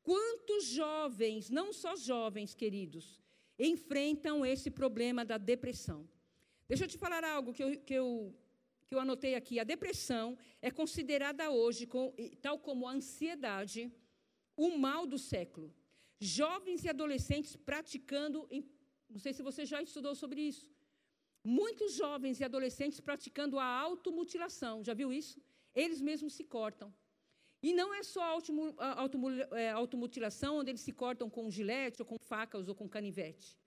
Quantos 0.02 0.66
jovens, 0.66 1.50
não 1.50 1.72
só 1.74 1.96
jovens, 1.96 2.56
queridos, 2.56 3.22
enfrentam 3.58 4.46
esse 4.46 4.70
problema 4.70 5.24
da 5.26 5.38
depressão? 5.38 6.08
Deixa 6.68 6.84
eu 6.86 6.88
te 6.88 6.98
falar 6.98 7.24
algo 7.24 7.54
que 7.54 7.64
eu, 7.64 7.80
que 7.80 7.94
eu 7.94 8.36
que 8.88 8.96
eu 8.96 9.02
anotei 9.02 9.36
aqui, 9.36 9.60
a 9.60 9.66
depressão 9.66 10.38
é 10.62 10.72
considerada 10.72 11.52
hoje, 11.52 11.88
tal 12.42 12.58
como 12.58 12.88
a 12.88 12.94
ansiedade, 12.94 13.92
o 14.56 14.70
mal 14.78 15.06
do 15.06 15.18
século. 15.18 15.74
Jovens 16.20 16.86
e 16.86 16.90
adolescentes 16.90 17.56
praticando, 17.56 18.48
não 19.10 19.20
sei 19.20 19.34
se 19.34 19.44
você 19.44 19.66
já 19.66 19.82
estudou 19.82 20.16
sobre 20.16 20.42
isso, 20.42 20.72
muitos 21.44 21.94
jovens 21.96 22.40
e 22.40 22.46
adolescentes 22.46 23.00
praticando 23.00 23.60
a 23.60 23.66
automutilação, 23.66 24.84
já 24.84 24.94
viu 24.94 25.12
isso? 25.12 25.38
Eles 25.76 26.02
mesmos 26.02 26.34
se 26.34 26.46
cortam. 26.46 26.94
E 27.68 27.74
não 27.74 27.94
é 27.94 28.02
só 28.02 28.22
a 28.24 29.60
é, 29.60 29.72
automutilação, 29.72 30.60
onde 30.60 30.72
eles 30.72 30.80
se 30.88 30.94
cortam 30.94 31.30
com 31.30 31.52
gilete, 31.52 32.02
ou 32.02 32.06
com 32.06 32.18
facas, 32.18 32.70
ou 32.70 32.76
com 32.80 32.88
canivete. 32.88 33.60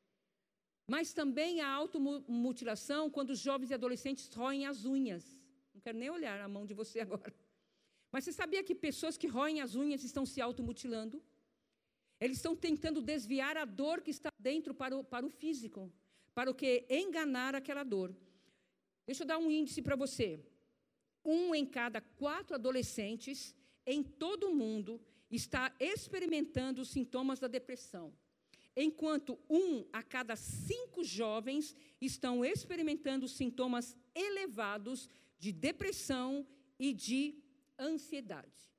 Mas 0.87 1.13
também 1.13 1.61
a 1.61 1.69
automutilação 1.69 3.11
quando 3.11 3.31
os 3.35 3.41
jovens 3.41 3.71
e 3.71 3.75
adolescentes 3.75 4.33
roem 4.33 4.65
as 4.65 4.87
unhas. 4.87 5.39
Não 5.75 5.83
quero 5.83 5.99
nem 5.99 6.09
olhar 6.09 6.41
a 6.41 6.49
mão 6.49 6.65
de 6.65 6.73
você 6.73 7.01
agora. 7.07 7.35
Mas 8.11 8.25
você 8.25 8.33
sabia 8.33 8.65
que 8.65 8.75
pessoas 8.75 9.19
que 9.19 9.27
roem 9.27 9.61
as 9.61 9.75
unhas 9.75 10.03
estão 10.03 10.25
se 10.25 10.41
automutilando? 10.41 11.23
Eles 12.19 12.39
estão 12.39 12.57
tentando 12.57 13.03
desviar 13.03 13.59
a 13.59 13.67
dor 13.67 14.01
que 14.01 14.11
está 14.11 14.31
dentro 14.39 14.73
para 14.73 14.97
o, 14.97 15.05
para 15.05 15.27
o 15.27 15.29
físico, 15.29 15.93
para 16.35 16.51
o 16.51 16.55
que 16.55 16.87
enganar 16.89 17.55
aquela 17.55 17.85
dor. 17.85 18.17
Deixa 19.05 19.25
eu 19.25 19.27
dar 19.27 19.37
um 19.37 19.51
índice 19.51 19.83
para 19.83 19.95
você. 19.95 20.41
Um 21.23 21.55
em 21.55 21.67
cada 21.67 22.01
quatro 22.01 22.55
adolescentes 22.55 23.55
em 23.87 24.03
todo 24.03 24.49
o 24.49 24.55
mundo 24.55 25.01
está 25.31 25.75
experimentando 25.79 26.83
os 26.83 26.91
sintomas 26.91 27.39
da 27.39 27.49
depressão 27.49 28.13
enquanto 28.77 29.39
um 29.49 29.85
a 29.93 30.03
cada 30.03 30.37
cinco 30.37 31.03
jovens 31.05 31.77
estão 32.01 32.45
experimentando 32.45 33.29
sintomas 33.29 33.97
elevados 34.15 35.09
de 35.39 35.53
depressão 35.53 36.47
e 36.79 36.93
de 36.93 37.43
ansiedade. 37.79 38.71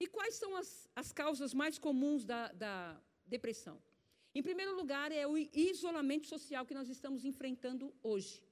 E 0.00 0.06
quais 0.06 0.34
são 0.34 0.56
as, 0.56 0.88
as 0.94 1.12
causas 1.12 1.52
mais 1.52 1.78
comuns 1.78 2.24
da, 2.24 2.52
da 2.52 3.00
depressão? 3.26 3.82
Em 4.34 4.42
primeiro 4.42 4.76
lugar, 4.76 5.10
é 5.10 5.26
o 5.26 5.36
isolamento 5.36 6.26
social 6.26 6.64
que 6.64 6.74
nós 6.74 6.88
estamos 6.88 7.24
enfrentando 7.24 7.92
hoje. 8.02 8.42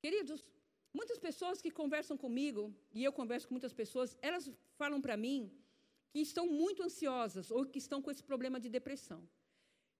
Queridos, 0.00 0.44
muitas 0.94 1.18
pessoas 1.18 1.60
que 1.60 1.70
conversam 1.70 2.16
comigo, 2.16 2.72
e 2.92 3.02
eu 3.04 3.12
converso 3.12 3.48
com 3.48 3.54
muitas 3.54 3.74
pessoas, 3.74 4.16
elas 4.22 4.50
falam 4.78 5.00
para 5.00 5.16
mim 5.16 5.50
que 6.10 6.20
estão 6.20 6.46
muito 6.46 6.82
ansiosas 6.82 7.50
ou 7.50 7.66
que 7.66 7.78
estão 7.78 8.00
com 8.00 8.10
esse 8.10 8.22
problema 8.22 8.60
de 8.60 8.68
depressão 8.68 9.20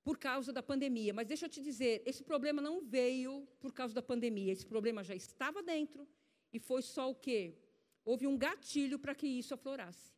por 0.05 0.16
causa 0.18 0.53
da 0.53 0.62
pandemia. 0.62 1.12
Mas 1.12 1.26
deixa 1.26 1.47
eu 1.47 1.49
te 1.49 1.61
dizer, 1.61 2.03
esse 2.07 2.22
problema 2.22 2.62
não 2.62 2.80
veio 2.80 3.49
por 3.59 3.72
causa 3.72 3.95
da 3.95 4.03
pandemia. 4.03 4.53
Esse 4.53 4.66
problema 4.66 5.03
já 5.03 5.14
estava 5.14 5.62
dentro 5.62 6.07
e 6.53 6.59
foi 6.59 6.82
só 6.82 7.11
o 7.11 7.14
quê? 7.14 7.57
Houve 8.05 8.26
um 8.26 8.36
gatilho 8.36 8.99
para 8.99 9.14
que 9.14 9.26
isso 9.26 9.55
aflorasse. 9.55 10.12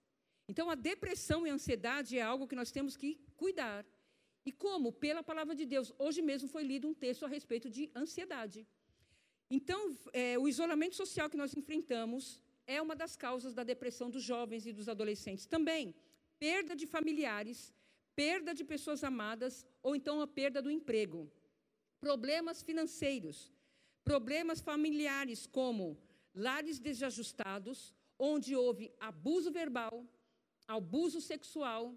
Então, 0.48 0.68
a 0.68 0.74
depressão 0.74 1.46
e 1.46 1.50
a 1.50 1.54
ansiedade 1.54 2.18
é 2.18 2.22
algo 2.22 2.46
que 2.46 2.54
nós 2.54 2.70
temos 2.70 2.96
que 2.96 3.18
cuidar. 3.36 3.84
E 4.44 4.52
como? 4.52 4.92
Pela 4.92 5.22
palavra 5.22 5.54
de 5.54 5.64
Deus. 5.64 5.92
Hoje 5.98 6.20
mesmo 6.20 6.48
foi 6.48 6.62
lido 6.62 6.88
um 6.88 6.94
texto 6.94 7.24
a 7.24 7.28
respeito 7.28 7.68
de 7.70 7.90
ansiedade. 7.96 8.66
Então, 9.50 9.96
é, 10.12 10.38
o 10.38 10.48
isolamento 10.48 10.96
social 10.96 11.30
que 11.30 11.36
nós 11.36 11.56
enfrentamos 11.56 12.40
é 12.66 12.82
uma 12.82 12.96
das 12.96 13.16
causas 13.16 13.54
da 13.54 13.62
depressão 13.62 14.10
dos 14.10 14.22
jovens 14.22 14.66
e 14.66 14.72
dos 14.72 14.88
adolescentes. 14.88 15.46
Também, 15.46 15.94
perda 16.38 16.74
de 16.74 16.86
familiares, 16.86 17.72
perda 18.14 18.52
de 18.52 18.64
pessoas 18.64 19.04
amadas 19.04 19.64
ou 19.82 19.94
então 19.94 20.20
a 20.20 20.26
perda 20.26 20.60
do 20.60 20.70
emprego. 20.70 21.30
Problemas 22.00 22.62
financeiros, 22.62 23.52
problemas 24.02 24.60
familiares 24.60 25.46
como 25.46 25.96
lares 26.34 26.78
desajustados, 26.78 27.94
onde 28.18 28.56
houve 28.56 28.92
abuso 28.98 29.50
verbal, 29.50 30.04
abuso 30.66 31.20
sexual, 31.20 31.94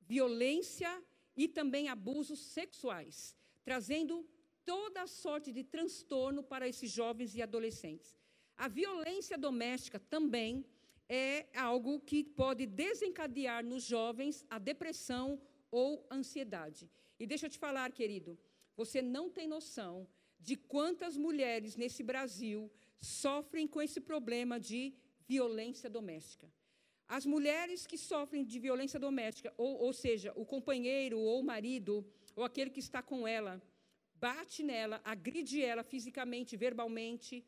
violência 0.00 1.02
e 1.36 1.46
também 1.46 1.88
abusos 1.88 2.40
sexuais, 2.40 3.36
trazendo 3.62 4.26
toda 4.70 5.04
sorte 5.08 5.50
de 5.56 5.62
transtorno 5.64 6.42
para 6.50 6.68
esses 6.72 6.90
jovens 7.00 7.34
e 7.34 7.42
adolescentes. 7.42 8.10
A 8.56 8.68
violência 8.68 9.36
doméstica 9.46 9.98
também 9.98 10.64
é 11.08 11.46
algo 11.70 11.98
que 12.08 12.22
pode 12.22 12.66
desencadear 12.66 13.64
nos 13.64 13.82
jovens 13.82 14.46
a 14.48 14.58
depressão 14.70 15.26
ou 15.72 16.06
ansiedade. 16.18 16.88
E 17.18 17.26
deixa 17.26 17.46
eu 17.46 17.50
te 17.50 17.58
falar, 17.58 17.90
querido, 17.90 18.38
você 18.76 19.02
não 19.02 19.28
tem 19.28 19.48
noção 19.48 20.06
de 20.38 20.54
quantas 20.54 21.16
mulheres 21.16 21.74
nesse 21.74 22.04
Brasil 22.04 22.70
sofrem 23.00 23.66
com 23.66 23.82
esse 23.82 24.00
problema 24.00 24.60
de 24.60 24.94
violência 25.26 25.90
doméstica. 25.90 26.48
As 27.08 27.26
mulheres 27.26 27.88
que 27.88 27.98
sofrem 27.98 28.44
de 28.44 28.58
violência 28.60 29.00
doméstica, 29.00 29.52
ou, 29.56 29.72
ou 29.86 29.92
seja, 29.92 30.32
o 30.36 30.44
companheiro 30.46 31.18
ou 31.18 31.40
o 31.40 31.44
marido, 31.52 32.06
ou 32.36 32.44
aquele 32.44 32.70
que 32.70 32.78
está 32.78 33.02
com 33.02 33.26
ela, 33.26 33.60
bate 34.20 34.62
nela, 34.62 35.00
agride 35.04 35.62
ela 35.62 35.82
fisicamente, 35.82 36.56
verbalmente, 36.56 37.44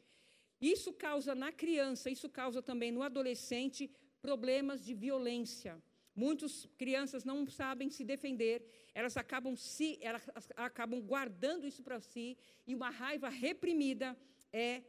isso 0.61 0.93
causa 0.93 1.35
na 1.35 1.51
criança, 1.51 2.09
isso 2.09 2.29
causa 2.29 2.61
também 2.63 2.93
no 2.93 3.03
adolescente 3.03 3.91
problemas 4.21 4.85
de 4.85 4.95
violência. 4.95 5.73
Muitas 6.15 6.53
crianças 6.79 7.25
não 7.25 7.39
sabem 7.47 7.89
se 7.91 8.05
defender, 8.05 8.59
elas 8.95 9.17
acabam 9.17 9.57
se, 9.57 9.99
elas 10.01 10.25
acabam 10.57 11.01
guardando 11.01 11.67
isso 11.67 11.83
para 11.83 12.01
si 12.01 12.39
e 12.67 12.75
uma 12.75 12.91
raiva 12.91 13.29
reprimida 13.29 14.17
é 14.53 14.83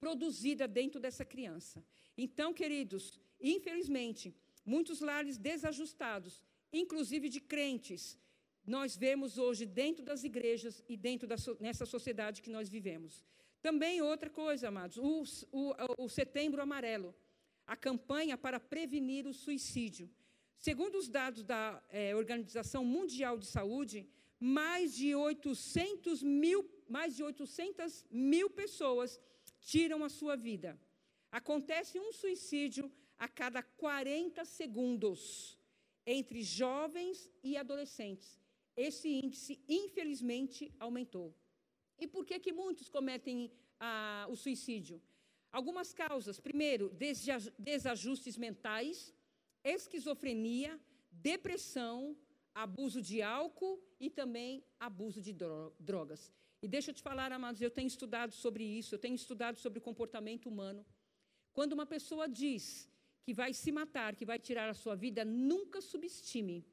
produzida 0.00 0.66
dentro 0.66 0.98
dessa 0.98 1.24
criança. 1.24 1.84
Então, 2.16 2.52
queridos, 2.52 3.20
infelizmente, 3.40 4.34
muitos 4.64 5.00
lares 5.00 5.36
desajustados, 5.38 6.42
inclusive 6.72 7.28
de 7.28 7.40
crentes, 7.40 8.18
nós 8.66 8.96
vemos 8.96 9.38
hoje 9.38 9.64
dentro 9.64 10.04
das 10.04 10.24
igrejas 10.24 10.82
e 10.88 10.96
dentro 10.96 11.26
da, 11.28 11.36
nessa 11.60 11.86
sociedade 11.86 12.42
que 12.42 12.50
nós 12.50 12.68
vivemos. 12.68 13.24
Também 13.62 14.02
outra 14.02 14.28
coisa, 14.28 14.68
amados, 14.68 14.96
o, 14.96 15.24
o, 15.52 16.04
o 16.04 16.08
Setembro 16.08 16.60
Amarelo, 16.60 17.14
a 17.66 17.76
campanha 17.76 18.36
para 18.36 18.58
prevenir 18.58 19.26
o 19.26 19.32
suicídio. 19.32 20.10
Segundo 20.58 20.96
os 20.96 21.08
dados 21.08 21.44
da 21.44 21.82
é, 21.90 22.14
Organização 22.14 22.84
Mundial 22.84 23.38
de 23.38 23.46
Saúde, 23.46 24.08
mais 24.38 24.94
de 24.94 25.14
800 25.14 26.22
mil, 26.22 26.68
mais 26.88 27.16
de 27.16 27.22
800 27.22 28.04
mil 28.10 28.50
pessoas 28.50 29.20
tiram 29.60 30.04
a 30.04 30.08
sua 30.08 30.36
vida. 30.36 30.78
Acontece 31.30 31.98
um 31.98 32.12
suicídio 32.12 32.90
a 33.18 33.28
cada 33.28 33.62
40 33.62 34.44
segundos 34.44 35.58
entre 36.06 36.42
jovens 36.42 37.30
e 37.42 37.56
adolescentes. 37.56 38.45
Esse 38.76 39.08
índice, 39.08 39.58
infelizmente, 39.68 40.72
aumentou. 40.78 41.34
E 41.98 42.06
por 42.06 42.26
que, 42.26 42.38
que 42.38 42.52
muitos 42.52 42.88
cometem 42.88 43.50
ah, 43.80 44.26
o 44.28 44.36
suicídio? 44.36 45.00
Algumas 45.50 45.92
causas. 45.94 46.38
Primeiro, 46.38 46.92
desajustes 47.58 48.36
mentais, 48.36 49.14
esquizofrenia, 49.64 50.78
depressão, 51.10 52.16
abuso 52.54 53.00
de 53.00 53.22
álcool 53.22 53.82
e 53.98 54.10
também 54.10 54.62
abuso 54.78 55.20
de 55.22 55.32
drogas. 55.80 56.32
E 56.62 56.68
deixa 56.68 56.90
eu 56.90 56.94
te 56.94 57.02
falar, 57.02 57.32
amados, 57.32 57.60
eu 57.60 57.70
tenho 57.70 57.86
estudado 57.86 58.32
sobre 58.32 58.64
isso, 58.64 58.94
eu 58.94 58.98
tenho 58.98 59.14
estudado 59.14 59.58
sobre 59.58 59.78
o 59.78 59.82
comportamento 59.82 60.46
humano. 60.46 60.84
Quando 61.52 61.72
uma 61.72 61.86
pessoa 61.86 62.28
diz 62.28 62.90
que 63.22 63.32
vai 63.32 63.52
se 63.52 63.72
matar, 63.72 64.14
que 64.14 64.24
vai 64.24 64.38
tirar 64.38 64.68
a 64.68 64.74
sua 64.74 64.94
vida, 64.94 65.24
nunca 65.24 65.80
subestime. 65.80 66.66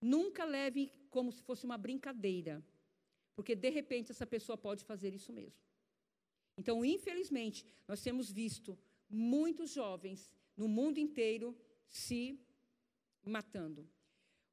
Nunca 0.00 0.44
leve 0.44 0.92
como 1.08 1.32
se 1.32 1.42
fosse 1.42 1.64
uma 1.64 1.78
brincadeira. 1.78 2.64
Porque, 3.34 3.54
de 3.54 3.70
repente, 3.70 4.10
essa 4.10 4.26
pessoa 4.26 4.56
pode 4.56 4.84
fazer 4.84 5.14
isso 5.14 5.32
mesmo. 5.32 5.60
Então, 6.56 6.84
infelizmente, 6.84 7.64
nós 7.86 8.02
temos 8.02 8.30
visto 8.30 8.76
muitos 9.08 9.70
jovens 9.70 10.30
no 10.56 10.66
mundo 10.66 10.98
inteiro 10.98 11.56
se 11.86 12.38
matando. 13.24 13.88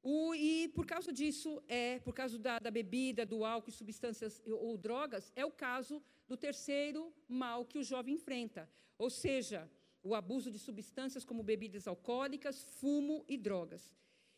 O, 0.02 0.34
e 0.34 0.68
por 0.68 0.86
causa 0.86 1.12
disso, 1.12 1.60
é, 1.66 1.98
por 1.98 2.14
causa 2.14 2.38
da, 2.38 2.60
da 2.60 2.70
bebida, 2.70 3.26
do 3.26 3.44
álcool, 3.44 3.72
substâncias 3.72 4.40
ou 4.46 4.78
drogas, 4.78 5.32
é 5.34 5.44
o 5.44 5.50
caso 5.50 6.00
do 6.28 6.36
terceiro 6.36 7.12
mal 7.28 7.64
que 7.64 7.78
o 7.78 7.82
jovem 7.82 8.14
enfrenta. 8.14 8.70
Ou 8.96 9.10
seja, 9.10 9.68
o 10.02 10.14
abuso 10.14 10.48
de 10.48 10.60
substâncias 10.60 11.24
como 11.24 11.42
bebidas 11.42 11.88
alcoólicas, 11.88 12.62
fumo 12.78 13.24
e 13.28 13.36
drogas. 13.36 13.92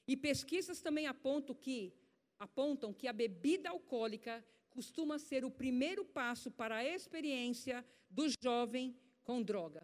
E 0.07 0.17
pesquisas 0.17 0.81
também 0.81 1.07
apontam 1.07 1.55
que, 1.55 1.93
apontam 2.39 2.93
que 2.93 3.09
a 3.09 3.13
bebida 3.13 3.71
alcoólica 3.71 4.45
costuma 4.71 5.19
ser 5.19 5.45
o 5.45 5.51
primeiro 5.51 6.05
passo 6.05 6.51
para 6.51 6.77
a 6.77 6.85
experiência 6.85 7.85
do 8.09 8.27
jovem 8.43 8.97
com 9.25 9.43
droga. 9.43 9.83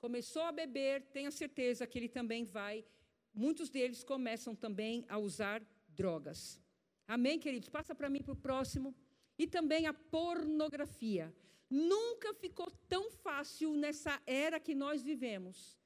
Começou 0.00 0.42
a 0.42 0.52
beber, 0.52 1.02
tenha 1.12 1.30
certeza 1.30 1.86
que 1.86 1.98
ele 1.98 2.08
também 2.08 2.44
vai, 2.44 2.84
muitos 3.32 3.68
deles 3.68 4.04
começam 4.04 4.54
também 4.54 5.04
a 5.08 5.18
usar 5.18 5.62
drogas. 5.88 6.60
Amém, 7.06 7.38
queridos? 7.38 7.68
Passa 7.68 7.94
para 7.94 8.10
mim 8.10 8.22
para 8.22 8.32
o 8.32 8.36
próximo. 8.36 8.94
E 9.38 9.46
também 9.46 9.86
a 9.86 9.94
pornografia. 9.94 11.34
Nunca 11.70 12.34
ficou 12.34 12.70
tão 12.88 13.10
fácil 13.10 13.74
nessa 13.74 14.20
era 14.26 14.58
que 14.58 14.74
nós 14.74 15.02
vivemos, 15.02 15.78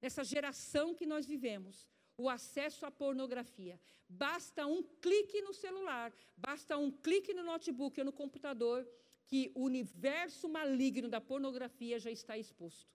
nessa 0.00 0.24
geração 0.24 0.94
que 0.94 1.06
nós 1.06 1.26
vivemos, 1.26 1.86
o 2.16 2.28
acesso 2.28 2.86
à 2.86 2.90
pornografia. 2.90 3.80
Basta 4.08 4.66
um 4.66 4.82
clique 4.82 5.42
no 5.42 5.52
celular, 5.52 6.12
basta 6.36 6.76
um 6.78 6.90
clique 6.90 7.34
no 7.34 7.42
notebook 7.42 7.98
ou 8.00 8.04
no 8.04 8.12
computador, 8.12 8.88
que 9.26 9.50
o 9.54 9.64
universo 9.64 10.48
maligno 10.48 11.08
da 11.08 11.20
pornografia 11.20 11.98
já 11.98 12.10
está 12.10 12.38
exposto. 12.38 12.94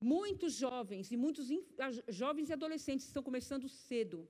Muitos 0.00 0.54
jovens 0.54 1.10
e 1.12 1.16
muitos 1.16 1.48
jovens 2.08 2.48
e 2.48 2.52
adolescentes 2.52 3.06
estão 3.06 3.22
começando 3.22 3.68
cedo. 3.68 4.28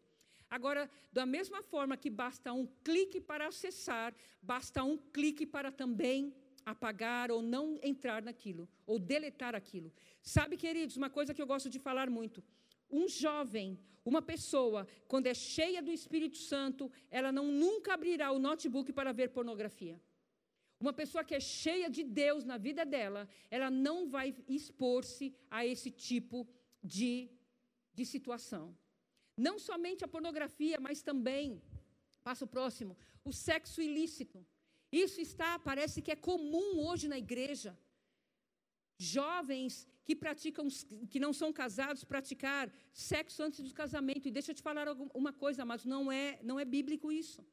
Agora, 0.51 0.91
da 1.13 1.25
mesma 1.25 1.63
forma 1.63 1.97
que 1.97 2.11
basta 2.11 2.53
um 2.53 2.67
clique 2.85 3.21
para 3.21 3.47
acessar, 3.49 4.15
basta 4.43 4.83
um 4.85 4.97
clique 4.97 5.47
para 5.47 5.73
também 5.73 6.35
apagar 6.65 7.31
ou 7.31 7.43
não 7.43 7.79
entrar 7.83 8.23
naquilo, 8.23 8.69
ou 8.87 8.99
deletar 8.99 9.55
aquilo. 9.55 9.93
Sabe, 10.23 10.57
queridos, 10.57 10.97
uma 10.97 11.11
coisa 11.11 11.35
que 11.35 11.43
eu 11.43 11.47
gosto 11.47 11.69
de 11.69 11.79
falar 11.79 12.09
muito. 12.09 12.43
Um 12.91 13.09
jovem, 13.09 13.79
uma 14.05 14.21
pessoa, 14.21 14.87
quando 15.09 15.27
é 15.27 15.35
cheia 15.35 15.83
do 15.83 15.91
Espírito 15.91 16.37
Santo, 16.37 16.91
ela 17.11 17.33
não 17.33 17.47
nunca 17.51 17.95
abrirá 17.95 18.31
o 18.33 18.39
notebook 18.39 18.93
para 18.93 19.13
ver 19.13 19.31
pornografia. 19.31 20.01
Uma 20.79 20.93
pessoa 20.93 21.25
que 21.25 21.35
é 21.35 21.41
cheia 21.41 21.89
de 21.89 22.03
Deus 22.05 22.45
na 22.45 22.59
vida 22.59 22.85
dela, 22.85 23.29
ela 23.51 23.71
não 23.71 24.09
vai 24.09 24.35
expor-se 24.47 25.35
a 25.51 25.65
esse 25.65 25.91
tipo 25.91 26.47
de, 26.83 27.31
de 27.95 28.05
situação. 28.05 28.77
Não 29.37 29.59
somente 29.59 30.05
a 30.05 30.09
pornografia, 30.09 30.79
mas 30.79 31.03
também, 31.03 31.63
passo 32.23 32.47
próximo, 32.47 32.97
o 33.25 33.33
sexo 33.33 33.81
ilícito. 33.81 34.47
Isso 34.93 35.21
está, 35.21 35.59
parece 35.59 36.03
que 36.03 36.13
é 36.13 36.17
comum 36.17 36.79
hoje 36.87 37.09
na 37.09 37.19
igreja. 37.19 37.77
Jovens 38.99 39.89
que 40.05 40.15
praticam, 40.15 40.69
que 41.11 41.19
não 41.19 41.33
são 41.33 41.53
casados, 41.53 42.05
praticar 42.05 42.71
sexo 42.93 43.43
antes 43.43 43.67
do 43.69 43.75
casamento. 43.75 44.29
E 44.29 44.31
deixa 44.31 44.51
eu 44.51 44.55
te 44.55 44.63
falar 44.63 44.87
uma 45.15 45.33
coisa, 45.33 45.65
mas 45.65 45.85
não 45.85 46.13
é, 46.13 46.39
não 46.43 46.61
é 46.61 46.65
bíblico 46.65 47.11
isso. 47.11 47.45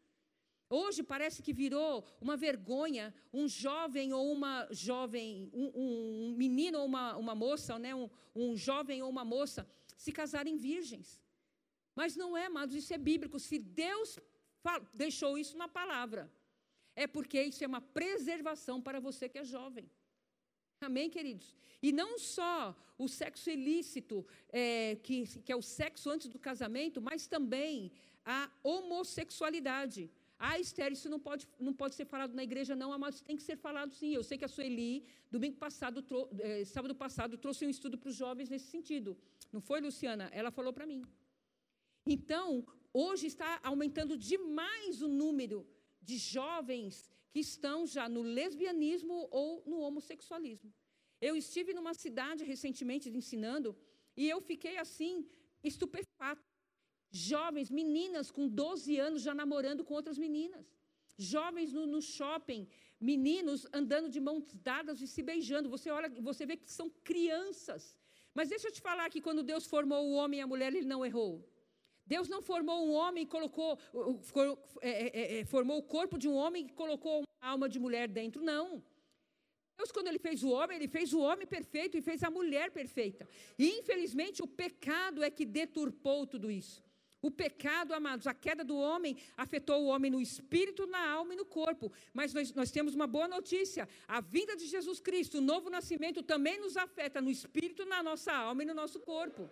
Hoje 0.69 1.03
parece 1.03 1.41
que 1.43 1.51
virou 1.51 2.05
uma 2.21 2.37
vergonha 2.37 3.13
um 3.33 3.45
jovem 3.47 4.13
ou 4.13 4.31
uma 4.31 4.67
jovem, 4.71 5.49
um, 5.53 5.71
um 5.75 6.35
menino 6.37 6.79
ou 6.79 6.85
uma, 6.85 7.17
uma 7.17 7.35
moça, 7.35 7.77
né? 7.77 7.93
um, 7.93 8.09
um 8.33 8.55
jovem 8.55 9.01
ou 9.01 9.09
uma 9.09 9.25
moça 9.25 9.67
se 9.97 10.11
casarem 10.11 10.55
virgens. 10.55 11.21
Mas 11.93 12.15
não 12.15 12.37
é, 12.37 12.45
amados, 12.45 12.75
isso 12.75 12.93
é 12.93 12.97
bíblico. 12.97 13.37
Se 13.37 13.59
Deus 13.59 14.17
deixou 14.93 15.37
isso 15.37 15.57
na 15.57 15.67
palavra, 15.67 16.31
é 16.95 17.05
porque 17.05 17.41
isso 17.41 17.63
é 17.63 17.67
uma 17.67 17.81
preservação 17.81 18.81
para 18.81 18.99
você 18.99 19.27
que 19.27 19.39
é 19.39 19.43
jovem. 19.43 19.89
Amém, 20.81 21.09
queridos? 21.09 21.55
E 21.81 21.91
não 21.91 22.17
só 22.17 22.75
o 22.97 23.07
sexo 23.07 23.49
ilícito, 23.49 24.25
é, 24.51 24.97
que, 25.03 25.25
que 25.45 25.51
é 25.51 25.55
o 25.55 25.61
sexo 25.61 26.09
antes 26.09 26.27
do 26.27 26.39
casamento, 26.39 26.99
mas 27.01 27.27
também 27.27 27.91
a 28.25 28.49
homossexualidade. 28.63 30.09
Ah, 30.37 30.59
Esther, 30.59 30.91
isso 30.91 31.07
não 31.07 31.19
pode, 31.19 31.47
não 31.59 31.73
pode 31.81 31.93
ser 31.93 32.05
falado 32.05 32.33
na 32.33 32.43
igreja, 32.43 32.75
não, 32.75 32.97
mas 32.97 33.21
tem 33.21 33.35
que 33.35 33.43
ser 33.43 33.57
falado 33.57 33.93
sim. 33.93 34.11
Eu 34.13 34.23
sei 34.23 34.37
que 34.39 34.45
a 34.45 34.47
Sueli, 34.47 35.05
domingo 35.29 35.57
passado, 35.57 36.03
é, 36.39 36.65
sábado 36.65 36.95
passado, 36.95 37.37
trouxe 37.37 37.65
um 37.65 37.69
estudo 37.69 37.95
para 37.97 38.09
os 38.09 38.15
jovens 38.15 38.49
nesse 38.49 38.65
sentido. 38.75 39.15
Não 39.53 39.61
foi, 39.61 39.81
Luciana? 39.81 40.29
Ela 40.31 40.49
falou 40.49 40.73
para 40.73 40.87
mim. 40.87 41.03
Então, 42.07 42.65
hoje 42.91 43.27
está 43.27 43.59
aumentando 43.63 44.17
demais 44.17 45.01
o 45.03 45.07
número 45.07 45.67
de 46.01 46.17
jovens 46.17 47.07
que 47.31 47.39
estão 47.39 47.77
já 47.95 48.07
no 48.09 48.21
lesbianismo 48.21 49.27
ou 49.31 49.63
no 49.65 49.79
homossexualismo. 49.79 50.71
Eu 51.27 51.35
estive 51.35 51.73
numa 51.73 51.93
cidade 51.93 52.43
recentemente 52.43 53.09
ensinando 53.09 53.69
e 54.17 54.29
eu 54.29 54.39
fiquei 54.41 54.77
assim, 54.77 55.25
estupefato. 55.63 56.49
Jovens, 57.13 57.69
meninas 57.69 58.31
com 58.31 58.47
12 58.47 58.97
anos 58.97 59.21
já 59.21 59.33
namorando 59.33 59.83
com 59.83 59.93
outras 59.93 60.17
meninas. 60.17 60.65
Jovens 61.17 61.71
no, 61.73 61.85
no 61.85 62.01
shopping, 62.01 62.67
meninos 62.99 63.67
andando 63.73 64.09
de 64.09 64.19
mãos 64.19 64.45
dadas 64.69 65.01
e 65.01 65.07
se 65.07 65.21
beijando. 65.21 65.69
Você 65.69 65.89
olha, 65.91 66.09
você 66.21 66.45
vê 66.45 66.55
que 66.57 66.71
são 66.71 66.89
crianças. 67.03 67.97
Mas 68.33 68.49
deixa 68.49 68.67
eu 68.67 68.71
te 68.71 68.81
falar 68.81 69.09
que 69.09 69.21
quando 69.21 69.43
Deus 69.43 69.65
formou 69.67 70.01
o 70.05 70.13
homem 70.13 70.39
e 70.39 70.43
a 70.43 70.47
mulher, 70.47 70.73
ele 70.73 70.85
não 70.85 71.05
errou. 71.05 71.45
Deus 72.13 72.27
não 72.27 72.41
formou 72.41 72.77
um 72.85 72.91
homem 73.01 73.23
e 73.23 73.25
colocou, 73.35 73.79
é, 74.81 74.91
é, 75.19 75.39
é, 75.39 75.45
formou 75.45 75.77
o 75.79 75.87
corpo 75.95 76.17
de 76.17 76.27
um 76.31 76.35
homem 76.35 76.65
e 76.65 76.73
colocou 76.81 77.15
uma 77.19 77.49
alma 77.51 77.69
de 77.73 77.79
mulher 77.85 78.07
dentro. 78.19 78.43
Não. 78.43 78.83
Deus, 79.77 79.91
quando 79.93 80.09
Ele 80.09 80.19
fez 80.19 80.43
o 80.43 80.49
homem, 80.49 80.75
Ele 80.77 80.89
fez 80.89 81.13
o 81.13 81.21
homem 81.27 81.47
perfeito 81.47 81.97
e 81.97 82.01
fez 82.01 82.21
a 82.21 82.29
mulher 82.29 82.69
perfeita. 82.79 83.23
E, 83.57 83.65
infelizmente, 83.79 84.43
o 84.43 84.47
pecado 84.63 85.23
é 85.23 85.29
que 85.29 85.45
deturpou 85.45 86.27
tudo 86.27 86.51
isso. 86.51 86.83
O 87.21 87.31
pecado, 87.31 87.93
amados, 87.93 88.27
a 88.27 88.33
queda 88.33 88.63
do 88.63 88.75
homem 88.75 89.15
afetou 89.37 89.79
o 89.81 89.89
homem 89.93 90.11
no 90.11 90.19
espírito, 90.19 90.87
na 90.87 91.03
alma 91.17 91.33
e 91.33 91.37
no 91.37 91.45
corpo. 91.45 91.93
Mas 92.13 92.33
nós, 92.33 92.51
nós 92.53 92.71
temos 92.71 92.93
uma 92.93 93.07
boa 93.07 93.27
notícia: 93.27 93.87
a 94.05 94.19
vinda 94.19 94.53
de 94.61 94.65
Jesus 94.65 94.99
Cristo, 94.99 95.37
o 95.37 95.47
novo 95.53 95.69
nascimento, 95.69 96.21
também 96.21 96.59
nos 96.59 96.75
afeta 96.75 97.21
no 97.21 97.29
espírito, 97.29 97.85
na 97.85 98.03
nossa 98.03 98.33
alma 98.33 98.63
e 98.63 98.65
no 98.65 98.73
nosso 98.73 98.99
corpo. 98.99 99.49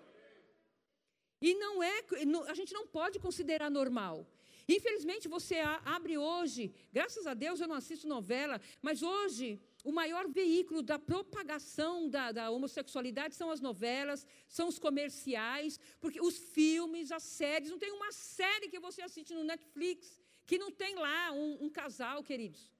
E 1.42 1.54
não 1.56 1.82
é, 1.82 2.04
a 2.48 2.54
gente 2.54 2.74
não 2.74 2.86
pode 2.88 3.20
considerar 3.20 3.70
normal. 3.70 4.28
Infelizmente, 4.68 5.28
você 5.28 5.58
abre 5.84 6.16
hoje, 6.18 6.72
graças 6.94 7.26
a 7.26 7.34
Deus 7.34 7.60
eu 7.60 7.68
não 7.68 7.76
assisto 7.76 8.08
novela, 8.08 8.62
mas 8.84 9.02
hoje 9.02 9.60
o 9.84 9.92
maior 9.92 10.28
veículo 10.28 10.84
da 10.84 11.00
propagação 11.00 12.08
da, 12.08 12.32
da, 12.32 12.52
homossexualidade 12.52 13.34
são 13.34 13.50
as 13.50 13.62
novelas, 13.62 14.28
são 14.48 14.68
os 14.68 14.78
comerciais, 14.78 15.80
porque 16.00 16.22
os 16.22 16.38
filmes, 16.38 17.12
as 17.12 17.24
séries, 17.24 17.72
não 17.72 17.80
tem 17.80 17.92
uma 17.92 18.12
série 18.12 18.70
que 18.70 18.80
você 18.80 19.02
assiste 19.02 19.34
no 19.34 19.44
Netflix 19.44 20.20
que 20.46 20.58
não 20.58 20.72
tem 20.72 20.96
lá 20.96 21.32
um, 21.32 21.66
um 21.66 21.70
casal, 21.70 22.24
queridos. 22.24 22.72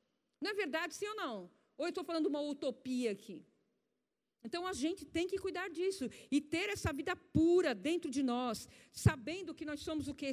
Não 0.42 0.52
é 0.52 0.54
verdade, 0.54 0.94
sim 0.94 1.08
ou 1.08 1.16
não? 1.16 1.52
Ou 1.78 1.86
eu 1.86 1.90
estou 1.90 2.04
falando 2.04 2.26
uma 2.28 2.42
utopia 2.42 3.12
aqui? 3.12 3.46
Então 4.44 4.66
a 4.66 4.74
gente 4.74 5.06
tem 5.06 5.28
que 5.28 5.38
cuidar 5.38 5.70
disso 5.70 6.10
e 6.32 6.40
ter 6.40 6.70
essa 6.70 6.92
vida 6.94 7.14
pura 7.16 7.76
dentro 7.76 8.10
de 8.10 8.24
nós, 8.24 8.68
sabendo 8.92 9.54
que 9.54 9.66
nós 9.66 9.82
somos 9.82 10.08
o 10.08 10.14
que 10.14 10.32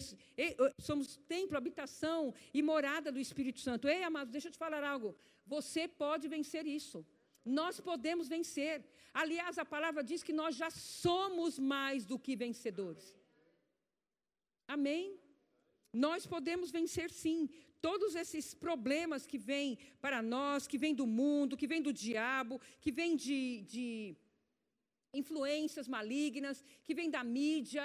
somos 0.78 1.16
templo, 1.34 1.56
habitação 1.56 2.32
e 2.54 2.62
morada 2.62 3.10
do 3.10 3.18
Espírito 3.18 3.60
Santo. 3.60 3.88
Ei, 3.88 4.02
amados, 4.04 4.30
deixa 4.30 4.48
eu 4.48 4.52
te 4.52 4.58
falar 4.58 4.84
algo. 4.84 5.16
Você 5.44 5.88
pode 5.88 6.28
vencer 6.28 6.66
isso. 6.66 7.04
Nós 7.44 7.80
podemos 7.80 8.28
vencer. 8.28 8.84
Aliás, 9.12 9.58
a 9.58 9.64
palavra 9.64 10.02
diz 10.02 10.22
que 10.22 10.32
nós 10.32 10.54
já 10.54 10.70
somos 10.70 11.58
mais 11.58 12.04
do 12.04 12.18
que 12.18 12.36
vencedores. 12.36 13.16
Amém? 14.68 15.18
Nós 15.92 16.26
podemos 16.26 16.70
vencer 16.70 17.10
sim 17.10 17.48
todos 17.88 18.16
esses 18.22 18.46
problemas 18.66 19.26
que 19.30 19.38
vêm 19.50 19.78
para 20.04 20.20
nós, 20.34 20.66
que 20.70 20.78
vêm 20.82 20.94
do 21.00 21.06
mundo, 21.20 21.58
que 21.60 21.68
vêm 21.72 21.82
do 21.88 21.92
diabo, 22.04 22.54
que 22.82 22.90
vêm 22.98 23.12
de, 23.24 23.40
de 23.72 23.86
influências 25.20 25.86
malignas, 25.96 26.64
que 26.84 26.96
vêm 26.98 27.08
da 27.16 27.22
mídia, 27.22 27.84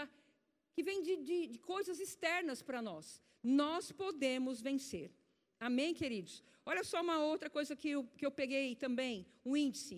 que 0.74 0.82
vêm 0.88 1.04
de, 1.08 1.18
de, 1.28 1.40
de 1.54 1.60
coisas 1.60 2.00
externas 2.00 2.62
para 2.68 2.82
nós. 2.82 3.22
Nós 3.44 3.92
podemos 3.92 4.60
vencer. 4.70 5.12
Amém, 5.60 5.94
queridos? 5.94 6.44
Olha 6.66 6.84
só 6.84 7.00
uma 7.08 7.20
outra 7.32 7.50
coisa 7.58 7.76
que 7.76 7.90
eu, 7.96 8.02
que 8.18 8.26
eu 8.26 8.32
peguei 8.32 8.76
também: 8.76 9.28
o 9.44 9.56
índice. 9.56 9.98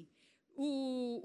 O, 0.54 0.68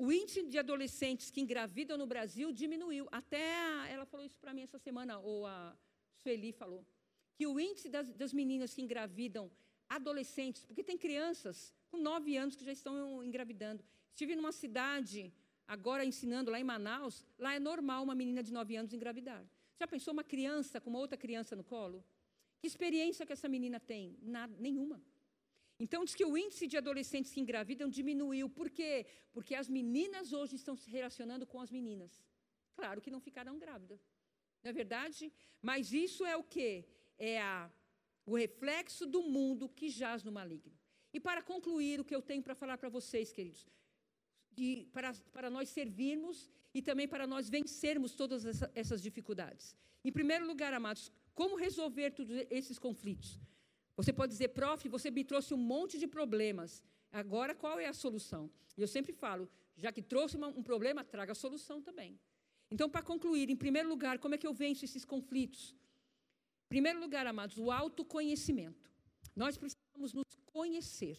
o, 0.04 0.12
índice 0.12 0.42
de 0.52 0.58
adolescentes 0.64 1.32
que 1.32 1.40
engravidam 1.40 1.98
no 1.98 2.06
Brasil 2.06 2.52
diminuiu. 2.52 3.08
Até 3.10 3.44
a, 3.56 3.88
ela 3.88 4.06
falou 4.06 4.24
isso 4.24 4.38
para 4.38 4.54
mim 4.54 4.62
essa 4.62 4.78
semana, 4.78 5.18
ou 5.18 5.46
a 5.46 5.76
Sueli 6.20 6.52
falou 6.52 6.86
que 7.38 7.46
o 7.46 7.58
índice 7.60 7.88
das, 7.88 8.08
das 8.20 8.32
meninas 8.32 8.74
que 8.74 8.82
engravidam 8.82 9.48
adolescentes, 9.88 10.64
porque 10.64 10.82
tem 10.82 10.98
crianças 10.98 11.72
com 11.88 11.96
nove 11.96 12.36
anos 12.36 12.56
que 12.56 12.64
já 12.64 12.72
estão 12.72 13.22
engravidando. 13.22 13.80
Estive 14.10 14.34
numa 14.34 14.50
cidade, 14.50 15.32
agora 15.74 16.04
ensinando 16.04 16.50
lá 16.50 16.58
em 16.58 16.64
Manaus, 16.64 17.24
lá 17.38 17.54
é 17.54 17.60
normal 17.60 18.02
uma 18.02 18.16
menina 18.22 18.42
de 18.42 18.52
nove 18.52 18.74
anos 18.74 18.92
engravidar. 18.92 19.42
Já 19.78 19.86
pensou 19.86 20.12
uma 20.12 20.24
criança 20.24 20.80
com 20.80 20.90
uma 20.90 20.98
outra 20.98 21.16
criança 21.16 21.54
no 21.54 21.62
colo? 21.62 22.04
Que 22.58 22.66
experiência 22.66 23.24
que 23.24 23.32
essa 23.32 23.48
menina 23.48 23.78
tem? 23.78 24.18
Nada, 24.20 24.52
nenhuma. 24.58 25.00
Então, 25.78 26.04
diz 26.04 26.16
que 26.16 26.24
o 26.24 26.36
índice 26.36 26.66
de 26.66 26.76
adolescentes 26.76 27.32
que 27.32 27.40
engravidam 27.40 27.88
diminuiu. 27.88 28.50
Por 28.50 28.68
quê? 28.68 29.06
Porque 29.32 29.54
as 29.54 29.68
meninas 29.68 30.32
hoje 30.32 30.56
estão 30.56 30.74
se 30.74 30.90
relacionando 30.90 31.46
com 31.46 31.60
as 31.60 31.70
meninas. 31.70 32.20
Claro 32.74 33.00
que 33.00 33.12
não 33.12 33.20
ficarão 33.20 33.56
grávidas. 33.60 34.00
Não 34.64 34.70
é 34.70 34.72
verdade? 34.72 35.32
Mas 35.62 35.92
isso 35.92 36.26
é 36.26 36.36
o 36.36 36.42
quê? 36.42 36.84
É 37.18 37.40
a, 37.40 37.70
o 38.24 38.36
reflexo 38.36 39.06
do 39.06 39.22
mundo 39.22 39.68
que 39.68 39.88
jaz 39.88 40.22
no 40.22 40.32
maligno. 40.32 40.72
E 41.12 41.18
para 41.18 41.42
concluir, 41.42 42.00
o 42.00 42.04
que 42.04 42.14
eu 42.14 42.22
tenho 42.22 42.42
para 42.42 42.54
falar 42.54 42.78
para 42.78 42.88
vocês, 42.88 43.32
queridos, 43.32 43.66
de, 44.52 44.86
para, 44.92 45.12
para 45.32 45.50
nós 45.50 45.68
servirmos 45.68 46.50
e 46.74 46.82
também 46.82 47.08
para 47.08 47.26
nós 47.26 47.48
vencermos 47.48 48.14
todas 48.14 48.44
essa, 48.44 48.70
essas 48.74 49.02
dificuldades. 49.02 49.74
Em 50.04 50.12
primeiro 50.12 50.46
lugar, 50.46 50.72
amados, 50.74 51.10
como 51.34 51.56
resolver 51.56 52.10
todos 52.10 52.34
esses 52.50 52.78
conflitos? 52.78 53.40
Você 53.96 54.12
pode 54.12 54.32
dizer, 54.32 54.48
prof, 54.48 54.88
você 54.88 55.10
me 55.10 55.24
trouxe 55.24 55.54
um 55.54 55.56
monte 55.56 55.98
de 55.98 56.06
problemas. 56.06 56.82
Agora, 57.10 57.54
qual 57.54 57.80
é 57.80 57.86
a 57.86 57.92
solução? 57.92 58.50
E 58.76 58.82
eu 58.82 58.86
sempre 58.86 59.12
falo, 59.12 59.48
já 59.76 59.90
que 59.90 60.02
trouxe 60.02 60.36
uma, 60.36 60.48
um 60.48 60.62
problema, 60.62 61.02
traga 61.02 61.32
a 61.32 61.34
solução 61.34 61.80
também. 61.80 62.18
Então, 62.70 62.88
para 62.88 63.02
concluir, 63.02 63.48
em 63.50 63.56
primeiro 63.56 63.88
lugar, 63.88 64.18
como 64.18 64.34
é 64.34 64.38
que 64.38 64.46
eu 64.46 64.52
venço 64.52 64.84
esses 64.84 65.04
conflitos? 65.04 65.74
Primeiro 66.68 67.00
lugar, 67.00 67.26
amados, 67.26 67.58
o 67.58 67.70
autoconhecimento. 67.70 68.90
Nós 69.34 69.56
precisamos 69.56 70.12
nos 70.12 70.26
conhecer. 70.46 71.18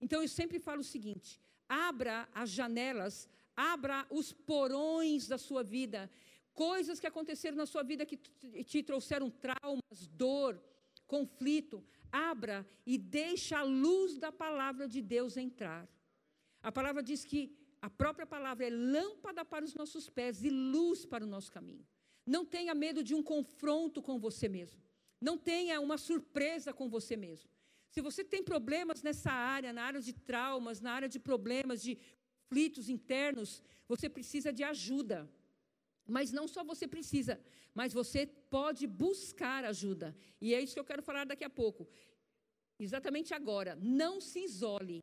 Então 0.00 0.20
eu 0.22 0.28
sempre 0.28 0.58
falo 0.58 0.80
o 0.80 0.90
seguinte: 0.94 1.40
abra 1.68 2.28
as 2.34 2.50
janelas, 2.50 3.28
abra 3.54 4.06
os 4.10 4.32
porões 4.32 5.28
da 5.28 5.38
sua 5.38 5.62
vida, 5.62 6.10
coisas 6.52 6.98
que 6.98 7.06
aconteceram 7.06 7.56
na 7.56 7.66
sua 7.66 7.82
vida 7.82 8.04
que 8.04 8.16
te 8.64 8.82
trouxeram 8.82 9.30
traumas, 9.30 10.08
dor, 10.12 10.60
conflito. 11.06 11.84
Abra 12.10 12.66
e 12.86 12.96
deixe 12.96 13.54
a 13.54 13.62
luz 13.62 14.18
da 14.18 14.32
palavra 14.32 14.88
de 14.88 15.02
Deus 15.02 15.36
entrar. 15.36 15.86
A 16.62 16.72
palavra 16.72 17.02
diz 17.02 17.24
que 17.24 17.56
a 17.80 17.90
própria 17.90 18.26
palavra 18.26 18.66
é 18.66 18.70
lâmpada 18.70 19.44
para 19.44 19.64
os 19.64 19.74
nossos 19.74 20.08
pés 20.08 20.42
e 20.42 20.50
luz 20.50 21.04
para 21.04 21.24
o 21.24 21.26
nosso 21.26 21.52
caminho. 21.52 21.86
Não 22.26 22.44
tenha 22.44 22.74
medo 22.74 23.02
de 23.02 23.14
um 23.14 23.22
confronto 23.22 24.02
com 24.02 24.18
você 24.18 24.48
mesmo. 24.48 24.80
Não 25.20 25.38
tenha 25.38 25.80
uma 25.80 25.96
surpresa 25.96 26.72
com 26.72 26.88
você 26.88 27.16
mesmo. 27.16 27.48
Se 27.88 28.00
você 28.00 28.22
tem 28.24 28.42
problemas 28.42 29.02
nessa 29.02 29.32
área, 29.32 29.72
na 29.72 29.84
área 29.84 30.00
de 30.00 30.12
traumas, 30.12 30.80
na 30.80 30.92
área 30.92 31.08
de 31.08 31.18
problemas, 31.18 31.80
de 31.80 31.96
conflitos 32.46 32.88
internos, 32.88 33.62
você 33.88 34.08
precisa 34.08 34.52
de 34.52 34.64
ajuda. 34.64 35.18
Mas 36.06 36.30
não 36.30 36.46
só 36.46 36.62
você 36.62 36.86
precisa, 36.86 37.40
mas 37.74 37.92
você 37.92 38.26
pode 38.26 38.86
buscar 38.86 39.64
ajuda. 39.64 40.16
E 40.40 40.54
é 40.54 40.60
isso 40.60 40.74
que 40.74 40.80
eu 40.80 40.84
quero 40.84 41.02
falar 41.02 41.24
daqui 41.26 41.44
a 41.44 41.50
pouco. 41.50 41.88
Exatamente 42.78 43.32
agora. 43.34 43.76
Não 43.80 44.20
se 44.20 44.40
isole. 44.40 45.02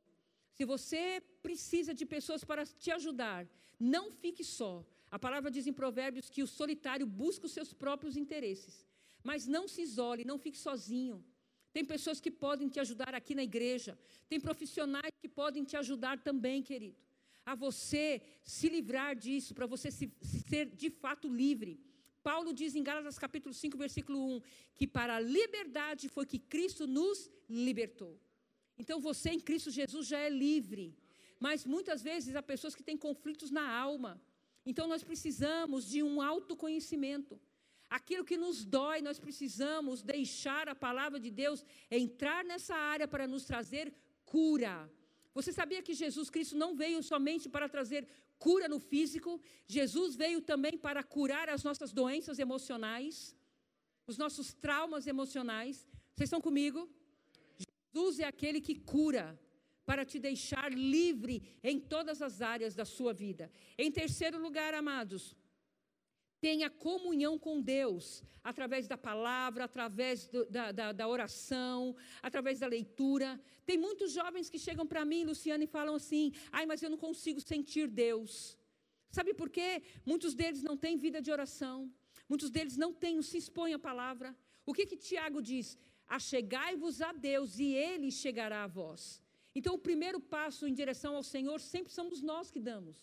Se 0.52 0.64
você 0.66 1.22
precisa 1.42 1.94
de 1.94 2.06
pessoas 2.06 2.44
para 2.44 2.66
te 2.66 2.92
ajudar, 2.92 3.48
não 3.80 4.12
fique 4.12 4.44
só. 4.44 4.86
A 5.16 5.20
palavra 5.26 5.50
diz 5.56 5.66
em 5.68 5.76
Provérbios 5.82 6.28
que 6.36 6.42
o 6.46 6.48
solitário 6.60 7.06
busca 7.06 7.46
os 7.48 7.56
seus 7.58 7.72
próprios 7.82 8.16
interesses. 8.22 8.76
Mas 9.30 9.46
não 9.56 9.68
se 9.74 9.80
isole, 9.88 10.26
não 10.30 10.40
fique 10.46 10.58
sozinho. 10.68 11.18
Tem 11.76 11.86
pessoas 11.92 12.20
que 12.24 12.32
podem 12.46 12.68
te 12.74 12.80
ajudar 12.84 13.14
aqui 13.20 13.36
na 13.40 13.44
igreja. 13.44 13.92
Tem 14.28 14.40
profissionais 14.48 15.14
que 15.22 15.30
podem 15.30 15.64
te 15.64 15.78
ajudar 15.82 16.16
também, 16.30 16.64
querido. 16.64 16.98
A 17.46 17.54
você 17.54 18.24
se 18.56 18.68
livrar 18.76 19.12
disso, 19.16 19.54
para 19.54 19.68
você 19.68 19.92
se, 19.92 20.12
ser 20.48 20.66
de 20.84 20.90
fato 20.90 21.28
livre. 21.44 21.80
Paulo 22.24 22.52
diz 22.52 22.74
em 22.74 22.84
Gálatas 22.90 23.20
capítulo 23.20 23.54
5, 23.54 23.78
versículo 23.78 24.18
1, 24.38 24.42
que 24.74 24.88
para 24.88 25.18
a 25.18 25.20
liberdade 25.20 26.10
foi 26.10 26.26
que 26.26 26.40
Cristo 26.40 26.88
nos 26.88 27.30
libertou. 27.48 28.20
Então 28.80 29.00
você 29.00 29.30
em 29.30 29.40
Cristo 29.40 29.70
Jesus 29.70 30.08
já 30.08 30.18
é 30.18 30.30
livre. 30.48 30.98
Mas 31.40 31.68
muitas 31.68 32.02
vezes 32.02 32.36
há 32.36 32.42
pessoas 32.42 32.74
que 32.74 32.82
têm 32.82 32.98
conflitos 32.98 33.52
na 33.52 33.70
alma. 33.70 34.20
Então 34.66 34.88
nós 34.88 35.04
precisamos 35.04 35.86
de 35.86 36.02
um 36.02 36.22
autoconhecimento. 36.22 37.40
Aquilo 37.90 38.26
que 38.26 38.38
nos 38.38 38.66
dói, 38.66 39.02
nós 39.02 39.20
precisamos 39.20 40.02
deixar 40.02 40.68
a 40.68 40.76
palavra 40.76 41.20
de 41.20 41.30
Deus 41.30 41.64
entrar 41.92 42.44
nessa 42.44 42.76
área 42.76 43.08
para 43.08 43.28
nos 43.28 43.46
trazer 43.46 43.94
cura. 44.26 44.90
Você 45.34 45.52
sabia 45.52 45.82
que 45.82 45.94
Jesus 45.94 46.30
Cristo 46.30 46.56
não 46.56 46.76
veio 46.76 47.04
somente 47.04 47.50
para 47.50 47.68
trazer 47.68 48.08
cura 48.40 48.68
no 48.68 48.80
físico, 48.80 49.42
Jesus 49.68 50.16
veio 50.16 50.42
também 50.42 50.78
para 50.78 51.02
curar 51.04 51.50
as 51.50 51.64
nossas 51.64 51.94
doenças 51.94 52.40
emocionais, 52.40 53.36
os 54.06 54.18
nossos 54.18 54.54
traumas 54.54 55.08
emocionais. 55.08 55.88
Vocês 56.14 56.28
estão 56.28 56.42
comigo? 56.42 56.90
Jesus 57.94 58.20
é 58.20 58.26
aquele 58.26 58.60
que 58.60 58.76
cura 58.76 59.40
para 59.86 60.06
te 60.06 60.18
deixar 60.20 60.72
livre 60.72 61.44
em 61.64 61.80
todas 61.80 62.22
as 62.22 62.42
áreas 62.42 62.76
da 62.76 62.86
sua 62.86 63.14
vida. 63.14 63.52
Em 63.78 63.92
terceiro 63.92 64.38
lugar, 64.40 64.74
amados, 64.74 65.36
tenha 66.46 66.70
comunhão 66.70 67.40
com 67.40 67.62
Deus, 67.62 68.22
através 68.44 68.86
da 68.86 68.98
palavra, 68.98 69.64
através 69.64 70.28
do, 70.28 70.46
da, 70.46 70.74
da, 70.74 70.92
da, 70.92 71.08
oração, 71.08 71.96
através 72.22 72.60
da 72.60 72.68
leitura. 72.68 73.40
Tem 73.66 73.78
muitos 73.78 74.12
jovens 74.12 74.50
que 74.50 74.60
chegam 74.60 74.86
para 74.86 75.06
mim, 75.06 75.24
Luciana, 75.24 75.64
e 75.64 75.68
falam 75.68 75.96
assim: 75.96 76.34
ai, 76.52 76.66
mas 76.66 76.84
eu 76.84 76.90
não 76.90 76.98
consigo 76.98 77.40
sentir 77.40 77.88
Deus. 77.88 78.58
Sabe 79.10 79.34
por 79.34 79.50
quê? 79.50 79.84
Muitos 80.06 80.36
deles 80.36 80.62
não 80.62 80.76
têm 80.76 80.98
vida 80.98 81.22
de 81.22 81.32
oração, 81.32 81.90
muitos 82.28 82.50
deles 82.50 82.76
não 82.76 82.92
têm, 82.92 83.22
se 83.22 83.38
expõem 83.38 83.74
à 83.74 83.80
palavra. 83.80 84.36
O 84.66 84.74
que 84.74 84.86
que 84.86 84.98
Tiago 84.98 85.42
diz? 85.42 85.78
Achegai-vos 86.06 87.02
a 87.02 87.14
Deus 87.14 87.58
e 87.58 87.74
ele 87.74 88.12
chegará 88.12 88.66
a 88.66 88.68
vós. 88.68 89.23
Então, 89.56 89.76
o 89.76 89.84
primeiro 89.88 90.20
passo 90.20 90.68
em 90.68 90.74
direção 90.74 91.16
ao 91.16 91.24
Senhor 91.24 91.60
sempre 91.60 91.92
somos 91.94 92.22
nós 92.22 92.50
que 92.50 92.60
damos. 92.60 92.98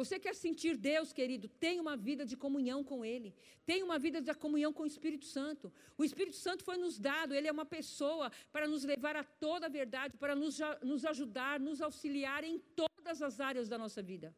Você 0.00 0.18
quer 0.18 0.34
sentir 0.34 0.76
Deus, 0.76 1.12
querido? 1.12 1.46
Tenha 1.48 1.82
uma 1.82 1.96
vida 1.96 2.24
de 2.24 2.36
comunhão 2.36 2.82
com 2.82 3.04
Ele. 3.04 3.34
Tenha 3.66 3.84
uma 3.84 3.98
vida 3.98 4.20
de 4.20 4.32
comunhão 4.34 4.72
com 4.72 4.84
o 4.84 4.86
Espírito 4.86 5.26
Santo. 5.26 5.72
O 5.98 6.04
Espírito 6.04 6.36
Santo 6.36 6.64
foi 6.64 6.76
nos 6.76 6.98
dado, 6.98 7.34
Ele 7.34 7.48
é 7.48 7.52
uma 7.52 7.66
pessoa 7.66 8.30
para 8.50 8.66
nos 8.66 8.82
levar 8.84 9.14
a 9.16 9.24
toda 9.24 9.66
a 9.66 9.68
verdade, 9.68 10.16
para 10.16 10.34
nos, 10.34 10.58
nos 10.82 11.04
ajudar, 11.04 11.60
nos 11.60 11.82
auxiliar 11.82 12.44
em 12.44 12.58
todas 12.74 13.20
as 13.20 13.40
áreas 13.40 13.68
da 13.68 13.76
nossa 13.76 14.00
vida. 14.00 14.34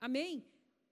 Amém? 0.00 0.44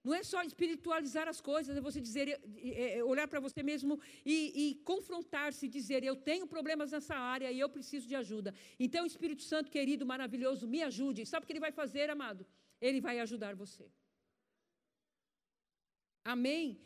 Não 0.09 0.15
é 0.15 0.23
só 0.23 0.41
espiritualizar 0.43 1.27
as 1.33 1.41
coisas, 1.49 1.77
é 1.77 1.81
você 1.89 2.01
dizer, 2.01 2.27
é, 2.29 2.99
é, 2.99 3.05
olhar 3.05 3.29
para 3.33 3.41
você 3.47 3.63
mesmo 3.63 4.01
e, 4.35 4.37
e 4.63 4.65
confrontar-se 4.91 5.69
dizer: 5.77 6.03
Eu 6.03 6.17
tenho 6.29 6.47
problemas 6.55 6.93
nessa 6.93 7.15
área 7.15 7.53
e 7.53 7.61
eu 7.61 7.69
preciso 7.69 8.07
de 8.13 8.17
ajuda. 8.23 8.55
Então, 8.85 9.05
Espírito 9.05 9.43
Santo 9.43 9.71
querido, 9.77 10.07
maravilhoso, 10.07 10.67
me 10.75 10.81
ajude. 10.91 11.27
Sabe 11.27 11.45
o 11.45 11.47
que 11.47 11.53
ele 11.53 11.67
vai 11.67 11.73
fazer, 11.81 12.09
amado? 12.09 12.47
Ele 12.81 13.03
vai 13.07 13.21
ajudar 13.21 13.55
você. 13.55 13.87
Amém? 16.25 16.81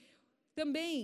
Também, 0.60 0.98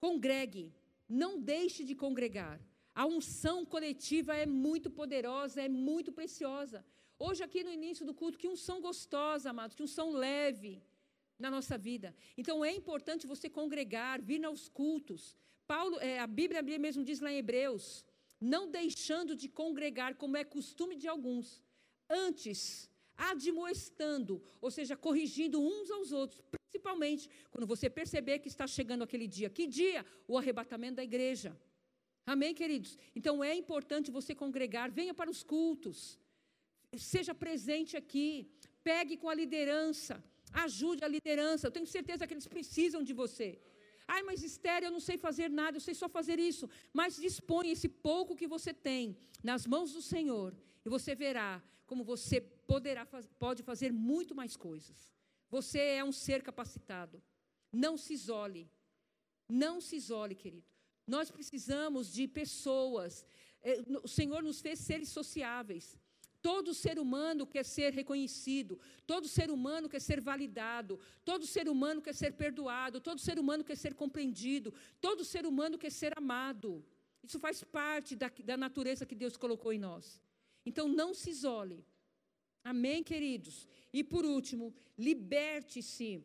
congregue. 0.00 0.74
Não 1.08 1.32
deixe 1.40 1.84
de 1.84 1.94
congregar. 1.94 2.56
A 2.92 3.06
unção 3.06 3.58
coletiva 3.64 4.34
é 4.34 4.46
muito 4.66 4.90
poderosa, 4.90 5.62
é 5.62 5.68
muito 5.68 6.10
preciosa. 6.10 6.84
Hoje, 7.22 7.42
aqui 7.42 7.62
no 7.62 7.70
início 7.70 8.04
do 8.06 8.14
culto, 8.14 8.38
que 8.38 8.48
unção 8.48 8.80
gostosa, 8.80 9.50
amados, 9.50 9.76
que 9.76 9.82
unção 9.82 10.10
leve 10.10 10.82
na 11.38 11.50
nossa 11.50 11.76
vida. 11.76 12.16
Então, 12.34 12.64
é 12.64 12.72
importante 12.72 13.26
você 13.26 13.46
congregar, 13.50 14.22
vir 14.22 14.42
aos 14.42 14.70
cultos. 14.70 15.36
Paulo, 15.66 16.00
é, 16.00 16.18
a 16.18 16.26
Bíblia 16.26 16.62
mesmo 16.78 17.04
diz 17.04 17.20
lá 17.20 17.30
em 17.30 17.36
Hebreus, 17.36 18.06
não 18.40 18.70
deixando 18.70 19.36
de 19.36 19.50
congregar, 19.50 20.14
como 20.14 20.38
é 20.38 20.44
costume 20.44 20.96
de 20.96 21.08
alguns, 21.08 21.62
antes, 22.08 22.88
admoestando, 23.18 24.42
ou 24.58 24.70
seja, 24.70 24.96
corrigindo 24.96 25.60
uns 25.60 25.90
aos 25.90 26.12
outros, 26.12 26.40
principalmente 26.50 27.28
quando 27.50 27.66
você 27.66 27.90
perceber 27.90 28.38
que 28.38 28.48
está 28.48 28.66
chegando 28.66 29.04
aquele 29.04 29.28
dia. 29.28 29.50
Que 29.50 29.66
dia? 29.66 30.06
O 30.26 30.38
arrebatamento 30.38 30.96
da 30.96 31.04
igreja. 31.04 31.54
Amém, 32.24 32.54
queridos? 32.54 32.96
Então 33.14 33.44
é 33.44 33.54
importante 33.54 34.10
você 34.10 34.34
congregar, 34.34 34.90
venha 34.90 35.12
para 35.12 35.30
os 35.30 35.42
cultos 35.42 36.18
seja 36.98 37.34
presente 37.34 37.96
aqui, 37.96 38.50
pegue 38.82 39.16
com 39.16 39.28
a 39.28 39.34
liderança, 39.34 40.22
ajude 40.52 41.04
a 41.04 41.08
liderança. 41.08 41.66
Eu 41.66 41.70
tenho 41.70 41.86
certeza 41.86 42.26
que 42.26 42.34
eles 42.34 42.46
precisam 42.46 43.02
de 43.02 43.12
você. 43.12 43.60
Ai, 44.06 44.22
mas 44.22 44.42
Esther, 44.42 44.82
eu 44.82 44.90
não 44.90 45.00
sei 45.00 45.16
fazer 45.16 45.48
nada, 45.48 45.76
eu 45.76 45.80
sei 45.80 45.94
só 45.94 46.08
fazer 46.08 46.38
isso. 46.38 46.68
Mas 46.92 47.16
dispõe 47.16 47.70
esse 47.70 47.88
pouco 47.88 48.34
que 48.34 48.46
você 48.46 48.74
tem 48.74 49.16
nas 49.42 49.66
mãos 49.66 49.92
do 49.92 50.02
Senhor 50.02 50.56
e 50.84 50.88
você 50.88 51.14
verá 51.14 51.62
como 51.86 52.04
você 52.04 52.40
poderá, 52.40 53.04
pode 53.38 53.62
fazer 53.62 53.92
muito 53.92 54.34
mais 54.34 54.56
coisas. 54.56 55.12
Você 55.48 55.80
é 55.80 56.04
um 56.04 56.12
ser 56.12 56.40
capacitado. 56.40 57.20
Não 57.72 57.96
se 57.96 58.12
isole. 58.12 58.70
Não 59.48 59.80
se 59.80 59.96
isole, 59.96 60.34
querido. 60.36 60.68
Nós 61.04 61.30
precisamos 61.30 62.12
de 62.12 62.28
pessoas. 62.28 63.26
Eh, 63.62 63.82
o 64.04 64.08
Senhor 64.08 64.40
nos 64.42 64.60
fez 64.60 64.78
seres 64.78 65.08
sociáveis. 65.08 65.98
Todo 66.42 66.72
ser 66.72 66.98
humano 66.98 67.46
quer 67.46 67.64
ser 67.64 67.92
reconhecido, 67.92 68.80
todo 69.06 69.28
ser 69.28 69.50
humano 69.50 69.88
quer 69.88 70.00
ser 70.00 70.20
validado, 70.20 70.98
todo 71.22 71.46
ser 71.46 71.68
humano 71.68 72.00
quer 72.00 72.14
ser 72.14 72.32
perdoado, 72.32 73.00
todo 73.00 73.20
ser 73.20 73.38
humano 73.38 73.62
quer 73.62 73.76
ser 73.76 73.94
compreendido, 73.94 74.72
todo 75.00 75.24
ser 75.24 75.44
humano 75.44 75.76
quer 75.76 75.92
ser 75.92 76.16
amado. 76.16 76.82
Isso 77.22 77.38
faz 77.38 77.62
parte 77.62 78.16
da, 78.16 78.30
da 78.42 78.56
natureza 78.56 79.04
que 79.04 79.14
Deus 79.14 79.36
colocou 79.36 79.72
em 79.72 79.78
nós. 79.78 80.22
Então 80.64 80.88
não 80.88 81.12
se 81.12 81.28
isole. 81.30 81.84
Amém, 82.64 83.02
queridos? 83.02 83.68
E 83.92 84.02
por 84.02 84.24
último, 84.24 84.74
liberte-se 84.96 86.24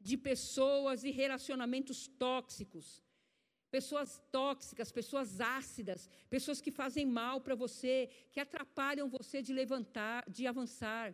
de 0.00 0.16
pessoas 0.16 1.04
e 1.04 1.10
relacionamentos 1.10 2.08
tóxicos 2.08 3.03
pessoas 3.76 4.10
tóxicas, 4.30 4.92
pessoas 4.98 5.28
ácidas, 5.40 6.00
pessoas 6.34 6.58
que 6.64 6.72
fazem 6.80 7.04
mal 7.20 7.36
para 7.44 7.56
você, 7.64 7.96
que 8.32 8.40
atrapalham 8.44 9.06
você 9.16 9.38
de 9.46 9.52
levantar, 9.62 10.20
de 10.36 10.42
avançar. 10.52 11.08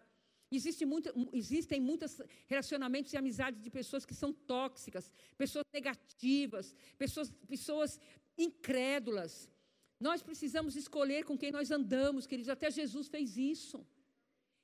Existe 0.59 0.85
muita, 0.93 1.11
existem 1.43 1.81
muitos 1.91 2.13
relacionamentos 2.53 3.13
e 3.13 3.17
amizades 3.23 3.63
de 3.67 3.71
pessoas 3.79 4.05
que 4.09 4.17
são 4.23 4.31
tóxicas, 4.55 5.07
pessoas 5.43 5.65
negativas, 5.73 6.67
pessoas, 7.03 7.29
pessoas 7.53 7.91
incrédulas. 8.47 9.33
Nós 10.09 10.21
precisamos 10.29 10.77
escolher 10.83 11.23
com 11.29 11.39
quem 11.43 11.53
nós 11.59 11.71
andamos, 11.79 12.27
queridos. 12.27 12.55
Até 12.57 12.71
Jesus 12.71 13.09
fez 13.09 13.39
isso. 13.39 13.79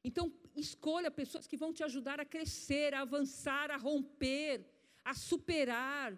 Então, 0.09 0.26
escolha 0.55 1.11
pessoas 1.22 1.47
que 1.47 1.57
vão 1.64 1.72
te 1.72 1.82
ajudar 1.88 2.18
a 2.20 2.30
crescer, 2.34 2.92
a 2.92 3.01
avançar, 3.09 3.70
a 3.70 3.78
romper, 3.88 4.57
a 5.03 5.14
superar 5.14 6.11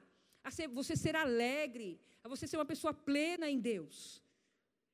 a 0.48 0.50
ser, 0.50 0.68
você 0.80 0.94
ser 0.96 1.14
alegre, 1.16 2.00
a 2.24 2.28
você 2.28 2.46
ser 2.46 2.58
uma 2.58 2.70
pessoa 2.72 2.92
plena 2.92 3.48
em 3.54 3.58
Deus. 3.58 4.22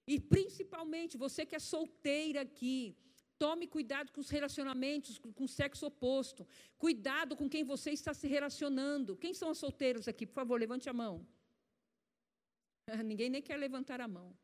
E 0.07 0.21
principalmente 0.21 1.17
você 1.17 1.47
que 1.47 1.57
é 1.57 1.59
solteira 1.59 2.43
aqui, 2.43 2.97
tome 3.39 3.67
cuidado 3.67 4.13
com 4.13 4.21
os 4.21 4.31
relacionamentos 4.31 5.19
com 5.19 5.45
o 5.45 5.55
sexo 5.61 5.87
oposto. 5.87 6.47
Cuidado 6.77 7.37
com 7.37 7.49
quem 7.49 7.65
você 7.65 7.91
está 7.91 8.13
se 8.13 8.27
relacionando. 8.27 9.17
Quem 9.17 9.33
são 9.33 9.51
as 9.51 9.59
solteiras 9.59 10.07
aqui? 10.09 10.27
Por 10.27 10.35
favor, 10.35 10.61
levante 10.61 10.89
a 10.89 10.93
mão. 10.93 11.27
Ninguém 13.05 13.31
nem 13.31 13.43
quer 13.43 13.57
levantar 13.57 14.01
a 14.01 14.09
mão. 14.09 14.37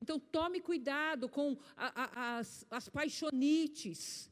Então, 0.00 0.18
tome 0.18 0.60
cuidado 0.60 1.28
com 1.28 1.56
a, 1.76 1.86
a, 2.02 2.38
as, 2.38 2.64
as 2.70 2.88
paixonites. 2.88 4.30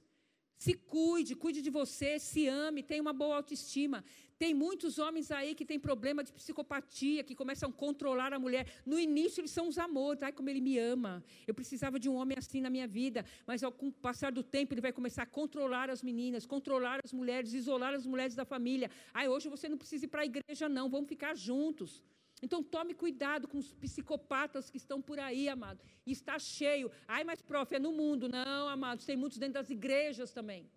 Se 0.57 0.75
cuide, 0.75 1.35
cuide 1.35 1.61
de 1.61 1.71
você, 1.71 2.19
se 2.19 2.47
ame, 2.47 2.83
tenha 2.83 3.03
uma 3.03 3.13
boa 3.13 3.37
autoestima. 3.37 4.05
Tem 4.39 4.53
muitos 4.53 4.99
homens 4.99 5.31
aí 5.31 5.55
que 5.55 5.65
têm 5.65 5.81
problema 5.81 6.23
de 6.23 6.31
psicopatia, 6.31 7.25
que 7.25 7.35
começam 7.35 7.71
a 7.71 7.73
controlar 7.73 8.35
a 8.35 8.39
mulher. 8.39 8.67
No 8.85 9.01
início 9.01 9.41
eles 9.41 9.51
são 9.51 9.67
os 9.67 9.79
amores, 9.79 10.23
ai 10.23 10.33
como 10.33 10.51
ele 10.51 10.61
me 10.61 10.79
ama. 10.79 11.25
Eu 11.47 11.55
precisava 11.55 11.99
de 11.99 12.09
um 12.09 12.17
homem 12.17 12.37
assim 12.37 12.61
na 12.61 12.69
minha 12.69 12.87
vida, 12.87 13.25
mas 13.47 13.63
ao 13.63 13.73
passar 14.03 14.31
do 14.33 14.43
tempo 14.43 14.75
ele 14.75 14.83
vai 14.83 14.93
começar 14.93 15.23
a 15.23 15.27
controlar 15.27 15.89
as 15.89 16.03
meninas, 16.03 16.45
controlar 16.45 17.01
as 17.03 17.13
mulheres, 17.13 17.55
isolar 17.55 17.95
as 17.95 18.05
mulheres 18.05 18.35
da 18.35 18.45
família. 18.45 18.91
Ai, 19.15 19.27
hoje 19.27 19.49
você 19.49 19.71
não 19.71 19.79
precisa 19.79 20.05
ir 20.05 20.09
para 20.09 20.21
a 20.21 20.27
igreja 20.27 20.69
não, 20.69 20.91
vamos 20.91 21.09
ficar 21.09 21.35
juntos. 21.35 22.03
Então 22.43 22.63
tome 22.63 22.93
cuidado 22.93 23.49
com 23.49 23.57
os 23.57 23.73
psicopatas 23.73 24.69
que 24.69 24.77
estão 24.77 25.01
por 25.01 25.19
aí, 25.19 25.49
amado. 25.49 25.83
E 26.05 26.13
está 26.13 26.39
cheio. 26.39 26.91
Ai, 27.09 27.25
mas 27.25 27.41
prof, 27.41 27.75
é 27.75 27.79
no 27.79 27.93
mundo. 27.93 28.29
Não, 28.29 28.69
amados, 28.69 29.07
tem 29.07 29.17
muitos 29.17 29.39
dentro 29.39 29.55
das 29.55 29.71
igrejas 29.71 30.31
também. 30.31 30.71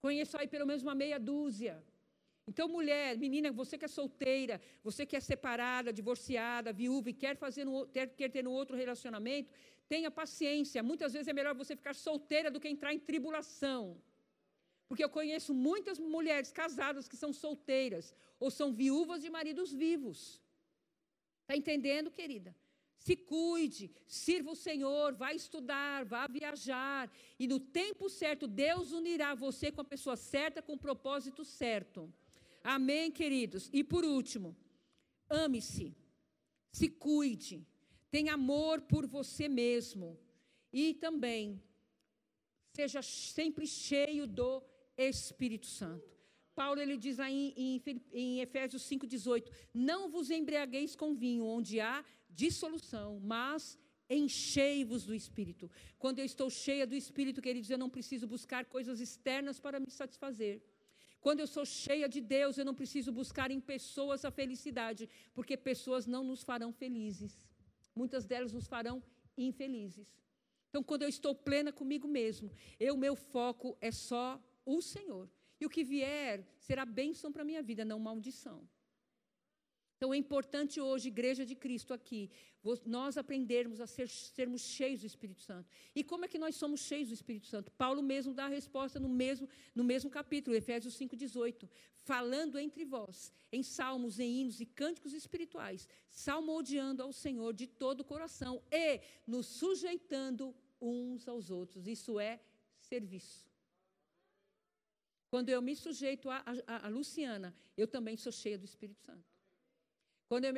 Conheço 0.00 0.38
aí 0.38 0.48
pelo 0.48 0.66
menos 0.66 0.82
uma 0.82 0.94
meia 0.94 1.20
dúzia. 1.20 1.84
Então, 2.46 2.68
mulher, 2.68 3.16
menina, 3.16 3.50
você 3.50 3.78
que 3.78 3.86
é 3.86 3.88
solteira, 3.88 4.60
você 4.82 5.06
que 5.06 5.16
é 5.16 5.20
separada, 5.20 5.92
divorciada, 5.92 6.72
viúva 6.72 7.08
e 7.10 7.14
quer, 7.14 7.36
fazer 7.36 7.64
no, 7.64 7.86
quer, 7.86 8.30
ter 8.30 8.46
um 8.46 8.50
outro 8.50 8.76
relacionamento, 8.76 9.50
tenha 9.88 10.10
paciência. 10.10 10.82
Muitas 10.82 11.12
vezes 11.14 11.28
é 11.28 11.32
melhor 11.32 11.54
você 11.54 11.74
ficar 11.74 11.94
solteira 11.94 12.50
do 12.50 12.60
que 12.60 12.68
entrar 12.68 12.92
em 12.92 12.98
tribulação. 12.98 13.96
Porque 14.86 15.02
eu 15.02 15.08
conheço 15.08 15.54
muitas 15.54 15.98
mulheres 15.98 16.52
casadas 16.52 17.08
que 17.08 17.16
são 17.16 17.32
solteiras 17.32 18.14
ou 18.38 18.50
são 18.50 18.72
viúvas 18.72 19.22
de 19.22 19.30
maridos 19.30 19.72
vivos. 19.72 20.42
Está 21.42 21.56
entendendo, 21.56 22.10
querida? 22.10 22.54
Se 22.98 23.16
cuide, 23.16 23.90
sirva 24.06 24.50
o 24.52 24.56
Senhor, 24.56 25.14
vá 25.14 25.32
estudar, 25.32 26.04
vá 26.04 26.26
viajar. 26.26 27.10
E 27.38 27.46
no 27.46 27.58
tempo 27.58 28.08
certo, 28.08 28.46
Deus 28.46 28.92
unirá 28.92 29.34
você 29.34 29.72
com 29.72 29.80
a 29.80 29.84
pessoa 29.84 30.16
certa, 30.16 30.62
com 30.62 30.74
o 30.74 30.78
propósito 30.78 31.44
certo. 31.44 32.12
Amém, 32.64 33.10
queridos? 33.12 33.68
E 33.70 33.84
por 33.84 34.06
último, 34.06 34.56
ame-se, 35.28 35.94
se 36.72 36.88
cuide, 36.88 37.66
tenha 38.10 38.32
amor 38.32 38.80
por 38.80 39.06
você 39.06 39.48
mesmo 39.48 40.18
e 40.72 40.94
também 40.94 41.62
seja 42.74 43.02
sempre 43.02 43.66
cheio 43.66 44.26
do 44.26 44.62
Espírito 44.96 45.66
Santo. 45.66 46.10
Paulo 46.54 46.80
ele 46.80 46.96
diz 46.96 47.20
aí 47.20 47.52
em, 47.54 47.82
em 48.12 48.40
Efésios 48.40 48.82
5,18: 48.84 49.52
Não 49.74 50.08
vos 50.08 50.30
embriagueis 50.30 50.96
com 50.96 51.14
vinho, 51.14 51.44
onde 51.44 51.80
há 51.80 52.02
dissolução, 52.30 53.20
mas 53.20 53.78
enchei-vos 54.08 55.04
do 55.04 55.14
Espírito. 55.14 55.70
Quando 55.98 56.18
eu 56.18 56.24
estou 56.24 56.48
cheia 56.48 56.86
do 56.86 56.94
Espírito, 56.94 57.42
queridos, 57.42 57.68
eu 57.68 57.78
não 57.78 57.90
preciso 57.90 58.26
buscar 58.26 58.64
coisas 58.64 59.00
externas 59.00 59.60
para 59.60 59.78
me 59.78 59.90
satisfazer. 59.90 60.62
Quando 61.24 61.40
eu 61.40 61.46
sou 61.46 61.64
cheia 61.64 62.06
de 62.14 62.20
Deus, 62.20 62.58
eu 62.58 62.66
não 62.68 62.74
preciso 62.80 63.10
buscar 63.10 63.50
em 63.50 63.58
pessoas 63.58 64.26
a 64.26 64.30
felicidade, 64.30 65.08
porque 65.32 65.56
pessoas 65.56 66.06
não 66.14 66.22
nos 66.30 66.42
farão 66.48 66.70
felizes. 66.70 67.32
Muitas 68.00 68.26
delas 68.26 68.52
nos 68.52 68.66
farão 68.66 69.02
infelizes. 69.46 70.06
Então, 70.68 70.82
quando 70.82 71.04
eu 71.04 71.08
estou 71.08 71.34
plena 71.34 71.72
comigo 71.72 72.06
mesmo, 72.06 72.50
eu 72.78 72.94
meu 73.04 73.16
foco 73.16 73.74
é 73.80 73.90
só 73.90 74.26
o 74.66 74.82
Senhor. 74.82 75.26
E 75.58 75.64
o 75.64 75.70
que 75.70 75.82
vier 75.82 76.46
será 76.58 76.84
bênção 76.84 77.32
para 77.32 77.40
a 77.40 77.50
minha 77.50 77.62
vida, 77.62 77.86
não 77.86 77.98
maldição. 77.98 78.58
Então 80.04 80.12
é 80.12 80.18
importante 80.18 80.82
hoje, 80.82 81.08
Igreja 81.08 81.46
de 81.46 81.54
Cristo 81.54 81.94
aqui, 81.94 82.30
nós 82.84 83.16
aprendermos 83.16 83.80
a 83.80 83.86
ser, 83.86 84.06
sermos 84.06 84.60
cheios 84.60 85.00
do 85.00 85.06
Espírito 85.06 85.40
Santo. 85.40 85.66
E 85.94 86.04
como 86.04 86.26
é 86.26 86.28
que 86.28 86.38
nós 86.38 86.56
somos 86.56 86.80
cheios 86.80 87.08
do 87.08 87.14
Espírito 87.14 87.46
Santo? 87.46 87.72
Paulo 87.72 88.02
mesmo 88.02 88.34
dá 88.34 88.44
a 88.44 88.48
resposta 88.48 89.00
no 89.00 89.08
mesmo, 89.08 89.48
no 89.74 89.82
mesmo 89.82 90.10
capítulo, 90.10 90.54
Efésios 90.54 90.98
5,18. 90.98 91.66
Falando 91.96 92.58
entre 92.58 92.84
vós, 92.84 93.32
em 93.50 93.62
salmos, 93.62 94.20
em 94.20 94.40
hinos 94.40 94.60
e 94.60 94.66
cânticos 94.66 95.14
espirituais, 95.14 95.88
salmodiando 96.10 97.02
ao 97.02 97.10
Senhor 97.10 97.54
de 97.54 97.66
todo 97.66 98.00
o 98.00 98.04
coração 98.04 98.62
e 98.70 99.00
nos 99.26 99.46
sujeitando 99.46 100.54
uns 100.78 101.26
aos 101.26 101.50
outros. 101.50 101.86
Isso 101.86 102.20
é 102.20 102.38
serviço. 102.78 103.48
Quando 105.30 105.48
eu 105.48 105.62
me 105.62 105.74
sujeito 105.74 106.28
a, 106.28 106.44
a, 106.66 106.86
a 106.86 106.88
Luciana, 106.90 107.56
eu 107.74 107.88
também 107.88 108.18
sou 108.18 108.30
cheia 108.30 108.58
do 108.58 108.66
Espírito 108.66 109.00
Santo. 109.00 109.33
Quando 110.28 110.44
eu, 110.44 110.54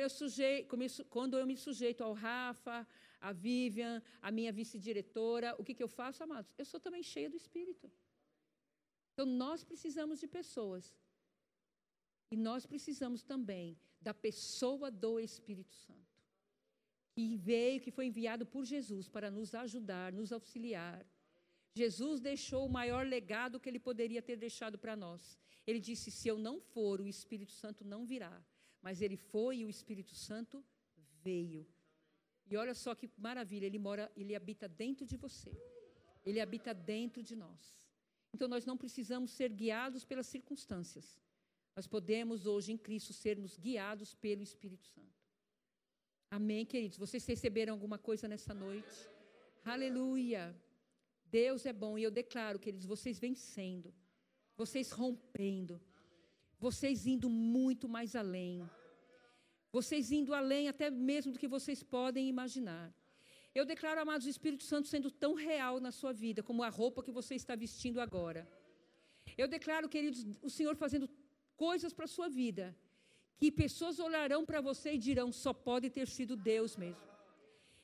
quando 1.09 1.37
eu 1.37 1.45
me 1.45 1.57
sujeito 1.57 2.03
ao 2.03 2.13
Rafa, 2.13 2.87
a 3.19 3.31
Vivian, 3.31 4.01
a 4.21 4.31
minha 4.31 4.51
vice-diretora, 4.51 5.55
o 5.59 5.63
que, 5.63 5.73
que 5.73 5.83
eu 5.83 5.87
faço, 5.87 6.23
amados? 6.23 6.53
Eu 6.57 6.65
sou 6.65 6.79
também 6.79 7.03
cheia 7.03 7.29
do 7.29 7.35
Espírito. 7.35 7.91
Então, 9.13 9.25
nós 9.25 9.63
precisamos 9.63 10.19
de 10.19 10.27
pessoas. 10.27 10.95
E 12.31 12.35
nós 12.35 12.65
precisamos 12.65 13.23
também 13.23 13.77
da 14.01 14.13
pessoa 14.13 14.89
do 14.89 15.19
Espírito 15.19 15.73
Santo. 15.73 16.15
Que 17.13 17.35
veio, 17.35 17.81
que 17.81 17.91
foi 17.91 18.05
enviado 18.05 18.45
por 18.45 18.63
Jesus 18.63 19.07
para 19.07 19.29
nos 19.31 19.53
ajudar, 19.55 20.13
nos 20.13 20.31
auxiliar 20.31 21.05
Jesus 21.77 22.19
deixou 22.19 22.65
o 22.65 22.73
maior 22.79 23.05
legado 23.05 23.59
que 23.59 23.69
ele 23.69 23.79
poderia 23.79 24.21
ter 24.27 24.35
deixado 24.35 24.77
para 24.83 24.95
nós. 24.95 25.37
Ele 25.67 25.79
disse: 25.79 26.09
Se 26.09 26.27
eu 26.27 26.37
não 26.47 26.59
for, 26.59 26.99
o 26.99 27.07
Espírito 27.07 27.51
Santo 27.51 27.85
não 27.85 28.01
virá. 28.13 28.35
Mas 28.87 29.01
ele 29.05 29.17
foi 29.31 29.53
e 29.57 29.65
o 29.65 29.69
Espírito 29.75 30.13
Santo 30.15 30.63
veio. 31.27 31.61
E 32.49 32.55
olha 32.55 32.73
só 32.73 32.91
que 32.99 33.09
maravilha, 33.17 33.65
ele 33.65 33.79
mora, 33.87 34.05
ele 34.15 34.33
habita 34.33 34.65
dentro 34.83 35.05
de 35.05 35.17
você. 35.17 35.51
Ele 36.25 36.39
habita 36.39 36.73
dentro 36.73 37.21
de 37.21 37.35
nós. 37.35 37.61
Então 38.33 38.47
nós 38.53 38.65
não 38.69 38.77
precisamos 38.83 39.31
ser 39.31 39.49
guiados 39.51 40.05
pelas 40.05 40.27
circunstâncias. 40.27 41.19
Nós 41.75 41.85
podemos 41.95 42.45
hoje 42.45 42.71
em 42.71 42.77
Cristo 42.77 43.11
sermos 43.11 43.57
guiados 43.57 44.15
pelo 44.15 44.41
Espírito 44.41 44.85
Santo. 44.85 45.19
Amém, 46.31 46.65
queridos. 46.65 46.97
Vocês 46.97 47.25
receberam 47.25 47.73
alguma 47.73 47.97
coisa 47.97 48.25
nessa 48.25 48.53
noite? 48.53 48.97
Aleluia. 49.65 50.43
Deus 51.25 51.65
é 51.65 51.73
bom 51.73 51.97
e 51.97 52.03
eu 52.03 52.11
declaro, 52.21 52.57
queridos, 52.57 52.85
vocês 52.85 53.19
vencendo, 53.19 53.93
vocês 54.55 54.91
rompendo, 54.91 55.75
vocês 56.57 57.05
indo 57.05 57.29
muito 57.29 57.87
mais 57.87 58.15
além, 58.15 58.67
vocês 59.77 60.05
indo 60.19 60.33
além 60.41 60.63
até 60.73 60.87
mesmo 61.11 61.31
do 61.33 61.41
que 61.41 61.55
vocês 61.57 61.79
podem 61.95 62.25
imaginar. 62.33 62.85
Eu 63.59 63.65
declaro, 63.73 63.99
amados, 64.05 64.25
o 64.27 64.33
Espírito 64.35 64.65
Santo 64.71 64.87
sendo 64.93 65.09
tão 65.23 65.33
real 65.47 65.75
na 65.85 65.91
sua 65.99 66.13
vida 66.23 66.41
como 66.49 66.61
a 66.67 66.71
roupa 66.79 67.03
que 67.05 67.17
você 67.19 67.33
está 67.41 67.53
vestindo 67.65 67.99
agora. 68.07 68.41
Eu 69.41 69.47
declaro, 69.55 69.89
queridos, 69.95 70.21
o 70.49 70.51
Senhor 70.57 70.75
fazendo 70.83 71.07
coisas 71.65 71.91
para 71.97 72.05
a 72.09 72.15
sua 72.15 72.29
vida, 72.41 72.65
que 73.39 73.49
pessoas 73.63 73.99
olharão 74.07 74.41
para 74.49 74.61
você 74.69 74.89
e 74.93 75.03
dirão: 75.07 75.27
só 75.43 75.53
pode 75.69 75.87
ter 75.97 76.07
sido 76.17 76.35
Deus 76.53 76.73
mesmo. 76.83 77.05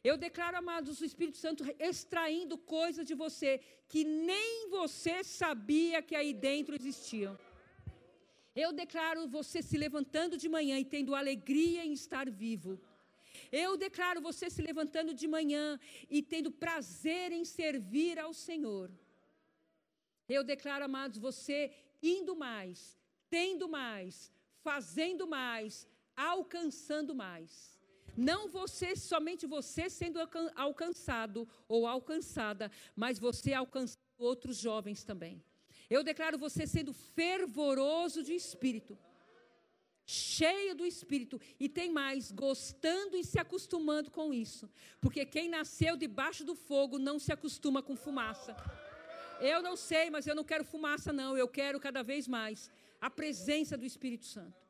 Eu 0.10 0.16
declaro, 0.26 0.58
amados, 0.64 1.00
o 1.02 1.08
Espírito 1.10 1.38
Santo 1.46 1.64
extraindo 1.90 2.56
coisas 2.78 3.06
de 3.10 3.16
você 3.24 3.52
que 3.92 4.04
nem 4.32 4.70
você 4.78 5.16
sabia 5.24 6.02
que 6.08 6.16
aí 6.22 6.32
dentro 6.50 6.76
existiam. 6.80 7.34
Eu 8.56 8.72
declaro 8.72 9.28
você 9.28 9.62
se 9.62 9.78
levantando 9.78 10.38
de 10.38 10.48
manhã 10.48 10.80
e 10.80 10.86
tendo 10.86 11.16
alegria 11.16 11.84
em 11.84 11.94
estar 11.94 12.30
vivo. 12.30 12.80
Eu 13.52 13.76
declaro 13.76 14.22
você 14.22 14.50
se 14.50 14.62
levantando 14.62 15.14
de 15.14 15.28
manhã 15.28 15.80
e 16.10 16.22
tendo 16.22 16.52
prazer 16.52 17.32
em 17.32 17.44
servir 17.44 18.20
ao 18.20 18.34
Senhor. 18.34 18.92
Eu 20.30 20.44
declaro, 20.44 20.86
amados, 20.86 21.18
você 21.18 21.72
indo 22.02 22.36
mais, 22.36 22.98
tendo 23.30 23.68
mais, 23.68 24.32
fazendo 24.62 25.28
mais, 25.28 25.88
alcançando 26.16 27.16
mais. 27.16 27.80
Não 28.16 28.48
você, 28.48 28.96
somente 28.96 29.48
você 29.48 29.90
sendo 29.90 30.20
alcançado 30.56 31.48
ou 31.68 31.88
alcançada, 31.88 32.72
mas 32.96 33.18
você 33.18 33.54
alcançando 33.54 34.00
outros 34.18 34.58
jovens 34.58 35.04
também. 35.04 35.44
Eu 35.90 36.04
declaro 36.04 36.38
você 36.38 36.66
sendo 36.66 36.94
fervoroso 36.94 38.24
de 38.24 38.34
espírito, 38.34 38.98
cheio 40.06 40.76
do 40.76 40.86
espírito, 40.86 41.40
e 41.60 41.70
tem 41.70 41.92
mais, 41.92 42.32
gostando 42.32 43.16
e 43.16 43.24
se 43.24 43.40
acostumando 43.40 44.12
com 44.12 44.34
isso. 44.34 44.70
Porque 45.02 45.26
quem 45.26 45.50
nasceu 45.50 45.96
debaixo 45.96 46.44
do 46.44 46.56
fogo 46.56 46.98
não 46.98 47.20
se 47.20 47.32
acostuma 47.32 47.82
com 47.82 47.96
fumaça. 47.96 48.56
Eu 49.40 49.62
não 49.62 49.76
sei, 49.76 50.10
mas 50.10 50.26
eu 50.26 50.36
não 50.36 50.44
quero 50.44 50.64
fumaça, 50.64 51.12
não. 51.12 51.38
Eu 51.38 51.48
quero 51.48 51.80
cada 51.80 52.02
vez 52.02 52.28
mais 52.28 52.72
a 53.00 53.10
presença 53.10 53.78
do 53.78 53.86
Espírito 53.86 54.26
Santo. 54.26 54.62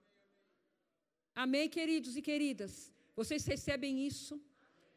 Amém, 1.36 1.70
queridos 1.70 2.16
e 2.16 2.22
queridas? 2.22 2.91
Vocês 3.16 3.45
recebem 3.45 4.05
isso? 4.05 4.41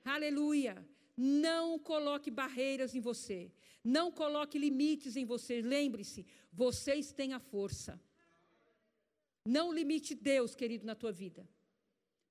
Aleluia. 0.04 0.86
Não 1.16 1.78
coloque 1.78 2.30
barreiras 2.30 2.94
em 2.94 3.00
você. 3.00 3.50
Não 3.82 4.10
coloque 4.10 4.58
limites 4.58 5.16
em 5.16 5.24
você. 5.24 5.62
Lembre-se, 5.62 6.26
vocês 6.52 7.12
têm 7.12 7.32
a 7.32 7.38
força. 7.38 8.00
Não 9.44 9.72
limite 9.72 10.14
Deus, 10.14 10.54
querido, 10.54 10.84
na 10.84 10.94
tua 10.94 11.12
vida. 11.12 11.48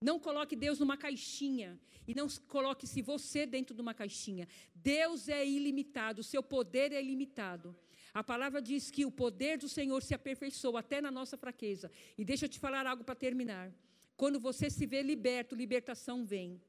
Não 0.02 0.20
coloque 0.20 0.56
Deus 0.56 0.80
numa 0.80 0.98
caixinha 0.98 1.80
e 2.08 2.14
não 2.14 2.28
coloque-se 2.48 3.02
você 3.02 3.46
dentro 3.46 3.74
de 3.74 3.82
uma 3.82 3.94
caixinha. 3.94 4.48
Deus 4.74 5.30
é 5.30 5.48
ilimitado, 5.48 6.20
o 6.20 6.24
seu 6.24 6.44
poder 6.44 6.92
é 6.92 7.02
ilimitado. 7.02 7.76
A 8.14 8.24
palavra 8.24 8.62
diz 8.62 8.92
que 8.92 9.06
o 9.06 9.12
poder 9.12 9.58
do 9.58 9.68
Senhor 9.68 10.04
se 10.04 10.14
aperfeiçoa 10.14 10.82
até 10.82 11.02
na 11.02 11.10
nossa 11.10 11.38
fraqueza. 11.38 11.92
E 12.18 12.24
deixa 12.24 12.46
eu 12.46 12.50
te 12.50 12.60
falar 12.60 12.86
algo 12.86 13.04
para 13.04 13.16
terminar. 13.16 13.74
Quando 14.16 14.40
você 14.40 14.70
se 14.70 14.86
vê 14.86 15.02
liberto, 15.02 15.56
libertação 15.56 16.24
vem. 16.24 16.62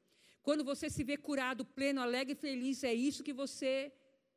Quando 0.47 0.62
você 0.62 0.88
se 0.88 1.03
vê 1.03 1.16
curado, 1.16 1.64
pleno, 1.64 2.01
alegre 2.01 2.34
e 2.34 2.42
feliz, 2.47 2.84
é 2.84 2.94
isso 2.94 3.24
que 3.24 3.32
você 3.32 3.92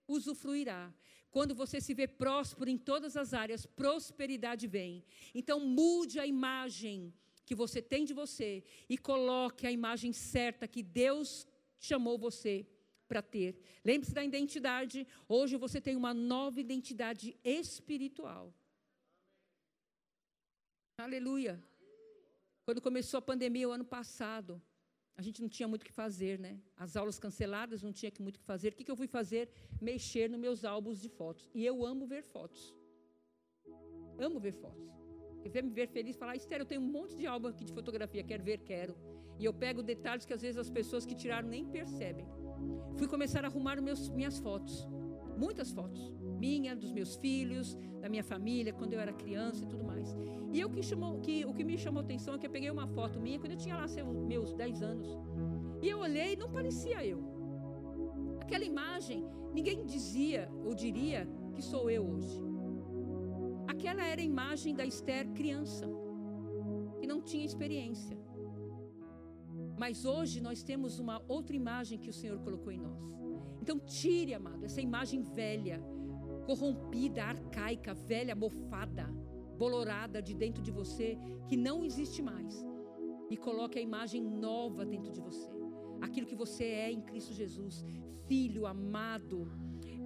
usufruirá. 0.08 0.92
Quando 1.30 1.54
você 1.54 1.80
se 1.80 1.94
vê 1.94 2.08
próspero 2.08 2.68
em 2.68 2.80
todas 2.80 3.16
as 3.16 3.32
áreas, 3.32 3.68
prosperidade 3.68 4.66
vem. 4.66 5.04
Então, 5.36 5.60
mude 5.60 6.20
a 6.20 6.26
imagem 6.26 7.14
que 7.46 7.54
você 7.54 7.80
tem 7.80 8.06
de 8.06 8.14
você 8.22 8.64
e 8.94 8.98
coloque 8.98 9.68
a 9.68 9.72
imagem 9.72 10.12
certa 10.12 10.68
que 10.68 10.82
Deus 10.82 11.46
chamou 11.78 12.18
você 12.18 12.66
para 13.08 13.22
ter. 13.22 13.62
Lembre-se 13.86 14.12
da 14.12 14.24
identidade. 14.24 15.06
Hoje 15.28 15.58
você 15.58 15.80
tem 15.80 15.96
uma 15.96 16.14
nova 16.14 16.60
identidade 16.60 17.38
espiritual. 17.44 18.52
Aleluia. 20.98 21.64
Quando 22.66 22.82
começou 22.82 23.20
a 23.20 23.22
pandemia 23.22 23.70
o 23.70 23.72
ano 23.72 23.86
passado, 23.86 24.60
a 25.20 25.22
gente 25.22 25.42
não 25.42 25.50
tinha 25.50 25.68
muito 25.68 25.84
o 25.84 25.86
que 25.86 25.92
fazer, 25.92 26.40
né? 26.40 26.52
As 26.84 26.96
aulas 26.96 27.18
canceladas, 27.20 27.84
não 27.84 27.92
tinha 27.92 28.10
muito 28.26 28.38
o 28.38 28.40
que 28.40 28.46
fazer. 28.46 28.70
O 28.72 28.76
que, 28.78 28.90
eu 28.90 28.96
fui 28.96 29.10
fazer? 29.18 29.50
Mexer 29.82 30.30
nos 30.30 30.40
meus 30.40 30.64
álbuns 30.64 31.02
de 31.02 31.10
fotos. 31.10 31.46
E 31.54 31.66
eu 31.66 31.86
amo 31.86 32.08
ver 32.08 32.24
fotos. 32.24 32.74
Amo 34.18 34.40
ver 34.40 34.54
fotos. 34.54 34.88
E 35.44 35.50
ver 35.50 35.62
me 35.62 35.72
ver 35.80 35.90
feliz 35.90 36.16
falar, 36.16 36.38
Esther, 36.38 36.62
eu 36.62 36.66
tenho 36.66 36.80
um 36.80 36.92
monte 36.98 37.18
de 37.18 37.26
álbum 37.28 37.50
aqui 37.50 37.66
de 37.66 37.74
fotografia, 37.74 38.24
quero 38.24 38.44
ver, 38.50 38.60
quero. 38.60 38.96
E 39.38 39.44
eu 39.44 39.54
pego 39.54 39.84
detalhes 39.84 40.26
que 40.26 40.34
às 40.38 40.42
vezes 40.42 40.58
as 40.58 40.70
pessoas 40.70 41.06
que 41.06 41.14
tiraram 41.14 41.50
nem 41.50 41.66
percebem. 41.66 42.26
Fui 42.98 43.08
começar 43.16 43.44
a 43.44 43.50
arrumar 43.50 43.82
meus, 43.82 44.08
minhas 44.08 44.40
fotos. 44.40 44.88
Muitas 45.38 45.70
fotos 45.70 46.14
minha, 46.46 46.76
dos 46.76 46.92
meus 46.92 47.16
filhos, 47.24 47.78
da 48.02 48.10
minha 48.14 48.24
família, 48.24 48.72
quando 48.74 48.94
eu 48.94 49.00
era 49.00 49.14
criança 49.14 49.64
e 49.64 49.68
tudo 49.68 49.84
mais. 49.84 50.16
E 50.54 50.60
eu 50.60 50.70
que 50.70 50.82
chamou, 50.82 51.20
que, 51.20 51.46
o 51.46 51.54
que 51.54 51.64
me 51.64 51.78
chamou 51.78 52.02
atenção 52.02 52.34
é 52.36 52.38
que 52.40 52.48
eu 52.48 52.56
peguei 52.58 52.72
uma 52.72 52.88
foto 52.88 53.20
minha 53.20 53.40
quando 53.40 53.52
eu 53.52 53.58
tinha 53.58 53.76
lá 53.76 53.88
seus, 53.88 54.08
meus 54.34 54.54
10 54.54 54.82
anos. 54.82 55.08
E 55.82 55.90
eu 55.90 56.00
olhei 56.00 56.34
e 56.34 56.36
não 56.44 56.50
parecia 56.52 57.06
eu. 57.06 57.20
Aquela 58.42 58.66
imagem, 58.74 59.26
ninguém 59.54 59.86
dizia 59.86 60.50
ou 60.66 60.74
diria 60.74 61.28
que 61.54 61.62
sou 61.62 61.90
eu 61.90 62.04
hoje. 62.14 62.42
Aquela 63.68 64.04
era 64.04 64.22
a 64.22 64.24
imagem 64.34 64.74
da 64.80 64.86
Esther 64.86 65.28
criança, 65.40 65.86
que 67.00 67.08
não 67.08 67.22
tinha 67.22 67.46
experiência. 67.46 68.18
Mas 69.78 70.04
hoje 70.04 70.42
nós 70.42 70.62
temos 70.62 71.00
uma 71.00 71.22
outra 71.28 71.56
imagem 71.56 71.98
que 71.98 72.10
o 72.10 72.14
Senhor 72.22 72.40
colocou 72.40 72.72
em 72.72 72.80
nós. 72.80 73.02
Então 73.62 73.80
tire, 73.80 74.34
amado, 74.34 74.66
essa 74.66 74.82
imagem 74.82 75.22
velha, 75.22 75.82
corrompida, 76.50 77.24
arcaica, 77.24 77.94
velha, 77.94 78.36
mofada, 78.36 79.06
bolorada 79.56 80.20
de 80.20 80.34
dentro 80.34 80.64
de 80.64 80.72
você, 80.72 81.16
que 81.48 81.56
não 81.56 81.86
existe 81.86 82.24
mais. 82.24 82.66
E 83.30 83.38
coloque 83.38 83.78
a 83.78 83.82
imagem 83.82 84.24
nova 84.24 84.84
dentro 84.84 85.12
de 85.12 85.22
você. 85.22 85.48
Aquilo 86.02 86.26
que 86.26 86.36
você 86.36 86.64
é 86.64 86.92
em 86.92 87.02
Cristo 87.02 87.34
Jesus, 87.34 87.86
filho 88.28 88.66
amado, 88.66 89.48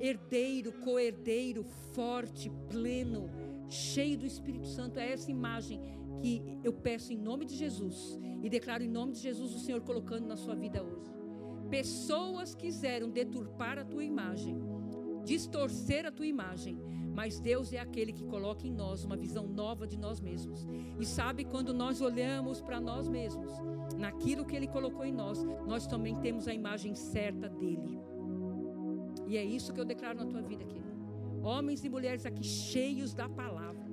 herdeiro, 0.02 0.74
co-herdeiro, 0.84 1.64
forte, 1.94 2.52
pleno, 2.70 3.30
cheio 3.70 4.18
do 4.18 4.26
Espírito 4.26 4.68
Santo. 4.68 5.00
É 5.00 5.14
essa 5.14 5.32
imagem 5.32 5.80
que 6.22 6.60
eu 6.62 6.74
peço 6.74 7.14
em 7.14 7.18
nome 7.18 7.46
de 7.46 7.56
Jesus 7.56 8.20
e 8.42 8.50
declaro 8.50 8.84
em 8.84 8.90
nome 8.90 9.14
de 9.14 9.20
Jesus 9.20 9.56
o 9.56 9.60
Senhor 9.60 9.80
colocando 9.80 10.28
na 10.28 10.36
sua 10.36 10.56
vida 10.56 10.84
hoje. 10.84 11.10
Pessoas 11.70 12.54
quiseram 12.54 13.10
deturpar 13.10 13.80
a 13.80 13.86
tua 13.86 14.04
imagem 14.04 14.73
distorcer 15.24 16.06
a 16.06 16.12
tua 16.12 16.26
imagem, 16.26 16.78
mas 17.14 17.40
Deus 17.40 17.72
é 17.72 17.80
aquele 17.80 18.12
que 18.12 18.24
coloca 18.26 18.66
em 18.66 18.72
nós 18.72 19.04
uma 19.04 19.16
visão 19.16 19.48
nova 19.48 19.86
de 19.86 19.98
nós 19.98 20.20
mesmos. 20.20 20.68
E 21.00 21.06
sabe 21.06 21.46
quando 21.46 21.74
nós 21.74 22.02
olhamos 22.02 22.62
para 22.62 22.80
nós 22.80 23.08
mesmos, 23.08 23.52
naquilo 23.98 24.46
que 24.46 24.56
ele 24.56 24.68
colocou 24.68 25.06
em 25.06 25.14
nós, 25.14 25.44
nós 25.68 25.86
também 25.86 26.16
temos 26.16 26.48
a 26.48 26.54
imagem 26.54 26.96
certa 26.96 27.48
dele. 27.48 28.00
E 29.28 29.38
é 29.38 29.44
isso 29.44 29.72
que 29.74 29.80
eu 29.80 29.86
declaro 29.86 30.18
na 30.18 30.26
tua 30.26 30.42
vida, 30.42 30.66
querido. 30.66 30.92
Homens 31.44 31.84
e 31.84 31.90
mulheres 31.90 32.26
aqui 32.26 32.44
cheios 32.44 33.14
da 33.14 33.30
palavra, 33.30 33.84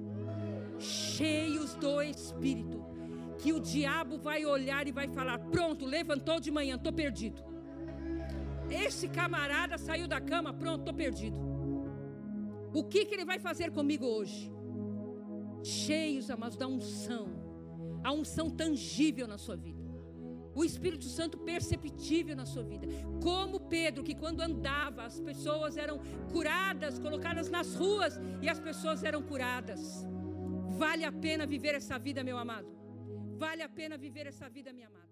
cheios 0.79 1.75
do 1.75 2.01
Espírito, 2.01 2.81
que 3.39 3.53
o 3.53 3.61
diabo 3.61 4.19
vai 4.19 4.45
olhar 4.47 4.87
e 4.87 4.93
vai 4.93 5.09
falar: 5.09 5.39
pronto, 5.39 5.85
levantou 5.85 6.41
de 6.41 6.51
manhã, 6.51 6.77
estou 6.77 6.93
perdido. 6.93 7.50
Esse 8.71 9.09
camarada 9.09 9.77
saiu 9.77 10.07
da 10.07 10.21
cama, 10.21 10.53
pronto, 10.53 10.81
estou 10.81 10.95
perdido. 10.95 11.39
O 12.73 12.85
que, 12.85 13.05
que 13.05 13.15
ele 13.15 13.25
vai 13.25 13.39
fazer 13.39 13.71
comigo 13.73 14.07
hoje? 14.07 14.51
Cheios, 15.63 16.31
amados, 16.31 16.57
da 16.57 16.67
unção, 16.67 17.29
a 18.03 18.13
unção 18.13 18.49
tangível 18.49 19.27
na 19.27 19.37
sua 19.37 19.57
vida 19.57 19.81
o 20.55 20.65
Espírito 20.65 21.05
Santo 21.05 21.39
perceptível 21.39 22.35
na 22.37 22.45
sua 22.45 22.63
vida. 22.63 22.87
Como 23.23 23.61
Pedro, 23.61 24.03
que 24.03 24.15
quando 24.15 24.41
andava, 24.41 25.05
as 25.05 25.21
pessoas 25.21 25.77
eram 25.77 25.99
curadas, 26.33 26.99
colocadas 26.99 27.49
nas 27.49 27.75
ruas 27.75 28.21
e 28.43 28.49
as 28.49 28.59
pessoas 28.59 29.03
eram 29.05 29.23
curadas. 29.23 30.05
Vale 30.79 31.05
a 31.05 31.13
pena 31.13 31.47
viver 31.47 31.75
essa 31.75 31.99
vida, 31.99 32.25
meu 32.25 32.39
amado. 32.39 32.69
Vale 33.37 33.63
a 33.63 33.69
pena 33.69 33.97
viver 33.97 34.27
essa 34.27 34.49
vida, 34.49 34.73
minha 34.73 34.89
amada. 34.89 35.10